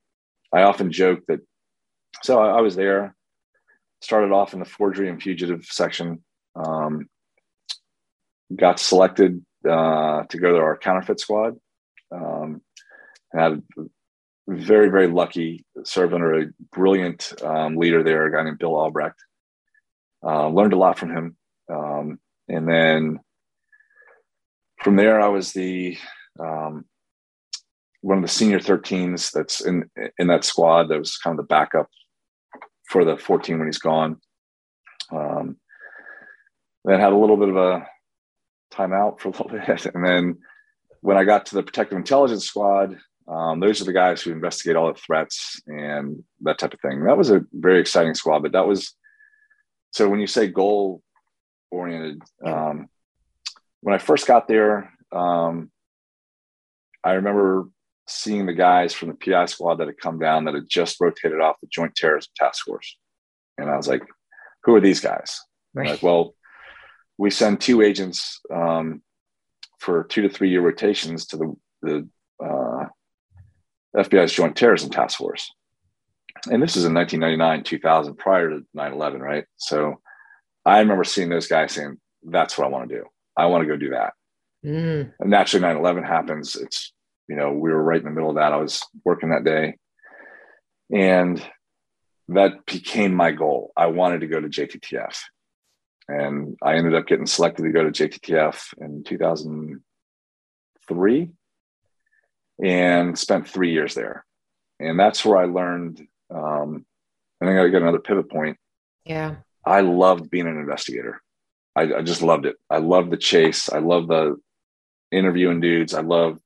i 0.54 0.64
often 0.64 0.92
joke 0.92 1.22
that 1.28 1.40
so 2.24 2.40
I, 2.40 2.58
I, 2.58 2.62
was 2.62 2.76
there 2.76 3.16
started 4.02 4.32
off 4.32 4.54
in 4.54 4.60
the 4.60 4.66
forgery 4.66 5.08
and 5.08 5.22
fugitive 5.22 5.64
section 5.66 6.24
um, 6.56 7.08
got 8.54 8.80
selected 8.80 9.46
uh, 9.68 10.24
to 10.24 10.38
go 10.38 10.52
to 10.52 10.58
our 10.58 10.78
counterfeit 10.78 11.20
squad 11.20 11.56
um, 12.12 12.62
had 13.32 13.62
very, 14.50 14.90
very 14.90 15.08
lucky, 15.08 15.66
served 15.84 16.14
under 16.14 16.42
a 16.42 16.48
brilliant 16.72 17.34
um, 17.44 17.76
leader 17.76 18.04
there, 18.04 18.26
a 18.26 18.32
guy 18.32 18.44
named 18.44 18.58
Bill 18.58 18.76
Albrecht. 18.76 19.20
Uh, 20.26 20.50
learned 20.50 20.74
a 20.74 20.78
lot 20.78 20.98
from 20.98 21.12
him. 21.12 21.38
Um, 21.72 22.20
and 22.48 22.68
then 22.68 23.20
from 24.82 24.96
there, 24.96 25.22
I 25.22 25.28
was 25.28 25.54
the 25.54 25.98
um, 26.40 26.86
one 28.02 28.18
of 28.18 28.24
the 28.24 28.28
senior 28.28 28.60
13s 28.60 29.32
that's 29.32 29.62
in 29.62 29.90
in 30.18 30.28
that 30.28 30.44
squad. 30.44 30.90
That 30.90 31.00
was 31.00 31.18
kind 31.18 31.38
of 31.38 31.46
the 31.46 31.48
backup 31.48 31.90
for 32.90 33.06
the 33.06 33.18
14 33.18 33.60
when 33.60 33.68
he's 33.68 33.78
gone. 33.78 34.18
Um, 35.12 35.58
then 36.86 37.00
had 37.00 37.14
a 37.14 37.18
little 37.18 37.38
bit 37.38 37.50
of 37.50 37.58
a 37.58 37.88
timeout 38.74 39.20
for 39.20 39.30
a 39.30 39.32
little 39.32 39.50
bit, 39.68 39.86
and 39.94 40.06
then 40.06 40.40
when 41.02 41.18
I 41.18 41.24
got 41.24 41.46
to 41.48 41.56
the 41.56 41.64
protective 41.64 41.98
intelligence 41.98 42.46
squad, 42.46 42.98
um, 43.30 43.60
those 43.60 43.82
are 43.82 43.86
the 43.86 43.94
guys 43.94 44.22
who 44.22 44.32
investigate 44.32 44.76
all 44.76 44.92
the 44.92 45.00
threats 45.00 45.62
and 45.68 46.24
that 46.42 46.58
type 46.58 46.74
of 46.74 46.80
thing. 46.82 47.04
That 47.04 47.18
was 47.18 47.30
a 47.30 47.46
very 47.54 47.80
exciting 47.80 48.16
squad, 48.16 48.40
but 48.40 48.54
that 48.54 48.68
was 48.68 48.96
so 49.92 50.08
when 50.08 50.20
you 50.20 50.28
say 50.28 50.48
goal 50.48 51.02
oriented, 51.72 52.22
um, 52.46 52.88
when 53.82 53.96
I 53.96 53.98
first 53.98 54.28
got 54.28 54.48
there, 54.48 54.94
um, 55.12 55.72
I 57.04 57.14
remember 57.14 57.70
seeing 58.08 58.46
the 58.46 58.54
guys 58.54 58.94
from 58.94 59.10
the 59.10 59.16
PI 59.16 59.46
squad 59.46 59.76
that 59.76 59.88
had 59.88 59.98
come 59.98 60.20
down 60.20 60.46
that 60.46 60.56
had 60.56 60.70
just 60.70 61.00
rotated 61.00 61.40
off 61.40 61.56
the 61.62 61.68
Joint 61.72 61.96
Terrorism 61.96 62.32
Task 62.36 62.66
Force. 62.66 62.98
And 63.58 63.70
I 63.70 63.78
was 63.78 63.88
like, 63.88 64.04
who 64.64 64.76
are 64.76 64.82
these 64.82 65.00
guys? 65.00 65.40
Right. 65.74 65.92
Like, 65.92 66.04
well, 66.04 66.36
we 67.18 67.30
send 67.30 67.62
two 67.62 67.82
agents 67.82 68.42
um, 68.54 69.02
for 69.80 70.04
two 70.06 70.24
to 70.24 70.30
three 70.30 70.50
year 70.50 70.62
rotations 70.62 71.28
to 71.28 71.38
the, 71.38 71.56
the 71.82 72.10
uh, 72.44 72.88
FBI's 73.96 74.34
Joint 74.34 74.56
Terrorism 74.56 74.90
Task 74.90 75.18
Force. 75.18 75.52
And 76.50 76.62
this 76.62 76.78
is 76.78 76.86
in 76.86 76.94
1999, 76.94 77.64
2000, 77.64 78.16
prior 78.16 78.50
to 78.50 78.66
9 78.74 78.94
11, 78.94 79.22
right? 79.22 79.46
So 79.58 80.00
I 80.66 80.80
remember 80.80 81.04
seeing 81.04 81.30
those 81.30 81.48
guys 81.48 81.74
saying, 81.74 82.00
that's 82.24 82.58
what 82.58 82.66
I 82.66 82.70
want 82.70 82.90
to 82.90 82.96
do. 82.96 83.06
I 83.36 83.48
want 83.48 83.64
to 83.64 83.68
go 83.68 83.78
do 83.78 83.90
that. 83.92 84.14
Mm. 84.66 85.14
And 85.20 85.30
naturally, 85.30 85.62
9 85.62 85.78
11 85.78 86.04
happens. 86.04 86.56
It's, 86.56 86.94
you 87.28 87.36
know, 87.36 87.52
we 87.52 87.72
were 87.72 87.84
right 87.84 88.00
in 88.00 88.06
the 88.06 88.12
middle 88.12 88.30
of 88.30 88.36
that. 88.36 88.54
I 88.54 88.58
was 88.58 88.82
working 89.04 89.30
that 89.30 89.44
day. 89.44 89.76
And 90.94 91.44
that 92.30 92.66
became 92.66 93.14
my 93.14 93.32
goal. 93.32 93.74
I 93.76 93.88
wanted 93.88 94.22
to 94.22 94.28
go 94.28 94.40
to 94.40 94.48
JTTF. 94.48 95.18
And 96.08 96.56
I 96.64 96.76
ended 96.76 96.96
up 96.96 97.08
getting 97.08 97.28
selected 97.28 97.64
to 97.64 97.72
go 97.72 97.90
to 97.90 97.92
JTTF 97.92 98.74
in 98.80 99.04
2003 99.04 101.32
and 102.64 103.18
spent 103.18 103.48
three 103.48 103.72
years 103.72 103.96
there. 103.96 104.26
And 104.80 105.00
that's 105.00 105.24
where 105.24 105.38
I 105.38 105.46
learned. 105.46 106.02
Um, 106.34 106.86
I 107.42 107.46
think 107.46 107.60
I 107.60 107.70
got 107.70 107.82
another 107.82 108.00
pivot 108.00 108.30
point. 108.30 108.58
Yeah. 109.06 109.38
I 109.66 109.82
loved 109.82 110.30
being 110.30 110.48
an 110.48 110.58
investigator. 110.58 111.22
I, 111.76 111.94
I 111.94 112.02
just 112.02 112.22
loved 112.22 112.46
it. 112.46 112.56
I 112.70 112.78
loved 112.78 113.12
the 113.12 113.18
chase. 113.18 113.70
I 113.70 113.80
love 113.80 114.08
the 114.08 114.38
interviewing 115.12 115.60
dudes. 115.60 115.94
I 115.94 116.02
love 116.02 116.40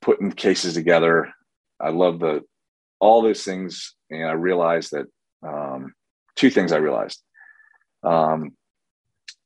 putting 0.00 0.32
cases 0.32 0.74
together. 0.74 1.32
I 1.80 1.90
love 1.90 2.20
the 2.20 2.42
all 3.00 3.22
those 3.22 3.44
things. 3.44 3.94
And 4.10 4.24
I 4.24 4.32
realized 4.32 4.92
that 4.92 5.06
um, 5.46 5.92
two 6.36 6.50
things 6.50 6.72
I 6.72 6.78
realized 6.78 7.20
um, 8.02 8.52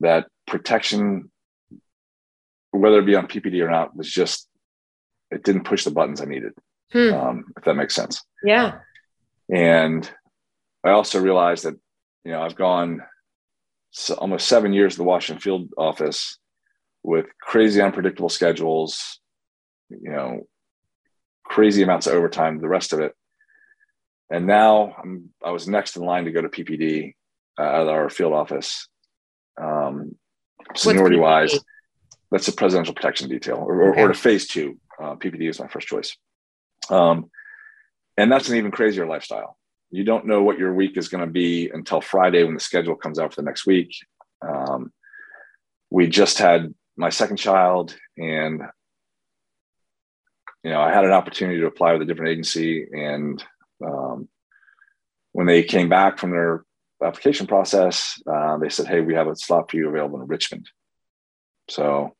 that 0.01 0.26
protection, 0.46 1.30
whether 2.70 2.98
it 2.98 3.07
be 3.07 3.16
on 3.16 3.26
PPD 3.26 3.64
or 3.64 3.70
not, 3.70 3.96
was 3.96 4.11
just 4.11 4.48
it 5.30 5.44
didn't 5.44 5.64
push 5.64 5.84
the 5.84 5.90
buttons 5.90 6.20
I 6.20 6.24
needed. 6.24 6.52
Hmm. 6.92 7.14
Um, 7.14 7.44
if 7.56 7.64
that 7.64 7.74
makes 7.74 7.94
sense. 7.94 8.22
Yeah. 8.42 8.78
And 9.52 10.10
I 10.84 10.90
also 10.90 11.20
realized 11.20 11.64
that, 11.64 11.74
you 12.24 12.32
know, 12.32 12.42
I've 12.42 12.56
gone 12.56 13.02
so 13.90 14.14
almost 14.14 14.48
seven 14.48 14.72
years 14.72 14.94
in 14.94 15.04
the 15.04 15.08
Washington 15.08 15.40
field 15.40 15.70
office 15.76 16.38
with 17.02 17.26
crazy 17.40 17.80
unpredictable 17.80 18.28
schedules, 18.28 19.20
you 19.88 20.10
know, 20.10 20.46
crazy 21.44 21.82
amounts 21.82 22.06
of 22.06 22.14
overtime, 22.14 22.60
the 22.60 22.68
rest 22.68 22.92
of 22.92 23.00
it. 23.00 23.14
And 24.30 24.46
now 24.46 24.94
I'm, 25.02 25.30
I 25.44 25.50
was 25.50 25.66
next 25.66 25.96
in 25.96 26.04
line 26.04 26.24
to 26.26 26.32
go 26.32 26.42
to 26.42 26.48
PPD 26.48 27.14
uh, 27.58 27.62
at 27.62 27.88
our 27.88 28.08
field 28.08 28.32
office. 28.32 28.88
Um, 29.60 30.16
seniority 30.76 31.16
wise, 31.16 31.58
that's 32.30 32.46
a 32.46 32.52
presidential 32.52 32.94
protection 32.94 33.28
detail 33.28 33.56
or, 33.56 33.90
okay. 33.90 34.00
or, 34.00 34.04
or 34.04 34.08
to 34.08 34.14
phase 34.14 34.46
two 34.46 34.78
uh, 35.01 35.16
PPD 35.16 35.48
is 35.48 35.61
my 35.61 35.68
first 35.68 35.88
choice. 35.88 36.16
Um, 36.88 37.30
and 38.16 38.30
that's 38.30 38.48
an 38.48 38.57
even 38.57 38.70
crazier 38.70 39.07
lifestyle. 39.07 39.57
You 39.90 40.05
don't 40.05 40.26
know 40.26 40.42
what 40.42 40.59
your 40.59 40.74
week 40.74 40.96
is 40.96 41.09
going 41.09 41.24
to 41.24 41.30
be 41.30 41.70
until 41.72 42.01
Friday 42.01 42.44
when 42.44 42.55
the 42.55 42.61
schedule 42.61 42.94
comes 42.94 43.18
out 43.18 43.34
for 43.34 43.40
the 43.40 43.46
next 43.46 43.66
week. 43.66 43.94
Um, 44.46 44.92
we 45.90 46.07
just 46.07 46.38
had 46.38 46.74
my 46.96 47.09
second 47.09 47.38
child, 47.38 47.96
and 48.16 48.62
you 50.62 50.70
know, 50.70 50.80
I 50.80 50.92
had 50.92 51.05
an 51.05 51.12
opportunity 51.12 51.61
to 51.61 51.66
apply 51.66 51.92
with 51.92 52.03
a 52.03 52.05
different 52.05 52.30
agency, 52.30 52.86
and 52.92 53.42
um, 53.84 54.28
when 55.32 55.46
they 55.46 55.62
came 55.62 55.88
back 55.88 56.18
from 56.18 56.30
their 56.30 56.64
application 57.03 57.46
process, 57.46 58.20
uh, 58.30 58.59
they 58.59 58.68
said, 58.68 58.86
"Hey, 58.86 59.01
we 59.01 59.14
have 59.14 59.26
a 59.26 59.34
slot 59.34 59.70
for 59.70 59.76
you 59.76 59.88
available 59.88 60.20
in 60.20 60.28
Richmond." 60.28 60.68
So 61.68 62.14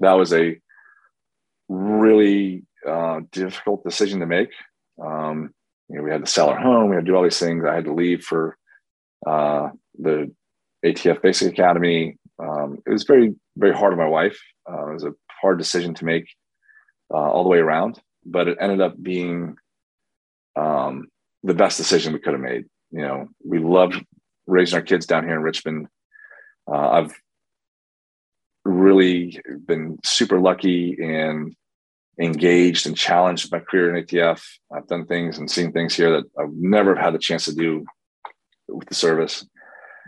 that 0.00 0.14
was 0.14 0.32
a 0.32 0.60
really 1.68 2.64
uh, 2.86 3.20
difficult 3.32 3.84
decision 3.84 4.20
to 4.20 4.26
make. 4.26 4.50
Um, 5.02 5.54
you 5.88 5.96
know, 5.96 6.02
we 6.02 6.10
had 6.10 6.24
to 6.24 6.30
sell 6.30 6.48
our 6.48 6.58
home, 6.58 6.90
we 6.90 6.96
had 6.96 7.04
to 7.04 7.10
do 7.10 7.16
all 7.16 7.22
these 7.22 7.38
things. 7.38 7.64
I 7.64 7.74
had 7.74 7.84
to 7.84 7.94
leave 7.94 8.24
for 8.24 8.56
uh, 9.26 9.70
the 9.98 10.32
ATF 10.84 11.22
Basic 11.22 11.52
Academy. 11.52 12.18
Um, 12.38 12.78
it 12.86 12.90
was 12.90 13.04
very, 13.04 13.34
very 13.56 13.74
hard 13.74 13.92
on 13.92 13.98
my 13.98 14.08
wife. 14.08 14.38
Uh, 14.70 14.90
it 14.90 14.94
was 14.94 15.04
a 15.04 15.14
hard 15.40 15.58
decision 15.58 15.94
to 15.94 16.04
make 16.04 16.28
uh, 17.12 17.16
all 17.16 17.42
the 17.42 17.48
way 17.48 17.58
around, 17.58 18.00
but 18.24 18.48
it 18.48 18.58
ended 18.60 18.80
up 18.80 19.00
being 19.02 19.56
um, 20.56 21.08
the 21.42 21.54
best 21.54 21.78
decision 21.78 22.12
we 22.12 22.18
could 22.18 22.34
have 22.34 22.42
made. 22.42 22.66
You 22.90 23.02
know, 23.02 23.28
we 23.44 23.58
loved 23.58 24.04
raising 24.46 24.76
our 24.76 24.82
kids 24.82 25.06
down 25.06 25.24
here 25.24 25.36
in 25.36 25.42
Richmond. 25.42 25.88
Uh, 26.70 26.88
I've 26.90 27.14
really 28.78 29.40
been 29.66 29.98
super 30.04 30.40
lucky 30.40 30.96
and 31.00 31.54
engaged 32.20 32.86
and 32.86 32.96
challenged 32.96 33.52
my 33.52 33.60
career 33.60 33.94
in 33.94 34.04
ATF. 34.04 34.42
I've 34.74 34.88
done 34.88 35.06
things 35.06 35.38
and 35.38 35.50
seen 35.50 35.72
things 35.72 35.94
here 35.94 36.10
that 36.12 36.24
I've 36.38 36.52
never 36.52 36.96
had 36.96 37.14
the 37.14 37.18
chance 37.18 37.44
to 37.44 37.54
do 37.54 37.84
with 38.68 38.88
the 38.88 38.94
service. 38.94 39.46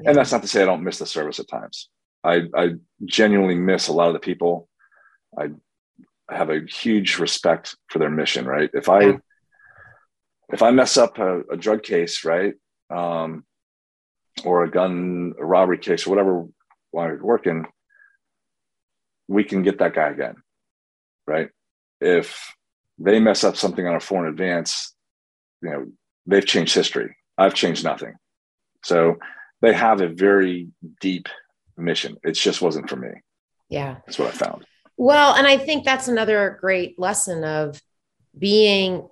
And 0.05 0.17
that's 0.17 0.33
not 0.33 0.43
to 0.43 0.49
say 0.49 0.63
I 0.63 0.67
don't 0.67 0.83
miss 0.83 0.99
the 0.99 1.07
service 1.07 1.39
at 1.39 1.49
times. 1.49 1.89
I, 2.25 2.43
I 2.55 2.75
genuinely 3.05 3.55
miss 3.55 3.89
a 3.89 3.93
lot 3.93 4.09
of 4.09 4.15
the 4.15 4.21
people. 4.21 4.69
I 5.39 5.51
have 6.31 6.51
a 6.51 6.61
huge 6.61 7.19
respect 7.19 7.77
for 7.89 7.99
their 7.99 8.11
mission, 8.11 8.45
right? 8.47 8.71
If 8.73 8.89
I 8.89 9.01
yeah. 9.01 9.17
if 10.53 10.63
I 10.63 10.71
mess 10.71 10.97
up 10.97 11.19
a, 11.19 11.41
a 11.53 11.57
drug 11.57 11.83
case, 11.83 12.25
right, 12.25 12.55
um, 12.91 13.45
or 14.45 14.65
a 14.65 14.71
gun 14.71 15.35
a 15.39 15.45
robbery 15.45 15.79
case 15.79 16.07
or 16.07 16.11
whatever 16.11 16.47
while 16.91 17.09
you're 17.09 17.25
working, 17.25 17.67
we 19.31 19.45
can 19.45 19.63
get 19.63 19.79
that 19.79 19.95
guy 19.95 20.09
again, 20.09 20.35
right? 21.25 21.51
If 22.01 22.53
they 22.99 23.21
mess 23.21 23.45
up 23.45 23.57
something 23.57 23.87
on 23.87 23.95
a 23.95 24.01
foreign 24.01 24.29
advance, 24.29 24.93
you 25.63 25.71
know, 25.71 25.87
they've 26.27 26.45
changed 26.45 26.75
history. 26.75 27.17
I've 27.39 27.55
changed 27.55 27.85
nothing. 27.85 28.15
So 28.83 29.19
they 29.63 29.73
have 29.73 30.01
a 30.01 30.09
very 30.09 30.69
deep 31.01 31.29
mission. 31.77 32.17
It 32.25 32.33
just 32.33 32.61
wasn't 32.61 32.91
for 32.91 32.97
me. 32.97 33.11
Yeah. 33.69 33.99
That's 34.05 34.19
what 34.19 34.29
I 34.29 34.33
found. 34.33 34.67
Well, 34.97 35.35
and 35.35 35.47
I 35.47 35.59
think 35.59 35.85
that's 35.85 36.09
another 36.09 36.59
great 36.61 36.99
lesson 36.99 37.45
of 37.45 37.81
being, 38.37 39.09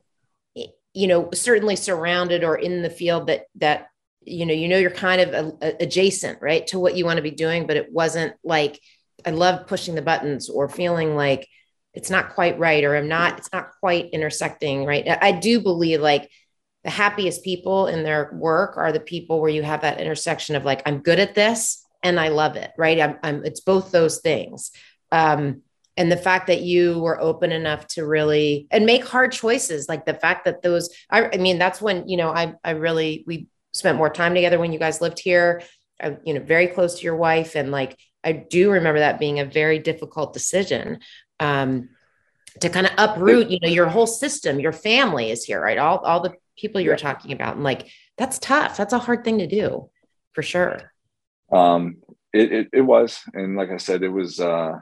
you 0.94 1.06
know, 1.06 1.28
certainly 1.32 1.76
surrounded 1.76 2.42
or 2.42 2.56
in 2.56 2.82
the 2.82 2.90
field 2.90 3.28
that, 3.28 3.44
that, 3.56 3.86
you 4.22 4.46
know, 4.46 4.52
you 4.54 4.66
know, 4.66 4.78
you're 4.78 4.90
kind 4.90 5.20
of 5.20 5.28
a, 5.32 5.52
a, 5.62 5.76
adjacent, 5.84 6.42
right, 6.42 6.66
to 6.66 6.80
what 6.80 6.96
you 6.96 7.04
want 7.04 7.18
to 7.18 7.22
be 7.22 7.30
doing, 7.30 7.68
but 7.68 7.76
it 7.76 7.92
wasn't 7.92 8.34
like 8.42 8.80
I 9.26 9.30
love 9.30 9.66
pushing 9.66 9.94
the 9.94 10.02
buttons 10.02 10.48
or 10.48 10.68
feeling 10.68 11.16
like 11.16 11.48
it's 11.94 12.10
not 12.10 12.34
quite 12.34 12.58
right 12.58 12.84
or 12.84 12.96
I'm 12.96 13.08
not, 13.08 13.38
it's 13.38 13.52
not 13.52 13.70
quite 13.80 14.10
intersecting, 14.10 14.84
right? 14.84 15.06
I 15.20 15.32
do 15.32 15.60
believe 15.60 16.00
like 16.00 16.30
the 16.84 16.90
happiest 16.90 17.42
people 17.42 17.88
in 17.88 18.04
their 18.04 18.30
work 18.32 18.76
are 18.76 18.92
the 18.92 19.00
people 19.00 19.40
where 19.40 19.50
you 19.50 19.62
have 19.62 19.80
that 19.80 20.00
intersection 20.00 20.54
of 20.54 20.64
like, 20.64 20.82
I'm 20.86 21.00
good 21.00 21.18
at 21.18 21.34
this 21.34 21.84
and 22.02 22.20
I 22.20 22.28
love 22.28 22.56
it, 22.56 22.70
right? 22.78 23.00
I'm, 23.00 23.18
I'm 23.22 23.44
it's 23.44 23.60
both 23.60 23.90
those 23.90 24.20
things. 24.20 24.70
Um, 25.10 25.62
and 25.96 26.12
the 26.12 26.16
fact 26.16 26.46
that 26.46 26.62
you 26.62 27.00
were 27.00 27.20
open 27.20 27.50
enough 27.50 27.86
to 27.88 28.06
really 28.06 28.68
and 28.70 28.86
make 28.86 29.04
hard 29.04 29.32
choices 29.32 29.88
like 29.88 30.06
the 30.06 30.14
fact 30.14 30.44
that 30.44 30.62
those 30.62 30.90
I, 31.10 31.30
I, 31.34 31.36
mean 31.38 31.58
that's 31.58 31.82
when 31.82 32.08
you 32.08 32.16
know 32.16 32.30
I 32.30 32.54
I 32.62 32.70
really 32.70 33.24
we 33.26 33.48
spent 33.74 33.98
more 33.98 34.08
time 34.08 34.32
together 34.32 34.60
when 34.60 34.72
you 34.72 34.78
guys 34.78 35.00
lived 35.00 35.18
here 35.18 35.60
I, 36.00 36.16
you 36.24 36.34
know 36.34 36.40
very 36.40 36.68
close 36.68 36.98
to 36.98 37.04
your 37.04 37.16
wife 37.16 37.56
and 37.56 37.72
like 37.72 37.98
I 38.24 38.32
do 38.32 38.70
remember 38.70 39.00
that 39.00 39.18
being 39.18 39.40
a 39.40 39.44
very 39.44 39.78
difficult 39.78 40.32
decision 40.32 41.00
um, 41.40 41.90
to 42.60 42.68
kind 42.68 42.86
of 42.86 42.92
uproot, 42.98 43.50
you 43.50 43.58
know, 43.62 43.68
your 43.68 43.86
whole 43.86 44.06
system, 44.06 44.60
your 44.60 44.72
family 44.72 45.30
is 45.30 45.44
here, 45.44 45.60
right? 45.60 45.78
All, 45.78 45.98
all 45.98 46.20
the 46.20 46.34
people 46.56 46.80
you 46.80 46.90
were 46.90 46.96
talking 46.96 47.32
about. 47.32 47.54
And 47.54 47.64
like, 47.64 47.88
that's 48.16 48.38
tough. 48.38 48.76
That's 48.76 48.92
a 48.92 48.98
hard 48.98 49.24
thing 49.24 49.38
to 49.38 49.46
do 49.46 49.90
for 50.32 50.42
sure. 50.42 50.92
Um, 51.52 51.98
it, 52.32 52.52
it, 52.52 52.68
it 52.72 52.80
was. 52.80 53.20
And 53.32 53.56
like 53.56 53.70
I 53.70 53.76
said, 53.76 54.02
it 54.02 54.08
was, 54.08 54.40
uh, 54.40 54.72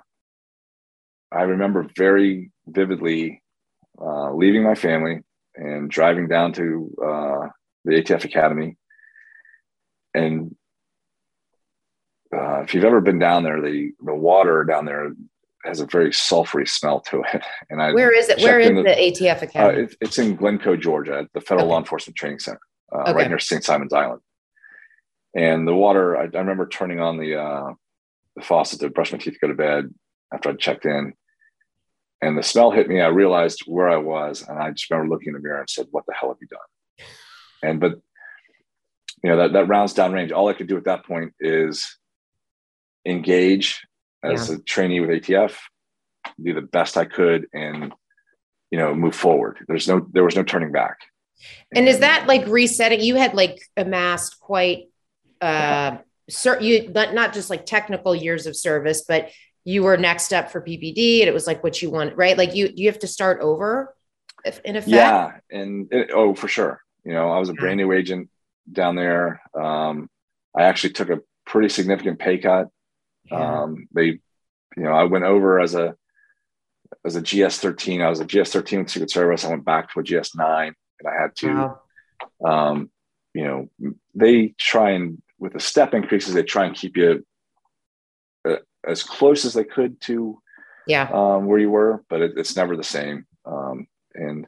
I 1.31 1.43
remember 1.43 1.87
very 1.97 2.51
vividly 2.67 3.43
uh, 4.01 4.33
leaving 4.33 4.63
my 4.63 4.75
family 4.75 5.21
and 5.55 5.91
driving 5.91 6.29
down 6.29 6.53
to 6.55 6.95
uh, 7.03 7.49
the 7.85 7.93
ATF 7.93 8.25
Academy 8.25 8.77
and 10.15 10.55
uh, 12.37 12.61
if 12.61 12.75
you've 12.75 12.85
ever 12.85 13.01
been 13.01 13.19
down 13.19 13.43
there, 13.43 13.61
the 13.61 13.93
the 14.05 14.15
water 14.15 14.65
down 14.65 14.85
there 14.85 15.13
has 15.65 15.81
a 15.81 15.87
very 15.87 16.11
sulfury 16.11 16.69
smell 16.69 17.01
to 17.01 17.23
it. 17.33 17.43
And 17.71 17.83
I 17.83 17.93
where 17.93 18.15
is 18.15 18.29
it? 18.29 18.41
Where 18.41 18.61
is 18.61 18.69
the, 18.69 18.83
the, 18.83 18.91
ATF 18.91 19.43
uh, 19.43 19.47
Academy? 19.47 19.83
Uh, 19.83 19.85
it, 19.85 19.97
it's 20.01 20.19
in 20.19 20.37
Glynco, 20.37 20.81
Georgia, 20.81 21.19
at 21.19 21.33
the 21.33 21.41
Federal 21.41 21.67
okay. 21.67 21.73
Law 21.73 21.79
Enforcement 21.79 22.17
Training 22.17 22.39
Center, 22.39 22.61
uh, 22.95 23.03
okay. 23.03 23.13
right 23.13 23.29
near 23.29 23.39
St. 23.39 23.65
Simons 23.65 23.93
Island. 23.93 24.21
And 25.35 25.67
the 25.67 25.75
water, 25.75 26.17
I, 26.17 26.23
I 26.23 26.39
remember 26.39 26.69
turning 26.69 27.01
on 27.01 27.19
the 27.19 27.41
uh, 27.41 27.73
the 28.37 28.43
faucet 28.43 28.81
to 28.81 28.91
brush 28.91 29.13
my 29.13 29.19
teeth, 29.19 29.39
go 29.41 29.49
to 29.49 29.55
bed 29.55 29.93
after 30.33 30.51
I 30.51 30.55
checked 30.55 30.87
in, 30.87 31.15
and 32.23 32.39
the 32.39 32.43
smell 32.43 32.71
hit 32.71 32.89
me. 32.89 33.01
I 33.01 33.09
realized 33.09 33.63
where 33.67 33.89
I 33.89 33.97
was, 33.97 34.45
and 34.47 34.59
I 34.59 34.71
just 34.71 34.91
remember 34.91 35.13
looking 35.13 35.29
in 35.29 35.35
the 35.35 35.41
mirror 35.41 35.61
and 35.61 35.71
said, 35.71 35.87
"What 35.91 36.05
the 36.07 36.15
hell 36.15 36.31
have 36.31 36.39
you 36.41 36.49
done?" 36.49 37.07
And 37.63 37.81
but 37.81 37.93
you 39.23 39.31
know 39.31 39.37
that 39.39 39.53
that 39.55 39.69
rounds 39.69 39.95
down 39.95 40.13
range. 40.13 40.33
All 40.33 40.49
I 40.49 40.53
could 40.53 40.69
do 40.69 40.77
at 40.77 40.85
that 40.85 41.05
point 41.05 41.35
is 41.41 41.99
engage 43.07 43.87
as 44.23 44.49
yeah. 44.49 44.57
a 44.57 44.59
trainee 44.59 45.01
with 45.01 45.11
ATF, 45.11 45.57
do 46.43 46.55
the 46.55 46.63
best 46.63 46.97
I 46.97 47.05
could, 47.05 47.47
and 47.53 47.93
you 48.71 48.79
know 48.79 48.95
move 48.95 49.15
forward. 49.15 49.59
There's 49.69 49.89
no 49.89 50.07
there 50.13 50.25
was 50.25 50.37
no 50.37 50.43
turning 50.43 50.73
back. 50.73 50.99
And, 51.71 51.81
and 51.81 51.89
is 51.89 52.01
that 52.01 52.27
like 52.27 52.47
resetting? 52.47 53.01
You 53.01 53.17
had 53.17 53.35
like 53.35 53.61
amassed 53.77 54.41
quite 54.41 54.89
uh 55.41 55.99
cert 56.31 56.63
you 56.63 56.89
not, 56.89 57.15
not 57.15 57.33
just 57.33 57.51
like 57.51 57.67
technical 57.67 58.15
years 58.15 58.47
of 58.47 58.57
service, 58.57 59.05
but 59.07 59.31
you 59.65 59.83
were 59.83 59.97
next 59.97 60.33
up 60.33 60.51
for 60.51 60.61
PPD 60.61 61.21
and 61.21 61.29
it 61.29 61.35
was 61.35 61.47
like 61.47 61.63
what 61.63 61.81
you 61.81 61.91
want, 61.91 62.17
right? 62.17 62.37
Like 62.37 62.55
you 62.55 62.71
you 62.75 62.89
have 62.89 63.01
to 63.01 63.07
start 63.07 63.41
over 63.41 63.95
if, 64.45 64.61
in 64.61 64.77
effect. 64.77 64.89
Yeah, 64.89 65.33
and 65.51 65.93
it, 65.93 66.11
oh 66.13 66.35
for 66.35 66.49
sure. 66.49 66.81
You 67.05 67.13
know, 67.13 67.31
I 67.31 67.39
was 67.39 67.49
a 67.49 67.55
brand 67.55 67.77
new 67.77 67.93
agent 67.93 68.31
down 68.71 68.97
there. 68.97 69.41
Um, 69.55 70.11
I 70.57 70.65
actually 70.65 70.95
took 70.95 71.09
a 71.09 71.21
pretty 71.45 71.69
significant 71.69 72.19
pay 72.19 72.39
cut 72.39 72.69
yeah. 73.31 73.63
Um, 73.63 73.89
they, 73.93 74.05
you 74.77 74.83
know, 74.83 74.93
I 74.93 75.05
went 75.05 75.25
over 75.25 75.61
as 75.61 75.75
a 75.75 75.95
as 77.05 77.17
a 77.17 77.23
GS 77.23 77.59
thirteen. 77.59 78.03
I 78.03 78.09
was 78.09 78.21
a 78.21 78.25
GS 78.25 78.53
thirteen 78.53 78.81
with 78.81 78.91
Secret 78.91 79.11
Service. 79.11 79.45
I 79.45 79.51
went 79.51 79.65
back 79.65 79.93
to 79.93 80.01
a 80.01 80.03
GS 80.03 80.35
nine, 80.35 80.75
and 81.01 81.09
I 81.09 81.21
had 81.21 81.37
to, 81.37 81.79
wow. 82.41 82.71
um, 82.71 82.91
you 83.35 83.45
know, 83.45 83.95
they 84.15 84.55
try 84.59 84.91
and 84.91 85.23
with 85.39 85.53
the 85.53 85.61
step 85.61 85.95
increases, 85.95 86.35
they 86.35 86.43
try 86.43 86.65
and 86.65 86.75
keep 86.75 86.97
you 86.97 87.25
uh, 88.49 88.57
as 88.87 89.03
close 89.03 89.45
as 89.45 89.55
they 89.55 89.65
could 89.65 90.01
to, 90.03 90.41
yeah, 90.87 91.09
um, 91.13 91.47
where 91.47 91.59
you 91.59 91.71
were, 91.71 92.03
but 92.09 92.23
it, 92.23 92.33
it's 92.37 92.57
never 92.57 92.77
the 92.77 92.85
same. 92.85 93.27
Um, 93.45 93.87
and 94.15 94.47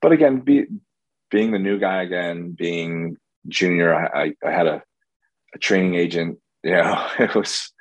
but 0.00 0.12
again, 0.12 0.40
be, 0.40 0.66
being 1.30 1.52
the 1.52 1.58
new 1.58 1.78
guy 1.78 2.02
again, 2.02 2.52
being 2.52 3.16
junior, 3.48 3.94
I, 3.94 4.22
I, 4.22 4.34
I 4.44 4.50
had 4.50 4.66
a, 4.66 4.82
a 5.54 5.58
training 5.58 5.94
agent. 5.94 6.38
You 6.62 6.72
know, 6.72 7.08
it 7.18 7.34
was 7.34 7.72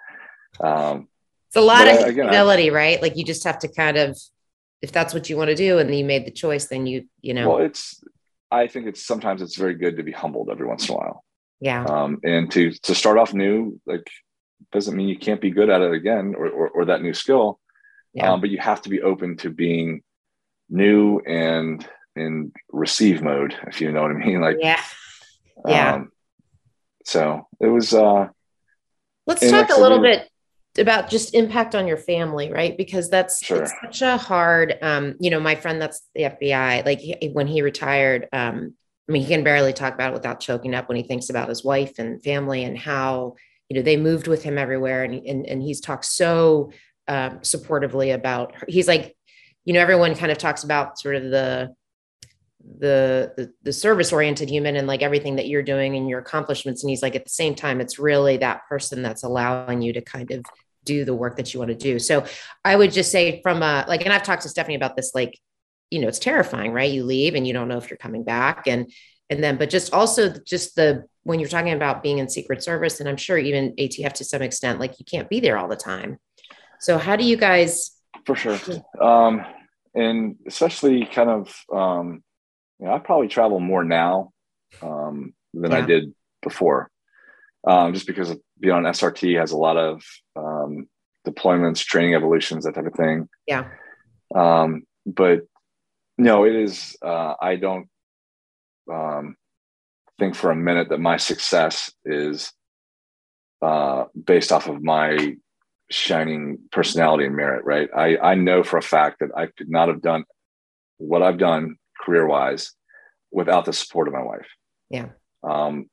um, 0.59 1.07
it's 1.47 1.55
a 1.55 1.61
lot 1.61 1.87
of 1.87 2.07
again, 2.07 2.27
ability, 2.27 2.69
right? 2.69 3.01
Like 3.01 3.17
you 3.17 3.23
just 3.23 3.43
have 3.43 3.59
to 3.59 3.67
kind 3.67 3.97
of, 3.97 4.17
if 4.81 4.91
that's 4.91 5.13
what 5.13 5.29
you 5.29 5.37
want 5.37 5.49
to 5.49 5.55
do, 5.55 5.79
and 5.79 5.93
you 5.93 6.05
made 6.05 6.25
the 6.25 6.31
choice, 6.31 6.67
then 6.67 6.85
you, 6.85 7.05
you 7.21 7.33
know. 7.33 7.49
Well, 7.49 7.59
it's. 7.59 8.03
I 8.51 8.65
think 8.65 8.87
it's 8.87 9.05
sometimes 9.05 9.43
it's 9.43 9.55
very 9.55 9.75
good 9.75 9.97
to 9.97 10.03
be 10.03 10.11
humbled 10.11 10.49
every 10.49 10.65
once 10.65 10.89
in 10.89 10.95
a 10.95 10.97
while. 10.97 11.23
Yeah. 11.59 11.83
Um, 11.83 12.19
and 12.23 12.49
to 12.51 12.71
to 12.71 12.95
start 12.95 13.17
off 13.17 13.33
new, 13.33 13.79
like 13.85 14.07
doesn't 14.71 14.95
mean 14.95 15.07
you 15.07 15.17
can't 15.17 15.41
be 15.41 15.51
good 15.51 15.69
at 15.69 15.81
it 15.81 15.91
again 15.91 16.35
or 16.35 16.47
or, 16.47 16.69
or 16.69 16.85
that 16.85 17.01
new 17.01 17.13
skill. 17.13 17.59
Yeah. 18.13 18.31
Um, 18.31 18.41
but 18.41 18.49
you 18.49 18.57
have 18.57 18.81
to 18.83 18.89
be 18.89 19.01
open 19.01 19.37
to 19.37 19.49
being 19.49 20.01
new 20.69 21.19
and 21.19 21.87
in 22.15 22.51
receive 22.71 23.21
mode, 23.21 23.55
if 23.67 23.81
you 23.81 23.91
know 23.91 24.01
what 24.01 24.11
I 24.11 24.15
mean. 24.15 24.41
Like 24.49 24.57
yeah. 24.59 24.81
Yeah. 25.67 25.93
Um, 25.95 26.11
so 27.05 27.47
it 27.59 27.67
was 27.67 27.93
uh 27.93 28.27
let's 29.27 29.49
talk 29.49 29.69
a 29.69 29.79
little 29.79 30.01
bit 30.01 30.28
about 30.77 31.09
just 31.09 31.33
impact 31.33 31.75
on 31.75 31.87
your 31.87 31.97
family, 31.97 32.51
right? 32.51 32.77
Because 32.77 33.09
that's 33.09 33.43
sure. 33.43 33.63
it's 33.63 33.73
such 33.81 34.01
a 34.01 34.17
hard, 34.17 34.77
um, 34.81 35.15
you 35.19 35.29
know, 35.29 35.39
my 35.39 35.55
friend 35.55 35.81
that's 35.81 36.01
the 36.15 36.23
FBI, 36.23 36.85
like 36.85 36.99
he, 36.99 37.29
when 37.33 37.47
he 37.47 37.61
retired, 37.61 38.27
um, 38.31 38.73
I 39.07 39.11
mean, 39.11 39.23
he 39.23 39.27
can 39.27 39.43
barely 39.43 39.73
talk 39.73 39.93
about 39.95 40.11
it 40.11 40.13
without 40.13 40.39
choking 40.39 40.75
up 40.75 40.87
when 40.87 40.97
he 40.97 41.03
thinks 41.03 41.29
about 41.29 41.49
his 41.49 41.63
wife 41.63 41.97
and 41.97 42.23
family 42.23 42.63
and 42.63 42.77
how, 42.77 43.35
you 43.67 43.75
know, 43.75 43.81
they 43.81 43.97
moved 43.97 44.27
with 44.27 44.43
him 44.43 44.57
everywhere. 44.57 45.03
And, 45.03 45.15
and, 45.25 45.45
and 45.47 45.63
he's 45.63 45.81
talked 45.81 46.05
so 46.05 46.71
um, 47.07 47.39
supportively 47.39 48.13
about, 48.13 48.55
her. 48.55 48.65
he's 48.69 48.87
like, 48.87 49.15
you 49.65 49.73
know, 49.73 49.79
everyone 49.79 50.15
kind 50.15 50.31
of 50.31 50.37
talks 50.37 50.63
about 50.63 50.99
sort 50.99 51.15
of 51.15 51.23
the, 51.23 51.73
the, 52.79 53.33
the 53.37 53.53
the 53.63 53.73
service 53.73 54.11
oriented 54.11 54.49
human 54.49 54.75
and 54.75 54.87
like 54.87 55.01
everything 55.01 55.37
that 55.37 55.47
you're 55.47 55.63
doing 55.63 55.95
and 55.95 56.09
your 56.09 56.19
accomplishments 56.19 56.83
and 56.83 56.89
he's 56.89 57.01
like 57.01 57.15
at 57.15 57.23
the 57.23 57.29
same 57.29 57.55
time 57.55 57.79
it's 57.79 57.99
really 57.99 58.37
that 58.37 58.67
person 58.67 59.01
that's 59.01 59.23
allowing 59.23 59.81
you 59.81 59.93
to 59.93 60.01
kind 60.01 60.31
of 60.31 60.45
do 60.83 61.05
the 61.05 61.15
work 61.15 61.37
that 61.37 61.53
you 61.53 61.59
want 61.59 61.69
to 61.69 61.75
do. 61.75 61.99
So 61.99 62.25
i 62.65 62.75
would 62.75 62.91
just 62.91 63.11
say 63.11 63.41
from 63.41 63.63
a 63.63 63.85
like 63.87 64.03
and 64.03 64.13
i've 64.13 64.23
talked 64.23 64.43
to 64.43 64.49
stephanie 64.49 64.75
about 64.75 64.95
this 64.95 65.11
like 65.15 65.39
you 65.89 65.99
know 65.99 66.07
it's 66.07 66.19
terrifying 66.19 66.71
right? 66.71 66.91
You 66.91 67.03
leave 67.03 67.35
and 67.35 67.47
you 67.47 67.53
don't 67.53 67.67
know 67.67 67.77
if 67.77 67.89
you're 67.89 67.97
coming 67.97 68.23
back 68.23 68.67
and 68.67 68.91
and 69.29 69.43
then 69.43 69.57
but 69.57 69.69
just 69.69 69.93
also 69.93 70.33
just 70.45 70.75
the 70.75 71.05
when 71.23 71.39
you're 71.39 71.49
talking 71.49 71.73
about 71.73 72.03
being 72.03 72.17
in 72.17 72.27
secret 72.29 72.63
service 72.63 72.99
and 72.99 73.07
i'm 73.07 73.17
sure 73.17 73.37
even 73.37 73.73
atf 73.75 74.13
to 74.13 74.23
some 74.23 74.41
extent 74.41 74.79
like 74.79 74.99
you 74.99 75.05
can't 75.05 75.29
be 75.29 75.39
there 75.39 75.57
all 75.57 75.67
the 75.67 75.75
time. 75.75 76.17
So 76.79 76.97
how 76.97 77.15
do 77.15 77.23
you 77.23 77.37
guys 77.37 77.91
for 78.25 78.35
sure. 78.35 78.59
Um 79.01 79.45
and 79.95 80.35
especially 80.47 81.05
kind 81.05 81.29
of 81.29 81.65
um 81.73 82.23
you 82.79 82.85
know, 82.85 82.93
I 82.93 82.99
probably 82.99 83.27
travel 83.27 83.59
more 83.59 83.83
now 83.83 84.31
um, 84.81 85.33
than 85.53 85.71
yeah. 85.71 85.77
I 85.77 85.81
did 85.81 86.13
before. 86.41 86.89
Um, 87.67 87.93
just 87.93 88.07
because 88.07 88.35
being 88.59 88.73
on 88.73 88.83
SRT 88.83 89.37
has 89.37 89.51
a 89.51 89.57
lot 89.57 89.77
of 89.77 90.03
um, 90.35 90.87
deployments, 91.27 91.83
training 91.83 92.15
evolutions, 92.15 92.63
that 92.63 92.75
type 92.75 92.85
of 92.85 92.93
thing. 92.93 93.27
Yeah. 93.47 93.65
Um, 94.33 94.83
but 95.05 95.41
no, 96.17 96.45
it 96.45 96.55
is. 96.55 96.95
Uh, 97.01 97.33
I 97.41 97.57
don't 97.57 97.87
um, 98.91 99.35
think 100.19 100.35
for 100.35 100.51
a 100.51 100.55
minute 100.55 100.89
that 100.89 100.99
my 100.99 101.17
success 101.17 101.91
is 102.05 102.51
uh, 103.61 104.05
based 104.21 104.51
off 104.51 104.67
of 104.67 104.81
my 104.81 105.35
shining 105.91 106.59
personality 106.71 107.25
and 107.25 107.35
merit. 107.35 107.65
Right. 107.65 107.89
I 107.95 108.17
I 108.17 108.35
know 108.35 108.63
for 108.63 108.77
a 108.77 108.81
fact 108.81 109.19
that 109.19 109.31
I 109.35 109.47
could 109.47 109.69
not 109.69 109.89
have 109.89 110.01
done 110.01 110.23
what 110.97 111.21
I've 111.21 111.37
done 111.37 111.77
career 111.99 112.25
wise 112.25 112.73
without 113.31 113.65
the 113.65 113.73
support 113.73 114.07
of 114.07 114.13
my 114.13 114.23
wife. 114.23 114.47
Yeah. 114.89 115.09
Um, 115.43 115.89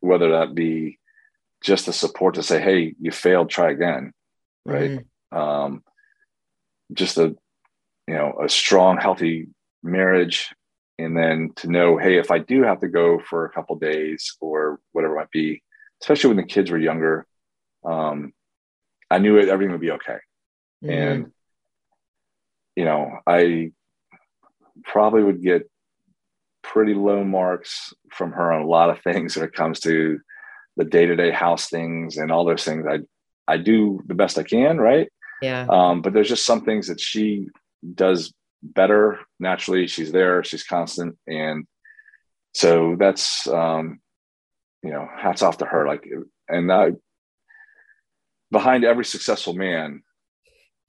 whether 0.00 0.32
that 0.32 0.54
be 0.54 0.98
just 1.62 1.86
the 1.86 1.92
support 1.92 2.34
to 2.34 2.42
say, 2.42 2.60
"Hey, 2.60 2.94
you 3.00 3.10
failed, 3.10 3.50
try 3.50 3.70
again," 3.70 4.12
right? 4.64 4.90
Mm-hmm. 4.90 5.38
Um, 5.38 5.82
just 6.92 7.16
a 7.18 7.34
you 8.06 8.14
know 8.14 8.38
a 8.42 8.48
strong, 8.48 8.98
healthy 8.98 9.48
marriage, 9.82 10.54
and 10.98 11.16
then 11.16 11.50
to 11.56 11.70
know, 11.70 11.96
hey, 11.96 12.18
if 12.18 12.30
I 12.30 12.38
do 12.38 12.62
have 12.62 12.80
to 12.80 12.88
go 12.88 13.18
for 13.18 13.44
a 13.44 13.50
couple 13.50 13.76
days 13.76 14.36
or 14.40 14.80
whatever 14.92 15.14
it 15.14 15.20
might 15.20 15.30
be, 15.30 15.62
especially 16.02 16.28
when 16.28 16.36
the 16.36 16.52
kids 16.52 16.70
were 16.70 16.78
younger, 16.78 17.26
um, 17.84 18.32
I 19.10 19.18
knew 19.18 19.38
it, 19.38 19.48
everything 19.48 19.72
would 19.72 19.80
be 19.80 19.92
okay. 19.92 20.18
Mm-hmm. 20.84 20.90
And 20.90 21.32
you 22.76 22.84
know, 22.84 23.18
I 23.26 23.72
probably 24.82 25.22
would 25.22 25.42
get 25.42 25.70
pretty 26.62 26.94
low 26.94 27.22
marks 27.22 27.92
from 28.10 28.32
her 28.32 28.52
on 28.52 28.62
a 28.62 28.66
lot 28.66 28.90
of 28.90 29.00
things 29.02 29.36
when 29.36 29.44
it 29.44 29.52
comes 29.52 29.80
to 29.80 30.18
the 30.76 30.84
day-to-day 30.84 31.30
house 31.30 31.68
things 31.68 32.16
and 32.16 32.32
all 32.32 32.44
those 32.44 32.64
things. 32.64 32.86
I 32.88 33.00
I 33.46 33.58
do 33.58 34.02
the 34.06 34.14
best 34.14 34.38
I 34.38 34.42
can, 34.42 34.78
right? 34.78 35.08
Yeah. 35.42 35.66
Um, 35.68 36.00
but 36.00 36.14
there's 36.14 36.28
just 36.28 36.46
some 36.46 36.64
things 36.64 36.88
that 36.88 37.00
she 37.00 37.48
does 37.94 38.32
better 38.62 39.20
naturally. 39.38 39.86
She's 39.86 40.10
there, 40.10 40.42
she's 40.42 40.64
constant, 40.64 41.18
and 41.26 41.66
so 42.54 42.96
that's 42.98 43.46
um, 43.46 44.00
you 44.82 44.90
know, 44.90 45.08
hats 45.16 45.42
off 45.42 45.58
to 45.58 45.66
her. 45.66 45.86
Like, 45.86 46.08
and 46.48 46.72
I, 46.72 46.92
behind 48.50 48.84
every 48.84 49.04
successful 49.04 49.54
man 49.54 50.02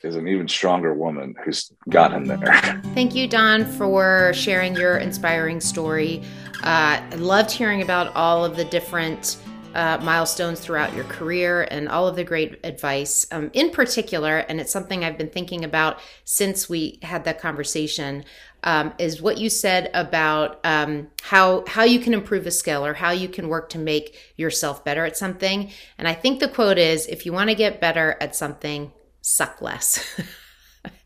is 0.06 0.16
an 0.16 0.28
even 0.28 0.48
stronger 0.48 0.94
woman 0.94 1.36
who's 1.44 1.72
got 1.90 2.14
him 2.14 2.26
there. 2.26 2.82
Thank 2.94 3.16
you, 3.16 3.28
Don, 3.28 3.66
for 3.66 4.32
sharing 4.34 4.76
your 4.76 4.98
inspiring 4.98 5.60
story. 5.60 6.22
Uh, 6.64 7.02
I 7.02 7.16
loved 7.16 7.52
hearing 7.52 7.82
about 7.82 8.16
all 8.16 8.46
of 8.46 8.56
the 8.56 8.66
different 8.66 9.38
uh, 9.74 10.00
milestones 10.02 10.62
throughout 10.62 10.94
your 10.94 11.04
career 11.06 11.68
and 11.70 11.90
all 11.90 12.08
of 12.08 12.16
the 12.16 12.24
great 12.24 12.60
advice. 12.64 13.28
Um, 13.32 13.50
in 13.54 13.72
particular, 13.72 14.38
and 14.38 14.62
it's 14.62 14.72
something 14.72 15.04
I've 15.04 15.18
been 15.18 15.30
thinking 15.30 15.66
about 15.66 16.00
since 16.24 16.70
we 16.70 17.00
had 17.02 17.26
that 17.26 17.42
conversation, 17.42 18.24
um, 18.64 18.94
is 18.98 19.22
what 19.22 19.38
you 19.38 19.50
said 19.50 19.92
about 19.94 20.60
um, 20.64 21.10
how 21.22 21.66
how 21.68 21.84
you 21.84 22.00
can 22.00 22.14
improve 22.14 22.48
a 22.48 22.52
skill 22.52 22.86
or 22.86 22.94
how 22.94 23.12
you 23.12 23.28
can 23.28 23.48
work 23.50 23.70
to 23.70 23.78
make 23.78 24.18
yourself 24.38 24.84
better 24.84 25.06
at 25.06 25.18
something. 25.18 25.72
And 25.98 26.08
I 26.08 26.14
think 26.14 26.40
the 26.40 26.48
quote 26.48 26.78
is, 26.78 27.06
"If 27.08 27.26
you 27.26 27.34
want 27.34 27.50
to 27.50 27.56
get 27.56 27.82
better 27.82 28.18
at 28.22 28.36
something, 28.36 28.92
suck 29.26 29.62
less." 29.62 30.00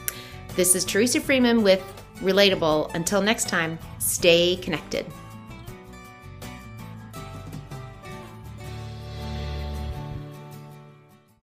This 0.56 0.76
is 0.76 0.84
Teresa 0.84 1.22
Freeman 1.22 1.64
with 1.64 1.82
Relatable. 2.18 2.94
Until 2.96 3.22
next 3.22 3.48
time, 3.48 3.80
stay 4.00 4.58
connected. 4.58 5.06